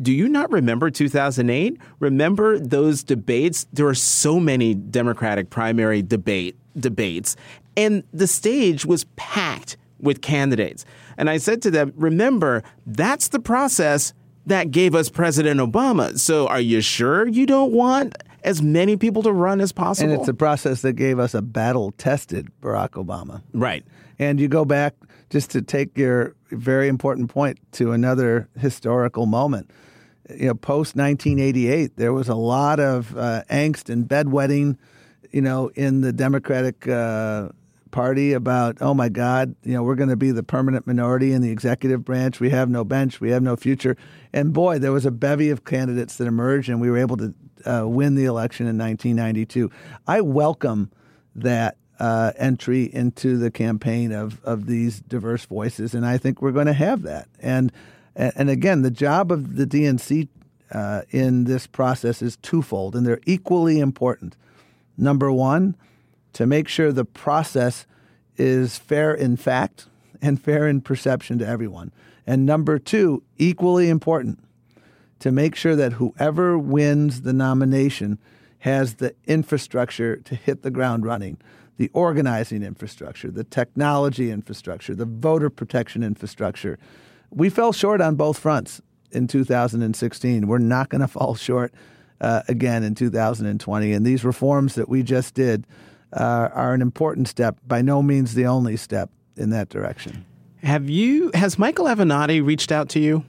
"Do 0.00 0.12
you 0.12 0.28
not 0.28 0.50
remember 0.50 0.90
2008? 0.90 1.78
Remember 2.00 2.58
those 2.58 3.02
debates? 3.02 3.66
There 3.72 3.86
were 3.86 3.94
so 3.94 4.40
many 4.40 4.74
Democratic 4.74 5.50
primary 5.50 6.02
debate 6.02 6.56
debates, 6.78 7.36
and 7.76 8.02
the 8.12 8.26
stage 8.26 8.84
was 8.84 9.04
packed 9.16 9.76
with 10.00 10.20
candidates." 10.20 10.84
And 11.16 11.30
I 11.30 11.38
said 11.38 11.62
to 11.62 11.70
them, 11.70 11.92
"Remember, 11.96 12.62
that's 12.86 13.28
the 13.28 13.38
process." 13.38 14.12
that 14.46 14.70
gave 14.70 14.94
us 14.94 15.08
President 15.08 15.60
Obama. 15.60 16.18
So 16.18 16.46
are 16.48 16.60
you 16.60 16.80
sure 16.80 17.26
you 17.26 17.46
don't 17.46 17.72
want 17.72 18.16
as 18.42 18.60
many 18.60 18.96
people 18.96 19.22
to 19.22 19.32
run 19.32 19.60
as 19.60 19.72
possible? 19.72 20.12
And 20.12 20.20
it's 20.20 20.28
a 20.28 20.34
process 20.34 20.82
that 20.82 20.94
gave 20.94 21.18
us 21.18 21.34
a 21.34 21.42
battle 21.42 21.92
tested 21.92 22.48
Barack 22.62 22.90
Obama. 22.90 23.42
right. 23.52 23.84
And 24.18 24.38
you 24.38 24.46
go 24.46 24.64
back 24.64 24.94
just 25.34 25.50
to 25.50 25.60
take 25.60 25.98
your 25.98 26.36
very 26.50 26.86
important 26.86 27.28
point 27.28 27.58
to 27.72 27.90
another 27.90 28.48
historical 28.56 29.26
moment. 29.26 29.68
You 30.30 30.46
know, 30.46 30.54
post 30.54 30.94
1988, 30.94 31.96
there 31.96 32.12
was 32.12 32.28
a 32.28 32.36
lot 32.36 32.78
of 32.78 33.16
uh, 33.16 33.42
angst 33.50 33.90
and 33.90 34.08
bedwetting, 34.08 34.78
you 35.32 35.42
know, 35.42 35.72
in 35.74 36.02
the 36.02 36.12
Democratic 36.12 36.86
uh, 36.86 37.48
Party 37.90 38.32
about, 38.32 38.76
oh 38.80 38.94
my 38.94 39.08
God, 39.08 39.56
you 39.64 39.72
know, 39.72 39.82
we're 39.82 39.96
going 39.96 40.08
to 40.08 40.16
be 40.16 40.30
the 40.30 40.44
permanent 40.44 40.86
minority 40.86 41.32
in 41.32 41.42
the 41.42 41.50
executive 41.50 42.04
branch. 42.04 42.38
We 42.38 42.50
have 42.50 42.70
no 42.70 42.84
bench. 42.84 43.20
We 43.20 43.30
have 43.32 43.42
no 43.42 43.56
future. 43.56 43.96
And 44.32 44.52
boy, 44.52 44.78
there 44.78 44.92
was 44.92 45.04
a 45.04 45.10
bevy 45.10 45.50
of 45.50 45.64
candidates 45.64 46.16
that 46.18 46.28
emerged, 46.28 46.68
and 46.68 46.80
we 46.80 46.88
were 46.88 46.98
able 46.98 47.16
to 47.16 47.34
uh, 47.66 47.88
win 47.88 48.14
the 48.14 48.26
election 48.26 48.68
in 48.68 48.78
1992. 48.78 49.68
I 50.06 50.20
welcome 50.20 50.92
that 51.34 51.76
uh, 51.98 52.32
entry 52.36 52.84
into 52.84 53.36
the 53.36 53.50
campaign 53.50 54.12
of, 54.12 54.42
of 54.44 54.66
these 54.66 55.00
diverse 55.00 55.44
voices, 55.44 55.94
and 55.94 56.04
I 56.04 56.18
think 56.18 56.42
we're 56.42 56.52
going 56.52 56.66
to 56.66 56.72
have 56.72 57.02
that. 57.02 57.28
And 57.40 57.72
and 58.16 58.48
again, 58.48 58.82
the 58.82 58.92
job 58.92 59.32
of 59.32 59.56
the 59.56 59.66
DNC 59.66 60.28
uh, 60.70 61.02
in 61.10 61.44
this 61.44 61.66
process 61.66 62.22
is 62.22 62.36
twofold, 62.36 62.94
and 62.94 63.04
they're 63.04 63.20
equally 63.26 63.80
important. 63.80 64.36
Number 64.96 65.32
one, 65.32 65.76
to 66.34 66.46
make 66.46 66.68
sure 66.68 66.92
the 66.92 67.04
process 67.04 67.86
is 68.36 68.78
fair 68.78 69.12
in 69.12 69.36
fact 69.36 69.86
and 70.22 70.40
fair 70.40 70.68
in 70.68 70.80
perception 70.80 71.38
to 71.38 71.46
everyone. 71.46 71.92
And 72.26 72.46
number 72.46 72.78
two, 72.78 73.22
equally 73.36 73.88
important, 73.88 74.38
to 75.18 75.32
make 75.32 75.54
sure 75.54 75.76
that 75.76 75.94
whoever 75.94 76.58
wins 76.58 77.22
the 77.22 77.32
nomination 77.32 78.18
has 78.60 78.94
the 78.94 79.14
infrastructure 79.26 80.16
to 80.16 80.34
hit 80.34 80.62
the 80.62 80.70
ground 80.70 81.04
running 81.04 81.38
the 81.76 81.90
organizing 81.92 82.62
infrastructure, 82.62 83.30
the 83.30 83.44
technology 83.44 84.30
infrastructure, 84.30 84.94
the 84.94 85.04
voter 85.04 85.50
protection 85.50 86.02
infrastructure. 86.02 86.78
We 87.30 87.50
fell 87.50 87.72
short 87.72 88.00
on 88.00 88.14
both 88.14 88.38
fronts 88.38 88.80
in 89.10 89.26
2016. 89.26 90.46
We're 90.46 90.58
not 90.58 90.88
going 90.88 91.00
to 91.00 91.08
fall 91.08 91.34
short 91.34 91.72
uh, 92.20 92.42
again 92.48 92.82
in 92.82 92.94
2020. 92.94 93.92
And 93.92 94.06
these 94.06 94.24
reforms 94.24 94.74
that 94.76 94.88
we 94.88 95.02
just 95.02 95.34
did 95.34 95.66
uh, 96.12 96.48
are 96.52 96.74
an 96.74 96.82
important 96.82 97.28
step, 97.28 97.58
by 97.66 97.82
no 97.82 98.02
means 98.02 98.34
the 98.34 98.46
only 98.46 98.76
step 98.76 99.10
in 99.36 99.50
that 99.50 99.68
direction. 99.68 100.24
Have 100.62 100.88
you 100.88 101.30
has 101.34 101.58
Michael 101.58 101.86
Avenatti 101.86 102.44
reached 102.44 102.72
out 102.72 102.88
to 102.90 103.00
you? 103.00 103.24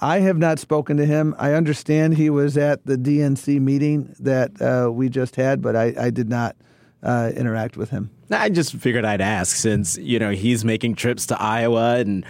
I 0.00 0.20
have 0.20 0.38
not 0.38 0.58
spoken 0.58 0.96
to 0.96 1.04
him. 1.04 1.34
I 1.38 1.52
understand 1.52 2.16
he 2.16 2.30
was 2.30 2.56
at 2.56 2.86
the 2.86 2.96
DNC 2.96 3.60
meeting 3.60 4.14
that 4.18 4.60
uh, 4.60 4.90
we 4.90 5.10
just 5.10 5.36
had, 5.36 5.60
but 5.60 5.76
I, 5.76 5.94
I 5.98 6.10
did 6.10 6.30
not 6.30 6.56
uh, 7.02 7.30
interact 7.34 7.76
with 7.76 7.90
him. 7.90 8.10
I 8.32 8.48
just 8.48 8.74
figured 8.76 9.04
I'd 9.04 9.20
ask 9.20 9.56
since, 9.56 9.96
you 9.98 10.18
know, 10.18 10.30
he's 10.30 10.64
making 10.64 10.94
trips 10.94 11.26
to 11.26 11.40
Iowa 11.40 11.96
and 11.98 12.24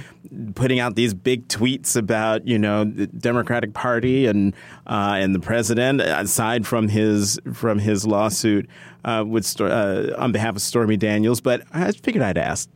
putting 0.54 0.78
out 0.80 0.94
these 0.94 1.12
big 1.12 1.46
tweets 1.48 1.94
about, 1.96 2.46
you 2.48 2.58
know, 2.58 2.84
the 2.84 3.06
Democratic 3.08 3.74
Party 3.74 4.26
and 4.26 4.54
uh, 4.86 5.16
and 5.18 5.34
the 5.34 5.40
president 5.40 6.00
aside 6.00 6.66
from 6.66 6.88
his 6.88 7.38
from 7.52 7.78
his 7.80 8.06
lawsuit 8.06 8.66
uh, 9.04 9.24
with 9.26 9.60
uh, 9.60 10.14
on 10.16 10.32
behalf 10.32 10.56
of 10.56 10.62
Stormy 10.62 10.96
Daniels, 10.96 11.40
but 11.42 11.62
I 11.72 11.90
figured 11.92 12.22
I'd 12.22 12.38
ask. 12.38 12.68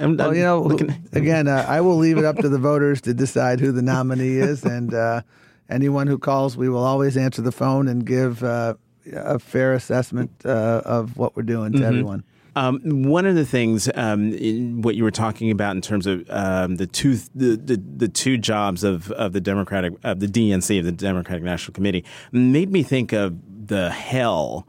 I'm, 0.00 0.16
Well, 0.16 0.30
I'm 0.30 0.34
you 0.36 0.42
know, 0.42 0.62
looking- 0.62 0.94
again, 1.12 1.46
uh, 1.46 1.64
I 1.68 1.80
will 1.80 1.96
leave 1.96 2.18
it 2.18 2.24
up 2.24 2.36
to 2.38 2.48
the 2.48 2.58
voters 2.58 3.00
to 3.02 3.14
decide 3.14 3.60
who 3.60 3.70
the 3.70 3.82
nominee 3.82 4.36
is, 4.38 4.64
and 4.64 4.92
uh, 4.92 5.22
anyone 5.70 6.08
who 6.08 6.18
calls, 6.18 6.56
we 6.56 6.68
will 6.68 6.82
always 6.82 7.16
answer 7.16 7.40
the 7.42 7.52
phone 7.52 7.86
and 7.86 8.04
give 8.04 8.42
uh, 8.42 8.74
a 9.12 9.38
fair 9.38 9.74
assessment 9.74 10.30
uh, 10.44 10.82
of 10.84 11.16
what 11.16 11.36
we're 11.36 11.42
doing 11.42 11.72
to 11.72 11.84
everyone. 11.84 12.24
Um, 12.54 12.80
one 13.04 13.24
of 13.24 13.34
the 13.34 13.46
things, 13.46 13.88
um, 13.94 14.32
in 14.34 14.82
what 14.82 14.94
you 14.94 15.04
were 15.04 15.10
talking 15.10 15.50
about 15.50 15.74
in 15.74 15.80
terms 15.80 16.06
of 16.06 16.28
um, 16.28 16.76
the 16.76 16.86
two 16.86 17.16
the, 17.34 17.56
the, 17.56 17.82
the 17.96 18.08
two 18.08 18.36
jobs 18.36 18.84
of, 18.84 19.10
of 19.12 19.32
the 19.32 19.40
Democratic 19.40 19.94
of 20.04 20.20
the 20.20 20.26
DNC 20.26 20.78
of 20.78 20.84
the 20.84 20.92
Democratic 20.92 21.42
National 21.42 21.72
Committee 21.72 22.04
made 22.30 22.70
me 22.70 22.82
think 22.82 23.12
of 23.12 23.38
the 23.68 23.90
hell 23.90 24.66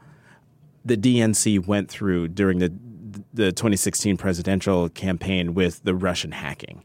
the 0.84 0.96
DNC 0.96 1.66
went 1.66 1.90
through 1.90 2.28
during 2.28 2.58
the 2.58 2.72
the 3.32 3.52
2016 3.52 4.16
presidential 4.16 4.88
campaign 4.88 5.54
with 5.54 5.82
the 5.84 5.94
Russian 5.94 6.32
hacking, 6.32 6.82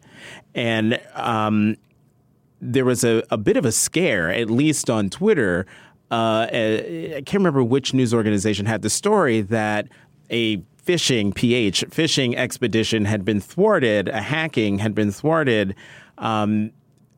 and 0.53 0.99
um, 1.15 1.77
there 2.61 2.85
was 2.85 3.03
a, 3.03 3.23
a 3.31 3.37
bit 3.37 3.55
of 3.55 3.65
a 3.65 3.71
scare, 3.71 4.29
at 4.31 4.49
least 4.49 4.89
on 4.89 5.09
Twitter. 5.09 5.65
Uh, 6.11 6.47
I 6.51 7.21
can't 7.25 7.33
remember 7.33 7.63
which 7.63 7.93
news 7.93 8.13
organization 8.13 8.65
had 8.65 8.81
the 8.81 8.89
story 8.89 9.41
that 9.41 9.87
a 10.29 10.57
phishing 10.85 11.35
PH 11.35 11.85
phishing 11.89 12.35
expedition 12.35 13.05
had 13.05 13.23
been 13.23 13.39
thwarted, 13.39 14.07
a 14.07 14.21
hacking 14.21 14.79
had 14.79 14.95
been 14.95 15.11
thwarted 15.11 15.75
um, 16.17 16.71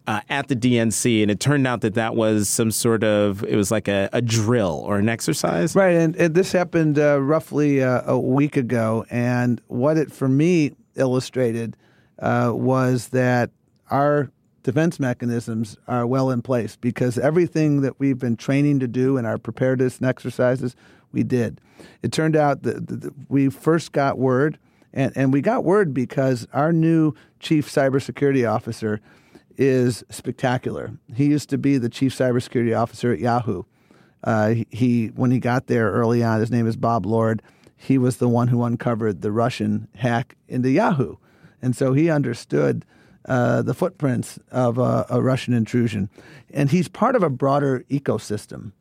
uh, 0.08 0.20
at 0.30 0.50
the 0.50 0.56
DNC, 0.56 1.22
and 1.22 1.32
it 1.32 1.40
turned 1.40 1.66
out 1.66 1.82
that 1.82 1.94
that 1.94 2.16
was 2.16 2.50
some 2.50 2.72
sort 2.72 3.04
of 3.04 3.44
it 3.46 3.56
was 3.56 3.72
like 3.72 3.88
a, 3.88 4.10
a 4.12 4.22
drill 4.22 4.84
or 4.86 4.98
an 4.98 5.08
exercise. 5.08 5.76
Right, 5.76 5.96
and, 5.96 6.16
and 6.18 6.36
this 6.36 6.52
happened 6.52 7.00
uh, 7.00 7.22
roughly 7.22 7.82
uh, 7.82 8.02
a 8.06 8.20
week 8.20 8.58
ago, 8.58 9.06
and 9.10 9.62
what 9.68 9.98
it 9.98 10.12
for 10.12 10.28
me 10.28 10.74
illustrated 10.96 11.78
uh, 12.20 12.52
was 12.54 13.10
that 13.10 13.52
our 13.90 14.32
defense 14.64 15.00
mechanisms 15.00 15.78
are 15.88 16.06
well 16.06 16.30
in 16.30 16.42
place 16.42 16.76
because 16.76 17.18
everything 17.18 17.82
that 17.82 18.00
we've 18.00 18.20
been 18.20 18.38
training 18.38 18.80
to 18.80 18.88
do 18.88 19.18
in 19.18 19.26
our 19.26 19.38
preparedness 19.38 19.98
and 19.98 20.08
exercises, 20.08 20.76
we 21.12 21.24
did. 21.24 21.60
It 22.02 22.12
turned 22.12 22.36
out 22.36 22.64
that, 22.64 23.14
we 23.30 23.50
first 23.50 23.92
got 23.92 24.18
word, 24.18 24.60
and, 24.94 25.16
and 25.16 25.34
we 25.34 25.42
got 25.42 25.64
word 25.64 25.94
because 25.94 26.48
our 26.54 26.72
new 26.72 27.14
chief 27.40 27.70
cybersecurity 27.70 28.50
officer 28.50 29.00
is 29.58 30.04
spectacular. 30.10 30.92
He 31.16 31.26
used 31.26 31.50
to 31.50 31.58
be 31.58 31.78
the 31.78 31.90
chief 31.90 32.16
cybersecurity 32.16 32.78
officer 32.78 33.12
at 33.12 33.20
Yahoo. 33.20 33.64
Uh, 34.24 34.56
he 34.70 35.08
when 35.08 35.32
he 35.32 35.40
got 35.40 35.68
there 35.68 35.92
early 35.92 36.24
on, 36.24 36.40
his 36.40 36.52
name 36.52 36.68
is 36.68 36.76
Bob 36.76 37.06
Lord. 37.06 37.42
He 37.76 37.98
was 37.98 38.18
the 38.18 38.30
one 38.30 38.50
who 38.50 38.64
uncovered 38.64 39.22
the 39.22 39.32
Russian 39.32 39.88
hack 39.96 40.36
into 40.48 40.70
Yahoo, 40.70 41.16
and 41.62 41.76
so 41.76 41.94
he 41.94 42.10
understood 42.10 42.86
uh, 43.26 43.62
the 43.62 43.74
footprints 43.74 44.40
of 44.52 44.78
a, 44.78 45.06
a 45.10 45.22
Russian 45.22 45.54
intrusion. 45.54 46.10
And 46.52 46.72
he's 46.72 46.88
part 46.88 47.16
of 47.16 47.24
a 47.24 47.30
broader 47.30 47.86
ecosystem 47.90 48.72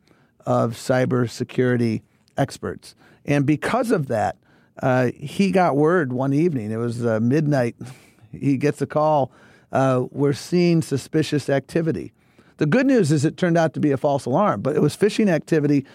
of 0.45 0.73
cybersecurity 0.73 2.01
experts. 2.37 2.95
And 3.25 3.45
because 3.45 3.91
of 3.91 4.07
that, 4.07 4.37
uh, 4.81 5.11
he 5.15 5.51
got 5.51 5.75
word 5.75 6.11
one 6.13 6.33
evening. 6.33 6.71
It 6.71 6.77
was 6.77 7.05
uh, 7.05 7.19
midnight. 7.19 7.75
He 8.33 8.55
gets 8.55 8.81
a 8.81 8.87
call. 8.87 9.29
Uh, 9.73 10.05
we're 10.09 10.31
seeing 10.31 10.81
suspicious 10.81 11.49
activity. 11.49 12.13
The 12.59 12.65
good 12.65 12.85
news 12.85 13.11
is 13.11 13.25
it 13.25 13.35
turned 13.35 13.57
out 13.57 13.73
to 13.73 13.81
be 13.81 13.91
a 13.91 13.97
false 13.97 14.25
alarm, 14.25 14.61
but 14.61 14.73
it 14.73 14.79
was 14.79 14.95
phishing 14.95 15.29
activity 15.29 15.85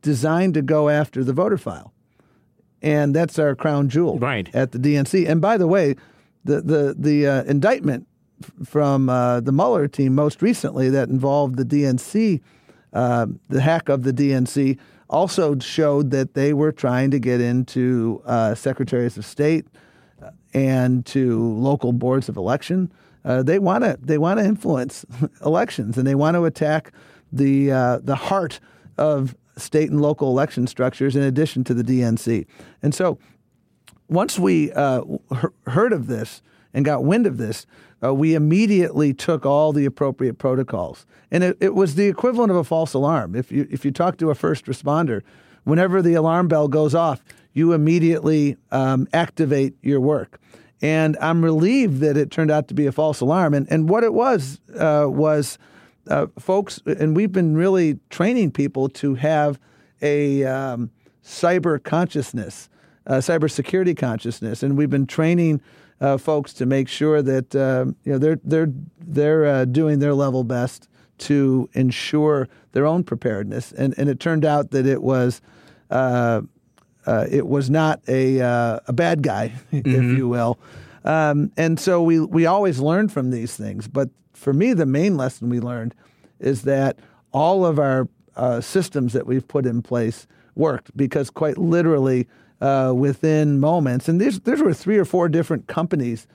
designed 0.00 0.54
to 0.54 0.62
go 0.62 0.88
after 0.88 1.24
the 1.24 1.32
voter 1.32 1.58
file. 1.58 1.92
And 2.80 3.12
that's 3.12 3.40
our 3.40 3.56
crown 3.56 3.88
jewel 3.88 4.20
right. 4.20 4.48
at 4.54 4.70
the 4.70 4.78
DNC. 4.78 5.28
And 5.28 5.40
by 5.40 5.56
the 5.56 5.66
way, 5.66 5.96
the, 6.44 6.60
the, 6.60 6.94
the 6.96 7.26
uh, 7.26 7.42
indictment 7.44 8.06
from 8.64 9.08
uh, 9.08 9.40
the 9.40 9.52
Mueller 9.52 9.88
team 9.88 10.14
most 10.14 10.42
recently 10.42 10.90
that 10.90 11.08
involved 11.08 11.56
the 11.56 11.64
DNC, 11.64 12.40
uh, 12.92 13.26
the 13.48 13.60
hack 13.60 13.88
of 13.88 14.02
the 14.02 14.12
DNC, 14.12 14.78
also 15.08 15.58
showed 15.58 16.10
that 16.10 16.34
they 16.34 16.52
were 16.52 16.72
trying 16.72 17.10
to 17.10 17.18
get 17.18 17.40
into 17.40 18.22
uh, 18.26 18.54
secretaries 18.54 19.16
of 19.16 19.24
state 19.24 19.66
uh, 20.22 20.30
and 20.52 21.06
to 21.06 21.42
local 21.54 21.92
boards 21.92 22.28
of 22.28 22.36
election. 22.36 22.92
Uh, 23.24 23.42
they 23.42 23.58
want 23.58 23.84
to 23.84 23.98
they 24.02 24.18
want 24.18 24.38
to 24.38 24.44
influence 24.44 25.06
elections 25.44 25.96
and 25.96 26.06
they 26.06 26.14
want 26.14 26.34
to 26.34 26.44
attack 26.44 26.92
the 27.32 27.68
the 28.02 28.16
heart 28.16 28.60
of 28.98 29.34
state 29.56 29.90
and 29.90 30.00
local 30.00 30.28
election 30.30 30.66
structures 30.66 31.16
in 31.16 31.22
addition 31.22 31.64
to 31.64 31.74
the 31.74 31.82
DNC. 31.82 32.46
And 32.82 32.94
so, 32.94 33.18
once 34.08 34.38
we 34.38 34.72
uh, 34.72 35.02
heard 35.66 35.92
of 35.92 36.06
this 36.06 36.42
and 36.72 36.84
got 36.84 37.04
wind 37.04 37.26
of 37.26 37.36
this, 37.36 37.66
uh, 38.02 38.12
we 38.12 38.34
immediately 38.34 39.14
took 39.14 39.46
all 39.46 39.72
the 39.72 39.84
appropriate 39.84 40.38
protocols. 40.38 41.06
And 41.30 41.42
it, 41.42 41.56
it, 41.60 41.74
was 41.74 41.94
the 41.94 42.06
equivalent 42.06 42.50
of 42.50 42.56
a 42.56 42.64
false 42.64 42.92
alarm. 42.92 43.34
If 43.34 43.50
you, 43.50 43.66
if 43.70 43.84
you 43.84 43.90
talk 43.90 44.18
to 44.18 44.30
a 44.30 44.34
first 44.34 44.66
responder, 44.66 45.22
whenever 45.64 46.02
the 46.02 46.14
alarm 46.14 46.48
bell 46.48 46.68
goes 46.68 46.94
off, 46.94 47.24
you 47.52 47.72
immediately 47.72 48.56
um, 48.70 49.08
activate 49.12 49.74
your 49.82 50.00
work. 50.00 50.40
And 50.82 51.16
I'm 51.20 51.42
relieved 51.42 52.00
that 52.00 52.16
it 52.16 52.30
turned 52.30 52.50
out 52.50 52.68
to 52.68 52.74
be 52.74 52.86
a 52.86 52.92
false 52.92 53.20
alarm. 53.20 53.54
And, 53.54 53.66
and 53.70 53.88
what 53.88 54.04
it 54.04 54.12
was 54.12 54.60
uh, 54.76 55.06
was 55.08 55.56
uh, 56.08 56.26
folks, 56.38 56.80
and 56.84 57.16
we've 57.16 57.32
been 57.32 57.56
really 57.56 57.98
training 58.10 58.50
people 58.50 58.88
to 58.90 59.14
have 59.14 59.58
a 60.02 60.44
um, 60.44 60.90
cyber 61.24 61.82
consciousness, 61.82 62.68
uh, 63.06 63.14
cyber 63.14 63.50
security 63.50 63.94
consciousness. 63.94 64.62
And 64.62 64.76
we've 64.76 64.90
been 64.90 65.06
training 65.06 65.60
uh, 66.00 66.18
folks 66.18 66.52
to 66.54 66.66
make 66.66 66.88
sure 66.88 67.22
that 67.22 67.54
uh, 67.54 67.86
you 68.04 68.12
know 68.12 68.18
they're 68.18 68.40
they're 68.44 68.72
they're 68.98 69.46
uh, 69.46 69.64
doing 69.64 69.98
their 69.98 70.14
level 70.14 70.44
best 70.44 70.88
to 71.16 71.68
ensure 71.72 72.48
their 72.72 72.86
own 72.86 73.04
preparedness. 73.04 73.72
And 73.72 73.94
and 73.98 74.08
it 74.08 74.20
turned 74.20 74.44
out 74.44 74.70
that 74.70 74.86
it 74.86 75.02
was. 75.02 75.40
Uh, 75.90 76.42
uh, 77.06 77.26
it 77.30 77.46
was 77.46 77.68
not 77.68 78.00
a 78.08 78.40
uh, 78.40 78.80
a 78.86 78.92
bad 78.94 79.22
guy, 79.22 79.52
mm-hmm. 79.72 79.90
if 79.90 80.16
you 80.16 80.26
will, 80.26 80.58
um, 81.04 81.52
and 81.54 81.78
so 81.78 82.02
we 82.02 82.18
we 82.18 82.46
always 82.46 82.80
learn 82.80 83.10
from 83.10 83.30
these 83.30 83.54
things. 83.54 83.86
But 83.86 84.08
for 84.32 84.54
me, 84.54 84.72
the 84.72 84.86
main 84.86 85.18
lesson 85.18 85.50
we 85.50 85.60
learned 85.60 85.94
is 86.40 86.62
that 86.62 86.98
all 87.30 87.66
of 87.66 87.78
our 87.78 88.08
systems 88.62 89.12
that 89.12 89.26
we've 89.26 89.46
put 89.46 89.66
in 89.66 89.82
place 89.82 90.26
worked 90.54 90.96
because 90.96 91.28
quite 91.28 91.58
literally 91.58 92.26
uh, 92.64 92.94
within 92.94 93.60
moments. 93.60 94.08
And 94.08 94.18
these, 94.18 94.40
these 94.40 94.62
were 94.62 94.72
three 94.72 94.96
or 94.96 95.04
four 95.04 95.28
different 95.28 95.66
companies 95.66 96.26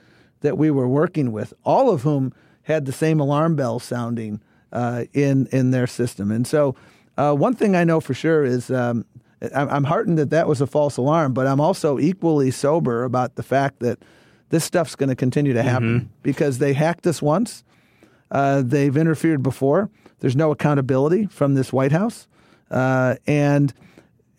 that 0.42 0.56
we 0.56 0.70
were 0.70 0.86
working 0.86 1.32
with, 1.32 1.52
all 1.64 1.90
of 1.90 2.02
whom 2.02 2.32
had 2.62 2.86
the 2.86 2.92
same 2.92 3.18
alarm 3.18 3.56
bell 3.56 3.80
sounding 3.80 4.40
uh, 4.72 5.04
in 5.12 5.48
in 5.50 5.72
their 5.72 5.88
system. 5.88 6.30
And 6.30 6.46
so, 6.46 6.76
uh, 7.16 7.34
one 7.34 7.54
thing 7.54 7.74
I 7.74 7.82
know 7.82 7.98
for 8.00 8.14
sure 8.14 8.44
is 8.44 8.70
um, 8.70 9.04
I'm 9.52 9.84
heartened 9.84 10.18
that 10.18 10.30
that 10.30 10.46
was 10.46 10.60
a 10.60 10.66
false 10.68 10.96
alarm, 10.96 11.32
but 11.32 11.48
I'm 11.48 11.60
also 11.60 11.98
equally 11.98 12.52
sober 12.52 13.02
about 13.02 13.34
the 13.34 13.42
fact 13.42 13.80
that 13.80 13.98
this 14.50 14.64
stuff's 14.64 14.94
going 14.94 15.08
to 15.08 15.16
continue 15.16 15.52
to 15.52 15.62
happen 15.64 16.00
mm-hmm. 16.00 16.08
because 16.22 16.58
they 16.58 16.74
hacked 16.74 17.06
us 17.08 17.20
once. 17.20 17.64
Uh, 18.30 18.62
they've 18.64 18.96
interfered 18.96 19.42
before. 19.42 19.90
There's 20.20 20.36
no 20.36 20.52
accountability 20.52 21.26
from 21.26 21.54
this 21.54 21.72
White 21.72 21.92
House, 21.92 22.28
uh, 22.70 23.16
and 23.26 23.74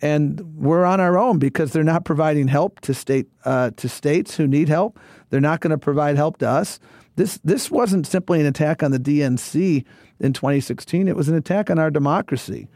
and 0.01 0.41
we're 0.55 0.83
on 0.83 0.99
our 0.99 1.17
own 1.17 1.37
because 1.37 1.71
they're 1.71 1.83
not 1.83 2.05
providing 2.05 2.47
help 2.47 2.79
to 2.81 2.93
state 2.93 3.27
uh, 3.45 3.71
to 3.77 3.87
states 3.87 4.35
who 4.35 4.47
need 4.47 4.67
help. 4.67 4.99
They're 5.29 5.39
not 5.39 5.59
going 5.59 5.71
to 5.71 5.77
provide 5.77 6.15
help 6.15 6.37
to 6.39 6.49
us. 6.49 6.79
This 7.15 7.39
this 7.43 7.69
wasn't 7.69 8.07
simply 8.07 8.39
an 8.39 8.45
attack 8.45 8.81
on 8.81 8.91
the 8.91 8.99
DNC 8.99 9.85
in 10.19 10.33
2016. 10.33 11.07
It 11.07 11.15
was 11.15 11.29
an 11.29 11.35
attack 11.35 11.69
on 11.69 11.77
our 11.77 11.91
democracy. 11.91 12.67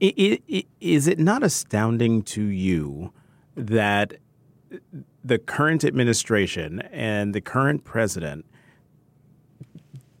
It, 0.00 0.42
it, 0.48 0.66
is 0.80 1.06
it 1.06 1.18
not 1.18 1.42
astounding 1.42 2.22
to 2.22 2.42
you 2.42 3.12
that 3.54 4.14
the 5.22 5.38
current 5.38 5.84
administration 5.84 6.80
and 6.90 7.34
the 7.34 7.42
current 7.42 7.84
president 7.84 8.46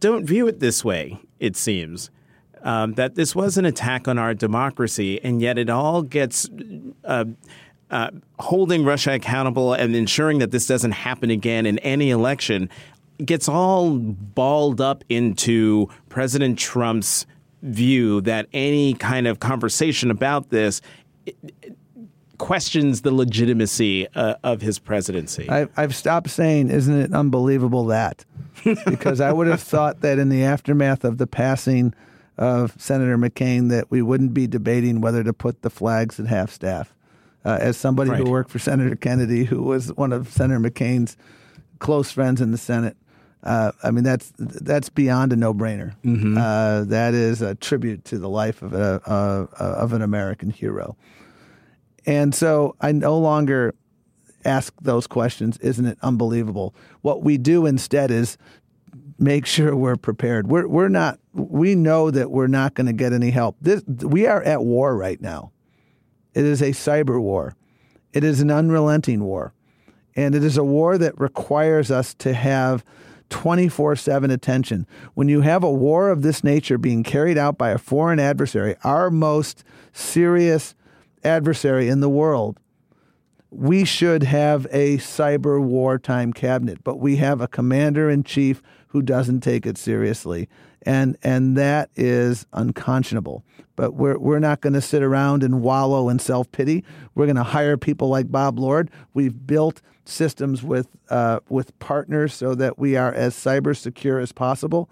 don't 0.00 0.26
view 0.26 0.46
it 0.46 0.60
this 0.60 0.84
way? 0.84 1.18
It 1.38 1.56
seems 1.56 2.10
um, 2.62 2.94
that 2.94 3.14
this 3.14 3.34
was 3.34 3.56
an 3.58 3.64
attack 3.64 4.08
on 4.08 4.18
our 4.18 4.34
democracy, 4.34 5.20
and 5.22 5.40
yet 5.40 5.58
it 5.58 5.70
all 5.70 6.02
gets. 6.02 6.48
Uh, 7.04 7.24
uh, 7.90 8.08
holding 8.38 8.84
Russia 8.84 9.14
accountable 9.14 9.74
and 9.74 9.96
ensuring 9.96 10.38
that 10.38 10.52
this 10.52 10.64
doesn't 10.64 10.92
happen 10.92 11.28
again 11.28 11.66
in 11.66 11.76
any 11.80 12.10
election 12.10 12.70
gets 13.24 13.48
all 13.48 13.98
balled 13.98 14.80
up 14.80 15.02
into 15.08 15.88
President 16.08 16.56
Trump's 16.56 17.26
view 17.62 18.20
that 18.20 18.46
any 18.52 18.94
kind 18.94 19.26
of 19.26 19.40
conversation 19.40 20.08
about 20.10 20.50
this 20.50 20.80
questions 22.38 23.02
the 23.02 23.12
legitimacy 23.12 24.08
uh, 24.14 24.34
of 24.42 24.62
his 24.62 24.78
presidency. 24.78 25.48
I, 25.50 25.68
I've 25.76 25.94
stopped 25.94 26.30
saying, 26.30 26.70
isn't 26.70 26.98
it 26.98 27.12
unbelievable 27.12 27.86
that? 27.86 28.24
because 28.86 29.20
I 29.20 29.30
would 29.30 29.46
have 29.46 29.60
thought 29.60 30.00
that 30.00 30.18
in 30.18 30.30
the 30.30 30.42
aftermath 30.42 31.04
of 31.04 31.18
the 31.18 31.26
passing 31.26 31.94
of 32.40 32.74
Senator 32.78 33.18
McCain 33.18 33.68
that 33.68 33.90
we 33.90 34.00
wouldn't 34.02 34.34
be 34.34 34.46
debating 34.46 35.00
whether 35.00 35.22
to 35.22 35.32
put 35.32 35.62
the 35.62 35.70
flags 35.70 36.18
at 36.18 36.26
half 36.26 36.50
staff. 36.50 36.96
Uh, 37.44 37.58
as 37.60 37.76
somebody 37.76 38.10
right. 38.10 38.18
who 38.18 38.30
worked 38.30 38.50
for 38.50 38.58
Senator 38.58 38.96
Kennedy, 38.96 39.44
who 39.44 39.62
was 39.62 39.92
one 39.94 40.12
of 40.12 40.28
Senator 40.28 40.58
McCain's 40.58 41.16
close 41.78 42.10
friends 42.10 42.40
in 42.40 42.50
the 42.50 42.58
Senate, 42.58 42.96
uh, 43.44 43.72
I 43.82 43.90
mean 43.90 44.04
that's 44.04 44.32
that's 44.36 44.90
beyond 44.90 45.32
a 45.32 45.36
no-brainer. 45.36 45.94
Mm-hmm. 46.04 46.36
Uh, 46.36 46.84
that 46.84 47.14
is 47.14 47.40
a 47.40 47.54
tribute 47.54 48.04
to 48.06 48.18
the 48.18 48.28
life 48.28 48.60
of 48.62 48.74
a 48.74 49.00
of 49.06 49.92
an 49.92 50.02
American 50.02 50.50
hero. 50.50 50.96
And 52.06 52.34
so 52.34 52.74
I 52.80 52.92
no 52.92 53.18
longer 53.18 53.74
ask 54.44 54.72
those 54.80 55.06
questions. 55.06 55.58
Isn't 55.58 55.86
it 55.86 55.98
unbelievable? 56.02 56.74
What 57.02 57.22
we 57.22 57.38
do 57.38 57.66
instead 57.66 58.10
is 58.10 58.36
make 59.20 59.44
sure 59.46 59.76
we're 59.76 59.96
prepared. 59.96 60.48
We're 60.48 60.66
we're 60.66 60.88
not. 60.88 61.20
We 61.32 61.76
know 61.76 62.10
that 62.10 62.30
we're 62.30 62.48
not 62.48 62.74
going 62.74 62.86
to 62.86 62.92
get 62.92 63.12
any 63.12 63.30
help. 63.30 63.56
This 63.60 63.84
we 63.86 64.26
are 64.26 64.42
at 64.42 64.64
war 64.64 64.96
right 64.96 65.20
now. 65.20 65.52
It 66.34 66.44
is 66.44 66.62
a 66.62 66.70
cyber 66.70 67.20
war. 67.20 67.54
It 68.12 68.24
is 68.24 68.40
an 68.40 68.50
unrelenting 68.50 69.22
war, 69.22 69.52
and 70.16 70.34
it 70.34 70.42
is 70.42 70.56
a 70.56 70.64
war 70.64 70.98
that 70.98 71.20
requires 71.20 71.90
us 71.90 72.14
to 72.14 72.32
have. 72.32 72.84
24 73.28 73.94
7 73.94 74.28
attention. 74.32 74.88
When 75.14 75.28
you 75.28 75.42
have 75.42 75.62
a 75.62 75.70
war 75.70 76.10
of 76.10 76.22
this 76.22 76.42
nature 76.42 76.78
being 76.78 77.04
carried 77.04 77.38
out 77.38 77.56
by 77.56 77.70
a 77.70 77.78
foreign 77.78 78.18
adversary, 78.18 78.74
our 78.82 79.08
most 79.08 79.62
serious 79.92 80.74
adversary 81.22 81.88
in 81.88 82.00
the 82.00 82.08
world, 82.08 82.58
we 83.50 83.84
should 83.84 84.24
have 84.24 84.66
a 84.72 84.96
cyber 84.96 85.62
wartime 85.62 86.32
cabinet, 86.32 86.82
but 86.82 86.98
we 86.98 87.18
have 87.18 87.40
a 87.40 87.46
commander 87.46 88.10
in 88.10 88.24
chief 88.24 88.62
who 88.90 89.02
doesn't 89.02 89.40
take 89.40 89.66
it 89.66 89.78
seriously. 89.78 90.48
And, 90.82 91.16
and 91.22 91.56
that 91.56 91.90
is 91.94 92.46
unconscionable. 92.52 93.44
But 93.76 93.94
we're, 93.94 94.18
we're 94.18 94.38
not 94.38 94.60
going 94.60 94.72
to 94.72 94.80
sit 94.80 95.02
around 95.02 95.42
and 95.42 95.62
wallow 95.62 96.08
in 96.08 96.18
self 96.18 96.50
pity. 96.52 96.84
We're 97.14 97.26
going 97.26 97.36
to 97.36 97.42
hire 97.42 97.76
people 97.76 98.08
like 98.08 98.30
Bob 98.30 98.58
Lord. 98.58 98.90
We've 99.14 99.46
built 99.46 99.80
systems 100.04 100.62
with, 100.62 100.88
uh, 101.08 101.40
with 101.48 101.78
partners 101.78 102.34
so 102.34 102.54
that 102.56 102.78
we 102.78 102.96
are 102.96 103.12
as 103.12 103.34
cyber 103.34 103.76
secure 103.76 104.18
as 104.18 104.32
possible. 104.32 104.90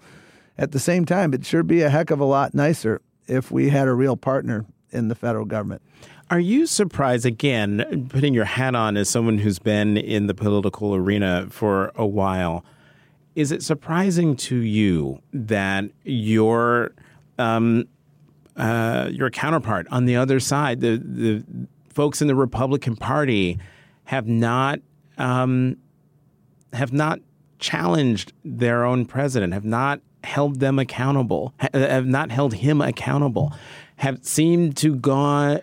At 0.57 0.71
the 0.71 0.79
same 0.79 1.05
time, 1.05 1.33
it 1.33 1.45
sure 1.45 1.63
be 1.63 1.81
a 1.81 1.89
heck 1.89 2.09
of 2.09 2.19
a 2.19 2.25
lot 2.25 2.53
nicer 2.53 3.01
if 3.27 3.51
we 3.51 3.69
had 3.69 3.87
a 3.87 3.93
real 3.93 4.17
partner 4.17 4.65
in 4.91 5.07
the 5.07 5.15
federal 5.15 5.45
government. 5.45 5.81
Are 6.31 6.39
you 6.39 6.67
surprised, 6.67 7.25
again, 7.25 8.07
putting 8.09 8.33
your 8.33 8.45
hat 8.45 8.75
on 8.75 8.97
as 8.97 9.09
someone 9.09 9.39
who's 9.39 9.59
been 9.59 9.97
in 9.97 10.27
the 10.27 10.35
political 10.35 10.95
arena 10.95 11.47
for 11.49 11.91
a 11.95 12.05
while? 12.05 12.63
Is 13.35 13.51
it 13.51 13.63
surprising 13.63 14.35
to 14.37 14.57
you 14.57 15.21
that 15.33 15.85
your 16.03 16.91
um, 17.37 17.87
uh, 18.57 19.09
your 19.11 19.29
counterpart 19.29 19.87
on 19.91 20.05
the 20.05 20.15
other 20.15 20.39
side, 20.39 20.81
the 20.81 20.97
the 20.97 21.43
folks 21.89 22.21
in 22.21 22.27
the 22.27 22.35
Republican 22.35 22.95
Party, 22.95 23.57
have 24.05 24.27
not 24.27 24.79
um, 25.17 25.77
have 26.73 26.91
not 26.91 27.19
challenged 27.59 28.33
their 28.43 28.83
own 28.83 29.05
president, 29.05 29.53
have 29.53 29.65
not 29.65 30.01
held 30.23 30.59
them 30.59 30.79
accountable, 30.79 31.53
have 31.73 32.05
not 32.05 32.31
held 32.31 32.53
him 32.55 32.81
accountable, 32.81 33.53
have 33.97 34.23
seemed 34.25 34.75
to 34.77 34.95
go 34.95 35.59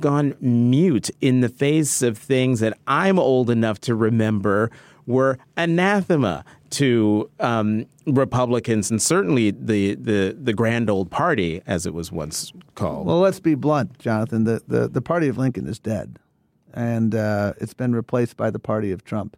gone 0.00 0.34
mute 0.40 1.10
in 1.20 1.40
the 1.40 1.48
face 1.48 2.02
of 2.02 2.18
things 2.18 2.60
that 2.60 2.76
I'm 2.86 3.18
old 3.18 3.50
enough 3.50 3.80
to 3.82 3.94
remember 3.94 4.70
were 5.06 5.38
anathema 5.56 6.44
to 6.70 7.30
um, 7.40 7.86
Republicans 8.06 8.90
and 8.90 9.00
certainly 9.00 9.50
the, 9.50 9.94
the 9.94 10.36
the 10.40 10.52
grand 10.52 10.90
old 10.90 11.10
party, 11.10 11.62
as 11.66 11.86
it 11.86 11.94
was 11.94 12.12
once 12.12 12.52
called. 12.74 13.06
Well, 13.06 13.18
let's 13.18 13.40
be 13.40 13.54
blunt, 13.54 13.98
Jonathan. 13.98 14.44
The 14.44 14.62
the, 14.66 14.88
the 14.88 15.02
party 15.02 15.28
of 15.28 15.38
Lincoln 15.38 15.66
is 15.66 15.78
dead, 15.78 16.18
and 16.72 17.14
uh, 17.14 17.54
it's 17.58 17.74
been 17.74 17.94
replaced 17.94 18.36
by 18.36 18.50
the 18.50 18.58
party 18.58 18.92
of 18.92 19.04
Trump. 19.04 19.36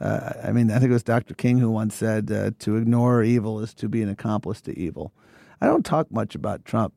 Uh, 0.00 0.32
I 0.42 0.52
mean, 0.52 0.70
I 0.70 0.78
think 0.78 0.90
it 0.90 0.94
was 0.94 1.04
Dr. 1.04 1.34
King 1.34 1.58
who 1.58 1.70
once 1.70 1.94
said, 1.94 2.30
uh, 2.30 2.50
"To 2.60 2.76
ignore 2.76 3.22
evil 3.22 3.60
is 3.60 3.74
to 3.74 3.88
be 3.88 4.02
an 4.02 4.08
accomplice 4.08 4.60
to 4.62 4.78
evil." 4.78 5.12
I 5.60 5.66
don't 5.66 5.84
talk 5.84 6.10
much 6.10 6.34
about 6.34 6.64
Trump 6.64 6.92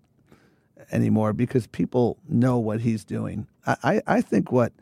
anymore 0.92 1.34
because 1.34 1.68
people 1.68 2.18
know 2.28 2.58
what 2.58 2.82
he's 2.82 3.04
doing. 3.04 3.48
I, 3.66 3.76
I, 3.84 4.02
I 4.08 4.22
think 4.22 4.52
what 4.52 4.74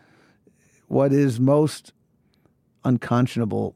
what 0.88 1.12
is 1.12 1.40
most 1.40 1.94
unconscionable 2.84 3.76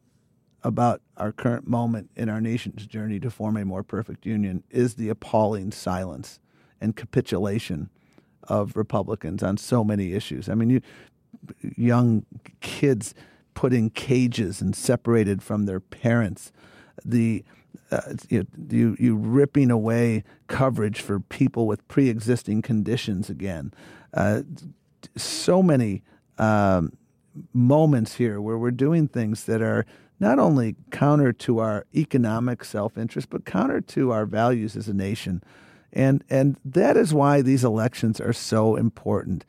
about 0.64 1.02
our 1.20 1.32
current 1.32 1.68
moment 1.68 2.10
in 2.16 2.30
our 2.30 2.42
nation's 2.42 2.86
journey 2.86 3.20
to 3.20 3.30
form 3.30 3.58
a 3.58 3.66
more 3.66 3.84
perfect 3.84 4.26
union 4.26 4.64
is 4.70 4.96
the 4.96 5.10
appalling 5.10 5.72
silence 5.72 6.40
and 6.82 6.96
capitulation 6.96 7.90
of 8.44 8.76
Republicans 8.76 9.44
on 9.44 9.58
so 9.58 9.84
many 9.84 10.14
issues. 10.14 10.50
I 10.50 10.56
mean, 10.56 10.70
you 10.70 10.82
young 11.76 12.26
kids 12.62 13.14
put 13.54 13.74
in 13.74 13.90
cages 13.90 14.62
and 14.62 14.76
separated 14.76 15.44
from 15.44 15.66
their 15.66 15.80
parents. 15.80 16.52
The 17.04 17.44
uh, 17.92 18.14
you, 18.30 18.96
you, 19.00 19.16
ripping 19.16 19.72
away 19.72 20.24
coverage 20.48 21.02
for 21.02 21.20
people 21.20 21.66
with 21.68 21.88
pre-existing 21.88 22.62
conditions 22.62 23.30
again. 23.30 23.74
Uh, 24.14 24.42
so 25.16 25.64
many 25.64 26.04
um, 26.38 26.94
moments 27.54 28.16
here 28.16 28.42
where 28.42 28.58
we're 28.58 28.72
doing 28.72 29.08
things 29.08 29.46
that 29.46 29.62
are 29.62 29.86
not 30.20 30.40
only 30.40 30.76
counter 30.92 31.32
to 31.32 31.60
our 31.60 31.86
economic 31.96 32.64
self-interest, 32.64 33.30
but 33.30 33.46
counter 33.46 33.82
to 33.82 34.12
our 34.12 34.26
values 34.26 34.76
as 34.76 34.88
a 34.88 34.94
nation. 34.94 35.44
And, 35.94 36.24
and 36.30 36.58
that 36.66 36.98
is 36.98 37.14
why 37.14 37.42
these 37.42 37.64
elections 37.64 38.20
are 38.20 38.34
so 38.34 38.76
important 38.76 39.46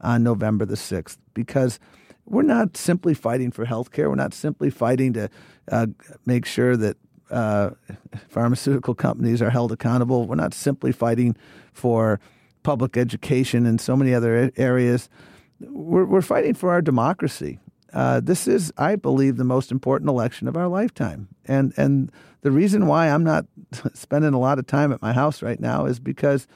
on 0.00 0.22
November 0.22 0.64
the 0.64 0.74
6th, 0.74 1.18
because 1.34 1.78
we're 2.26 2.42
not 2.42 2.76
simply 2.76 3.14
fighting 3.14 3.50
for 3.50 3.64
health 3.64 3.92
care. 3.92 4.08
We're 4.08 4.16
not 4.16 4.34
simply 4.34 4.70
fighting 4.70 5.12
to 5.12 5.28
uh, 5.70 5.86
make 6.24 6.46
sure 6.46 6.76
that 6.76 6.96
uh, 7.30 7.70
pharmaceutical 8.28 8.94
companies 8.94 9.42
are 9.42 9.50
held 9.50 9.72
accountable. 9.72 10.26
We're 10.26 10.36
not 10.36 10.54
simply 10.54 10.92
fighting 10.92 11.36
for 11.72 12.20
public 12.62 12.96
education 12.96 13.66
and 13.66 13.80
so 13.80 13.96
many 13.96 14.14
other 14.14 14.50
areas. 14.56 15.08
We're, 15.60 16.04
we're 16.04 16.22
fighting 16.22 16.54
for 16.54 16.70
our 16.70 16.82
democracy. 16.82 17.58
Uh, 17.94 18.20
this 18.20 18.48
is, 18.48 18.72
I 18.76 18.96
believe, 18.96 19.36
the 19.36 19.44
most 19.44 19.70
important 19.70 20.10
election 20.10 20.48
of 20.48 20.56
our 20.56 20.68
lifetime. 20.68 21.28
And 21.46 21.72
and 21.76 22.10
the 22.42 22.50
reason 22.50 22.86
why 22.86 23.08
I'm 23.08 23.24
not 23.24 23.46
spending 23.94 24.34
a 24.34 24.38
lot 24.38 24.58
of 24.58 24.66
time 24.66 24.92
at 24.92 25.00
my 25.00 25.12
house 25.12 25.42
right 25.42 25.60
now 25.60 25.86
is 25.86 26.00
because 26.00 26.46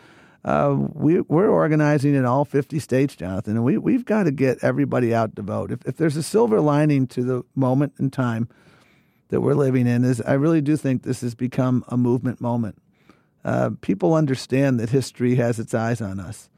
uh, 0.45 0.76
we, 0.93 1.20
we're 1.22 1.51
organizing 1.51 2.14
in 2.14 2.24
all 2.24 2.45
50 2.45 2.78
states, 2.78 3.16
Jonathan, 3.16 3.57
and 3.57 3.64
we, 3.64 3.76
we've 3.76 4.05
got 4.05 4.24
to 4.24 4.30
get 4.30 4.62
everybody 4.62 5.14
out 5.14 5.34
to 5.36 5.43
vote. 5.43 5.72
If, 5.72 5.84
if 5.84 5.97
there's 5.97 6.16
a 6.16 6.22
silver 6.22 6.61
lining 6.61 7.07
to 7.09 7.22
the 7.22 7.43
moment 7.55 7.95
in 7.99 8.11
time 8.11 8.49
that 9.28 9.41
we're 9.41 9.55
living 9.55 9.86
in, 9.86 10.05
is 10.05 10.20
I 10.22 10.34
really 10.34 10.61
do 10.61 10.76
think 10.76 11.03
this 11.03 11.20
has 11.22 11.34
become 11.34 11.84
a 11.89 11.97
movement 11.97 12.41
moment. 12.41 12.80
Uh, 13.45 13.70
people 13.80 14.14
understand 14.14 14.78
that 14.80 14.91
history 14.91 15.34
has 15.36 15.59
its 15.59 15.74
eyes 15.74 16.01
on 16.01 16.20
us, 16.20 16.49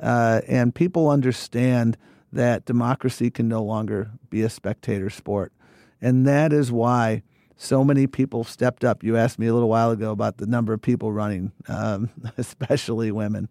uh, 0.00 0.40
and 0.48 0.74
people 0.74 1.10
understand 1.10 1.96
that 2.32 2.64
democracy 2.64 3.30
can 3.30 3.48
no 3.48 3.62
longer 3.62 4.10
be 4.30 4.42
a 4.42 4.50
spectator 4.50 5.10
sport. 5.10 5.52
And 6.00 6.26
that 6.26 6.52
is 6.52 6.70
why 6.70 7.22
so 7.56 7.82
many 7.84 8.06
people 8.06 8.44
stepped 8.44 8.84
up. 8.84 9.02
You 9.02 9.16
asked 9.16 9.38
me 9.38 9.48
a 9.48 9.54
little 9.54 9.68
while 9.68 9.90
ago 9.90 10.12
about 10.12 10.38
the 10.38 10.46
number 10.46 10.72
of 10.72 10.80
people 10.80 11.12
running, 11.12 11.52
um, 11.68 12.10
especially 12.38 13.10
women. 13.10 13.48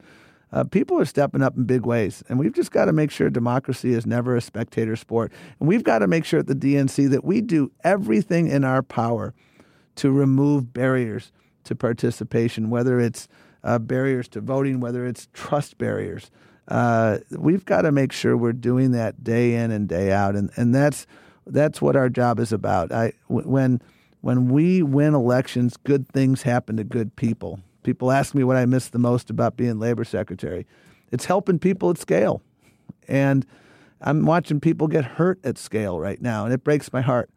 Uh, 0.52 0.64
people 0.64 0.98
are 0.98 1.06
stepping 1.06 1.44
up 1.44 1.58
in 1.58 1.66
big 1.66 1.86
ways, 1.86 2.24
and 2.30 2.40
we've 2.40 2.54
just 2.54 2.72
got 2.72 2.86
to 2.86 2.94
make 2.94 3.12
sure 3.12 3.30
democracy 3.30 3.94
is 3.94 4.06
never 4.06 4.34
a 4.36 4.42
spectator 4.42 4.96
sport. 4.96 5.32
And 5.60 5.68
we've 5.68 5.84
got 5.84 6.00
to 6.00 6.08
make 6.08 6.24
sure 6.24 6.40
at 6.40 6.48
the 6.48 6.56
DNC 6.56 7.10
that 7.10 7.26
we 7.26 7.42
do 7.42 7.70
everything 7.84 8.48
in 8.48 8.64
our 8.64 8.82
power 8.82 9.34
to 9.96 10.10
remove 10.10 10.72
barriers 10.72 11.34
to 11.66 11.76
participation, 11.76 12.70
whether 12.70 12.98
it's 12.98 13.28
uh, 13.62 13.78
barriers 13.78 14.30
to 14.30 14.40
voting, 14.40 14.80
whether 14.80 15.06
it's 15.06 15.28
trust 15.34 15.78
barriers. 15.78 16.32
Uh, 16.68 17.20
we've 17.32 17.66
got 17.66 17.84
to 17.84 17.92
make 17.92 18.12
sure 18.12 18.36
we're 18.36 18.52
doing 18.52 18.92
that 18.92 19.24
day 19.24 19.56
in 19.56 19.72
and 19.72 19.88
day 19.88 20.12
out, 20.12 20.36
and 20.36 20.50
and 20.56 20.76
that's 20.76 21.08
that's 21.46 21.82
what 21.82 21.96
our 21.96 22.10
job 22.10 22.40
is 22.40 22.52
about. 22.52 22.92
I 22.92 23.14
when 23.28 23.82
when 24.22 24.50
we 24.50 24.82
win 24.84 25.14
elections, 25.14 25.78
good 25.78 26.08
things 26.10 26.44
happen 26.44 26.78
to 26.78 26.84
good 26.84 27.16
people. 27.16 27.62
People 27.84 28.12
ask 28.12 28.36
me 28.36 28.44
what 28.44 28.58
I 28.58 28.66
miss 28.66 28.90
the 28.90 29.00
most 29.00 29.30
about 29.30 29.56
being 29.56 29.80
labor 29.80 30.04
secretary. 30.04 30.66
It's 31.12 31.26
helping 31.26 31.60
people 31.60 31.90
at 31.90 31.98
scale, 31.98 32.42
and 33.08 33.46
I'm 34.02 34.26
watching 34.26 34.60
people 34.60 34.88
get 34.88 35.06
hurt 35.06 35.40
at 35.46 35.58
scale 35.58 36.00
right 36.00 36.22
now, 36.22 36.44
and 36.44 36.54
it 36.54 36.64
breaks 36.64 36.92
my 36.92 37.02
heart 37.02 37.30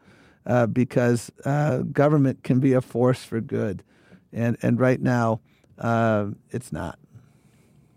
uh, 0.44 0.66
because 0.66 1.30
uh, 1.44 1.78
government 1.78 2.42
can 2.42 2.58
be 2.58 2.72
a 2.72 2.80
force 2.80 3.22
for 3.22 3.40
good, 3.40 3.84
and 4.32 4.56
and 4.60 4.80
right 4.80 5.00
now 5.00 5.40
uh, 5.78 6.26
it's 6.50 6.72
not. 6.72 6.98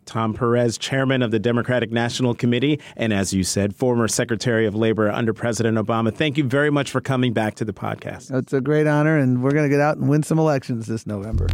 Tom 0.05 0.33
Perez, 0.33 0.77
chairman 0.77 1.21
of 1.21 1.31
the 1.31 1.39
Democratic 1.39 1.91
National 1.91 2.33
Committee, 2.33 2.79
and 2.95 3.13
as 3.13 3.33
you 3.33 3.43
said, 3.43 3.75
former 3.75 4.07
Secretary 4.07 4.65
of 4.65 4.75
Labor 4.75 5.09
under 5.09 5.33
President 5.33 5.77
Obama. 5.77 6.13
Thank 6.13 6.37
you 6.37 6.43
very 6.43 6.69
much 6.69 6.91
for 6.91 7.01
coming 7.01 7.33
back 7.33 7.55
to 7.55 7.65
the 7.65 7.73
podcast. 7.73 8.33
It's 8.33 8.53
a 8.53 8.61
great 8.61 8.87
honor, 8.87 9.17
and 9.17 9.43
we're 9.43 9.51
going 9.51 9.65
to 9.65 9.69
get 9.69 9.81
out 9.81 9.97
and 9.97 10.09
win 10.09 10.23
some 10.23 10.39
elections 10.39 10.87
this 10.87 11.07
November. 11.07 11.47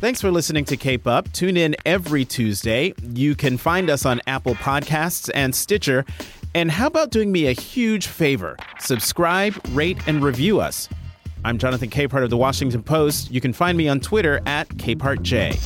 Thanks 0.00 0.20
for 0.20 0.32
listening 0.32 0.64
to 0.64 0.76
Cape 0.76 1.06
Up. 1.06 1.30
Tune 1.32 1.56
in 1.56 1.76
every 1.86 2.24
Tuesday. 2.24 2.92
You 3.14 3.36
can 3.36 3.56
find 3.56 3.88
us 3.88 4.04
on 4.04 4.20
Apple 4.26 4.56
Podcasts 4.56 5.30
and 5.32 5.54
Stitcher. 5.54 6.04
And 6.54 6.72
how 6.72 6.88
about 6.88 7.10
doing 7.10 7.30
me 7.30 7.46
a 7.46 7.52
huge 7.52 8.08
favor? 8.08 8.56
Subscribe, 8.80 9.54
rate, 9.70 9.98
and 10.08 10.22
review 10.24 10.60
us. 10.60 10.88
I'm 11.44 11.58
Jonathan 11.58 11.90
Capehart 11.90 12.22
of 12.22 12.30
the 12.30 12.36
Washington 12.36 12.84
Post. 12.84 13.32
You 13.32 13.40
can 13.40 13.52
find 13.52 13.76
me 13.76 13.88
on 13.88 13.98
Twitter 13.98 14.40
at 14.46 14.68
CapehartJ. 14.68 15.58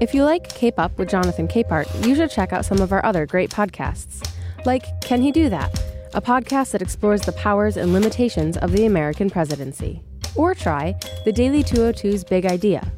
If 0.00 0.12
you 0.12 0.24
like 0.24 0.48
Cape 0.48 0.80
Up 0.80 0.98
with 0.98 1.08
Jonathan 1.08 1.46
Capehart, 1.46 2.04
you 2.04 2.16
should 2.16 2.32
check 2.32 2.52
out 2.52 2.64
some 2.64 2.80
of 2.80 2.90
our 2.90 3.04
other 3.06 3.24
great 3.24 3.50
podcasts, 3.50 4.28
like 4.66 5.00
Can 5.00 5.22
He 5.22 5.30
Do 5.30 5.48
That? 5.50 5.80
A 6.14 6.20
podcast 6.20 6.72
that 6.72 6.82
explores 6.82 7.20
the 7.22 7.32
powers 7.32 7.76
and 7.76 7.92
limitations 7.92 8.56
of 8.56 8.72
the 8.72 8.86
American 8.86 9.30
presidency. 9.30 10.02
Or 10.34 10.52
try 10.52 10.96
The 11.24 11.32
Daily 11.32 11.62
202's 11.62 12.24
Big 12.24 12.44
Idea 12.44 12.90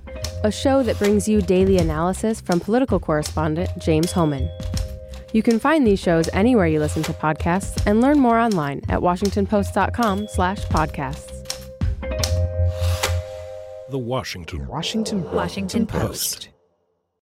a 0.44 0.52
show 0.52 0.82
that 0.82 0.98
brings 0.98 1.26
you 1.26 1.40
daily 1.40 1.78
analysis 1.78 2.40
from 2.40 2.60
political 2.60 3.00
correspondent 3.00 3.70
James 3.78 4.12
Hohmann. 4.12 4.48
You 5.32 5.42
can 5.42 5.58
find 5.58 5.84
these 5.86 5.98
shows 5.98 6.28
anywhere 6.32 6.66
you 6.66 6.78
listen 6.78 7.02
to 7.04 7.12
podcasts 7.14 7.84
and 7.86 8.00
learn 8.00 8.20
more 8.20 8.38
online 8.38 8.82
at 8.88 9.00
washingtonpost.com 9.00 10.28
slash 10.28 10.64
podcasts. 10.66 11.30
The 13.90 13.98
Washington 13.98 14.66
Washington 14.66 15.30
Washington 15.32 15.86
Post. 15.86 16.50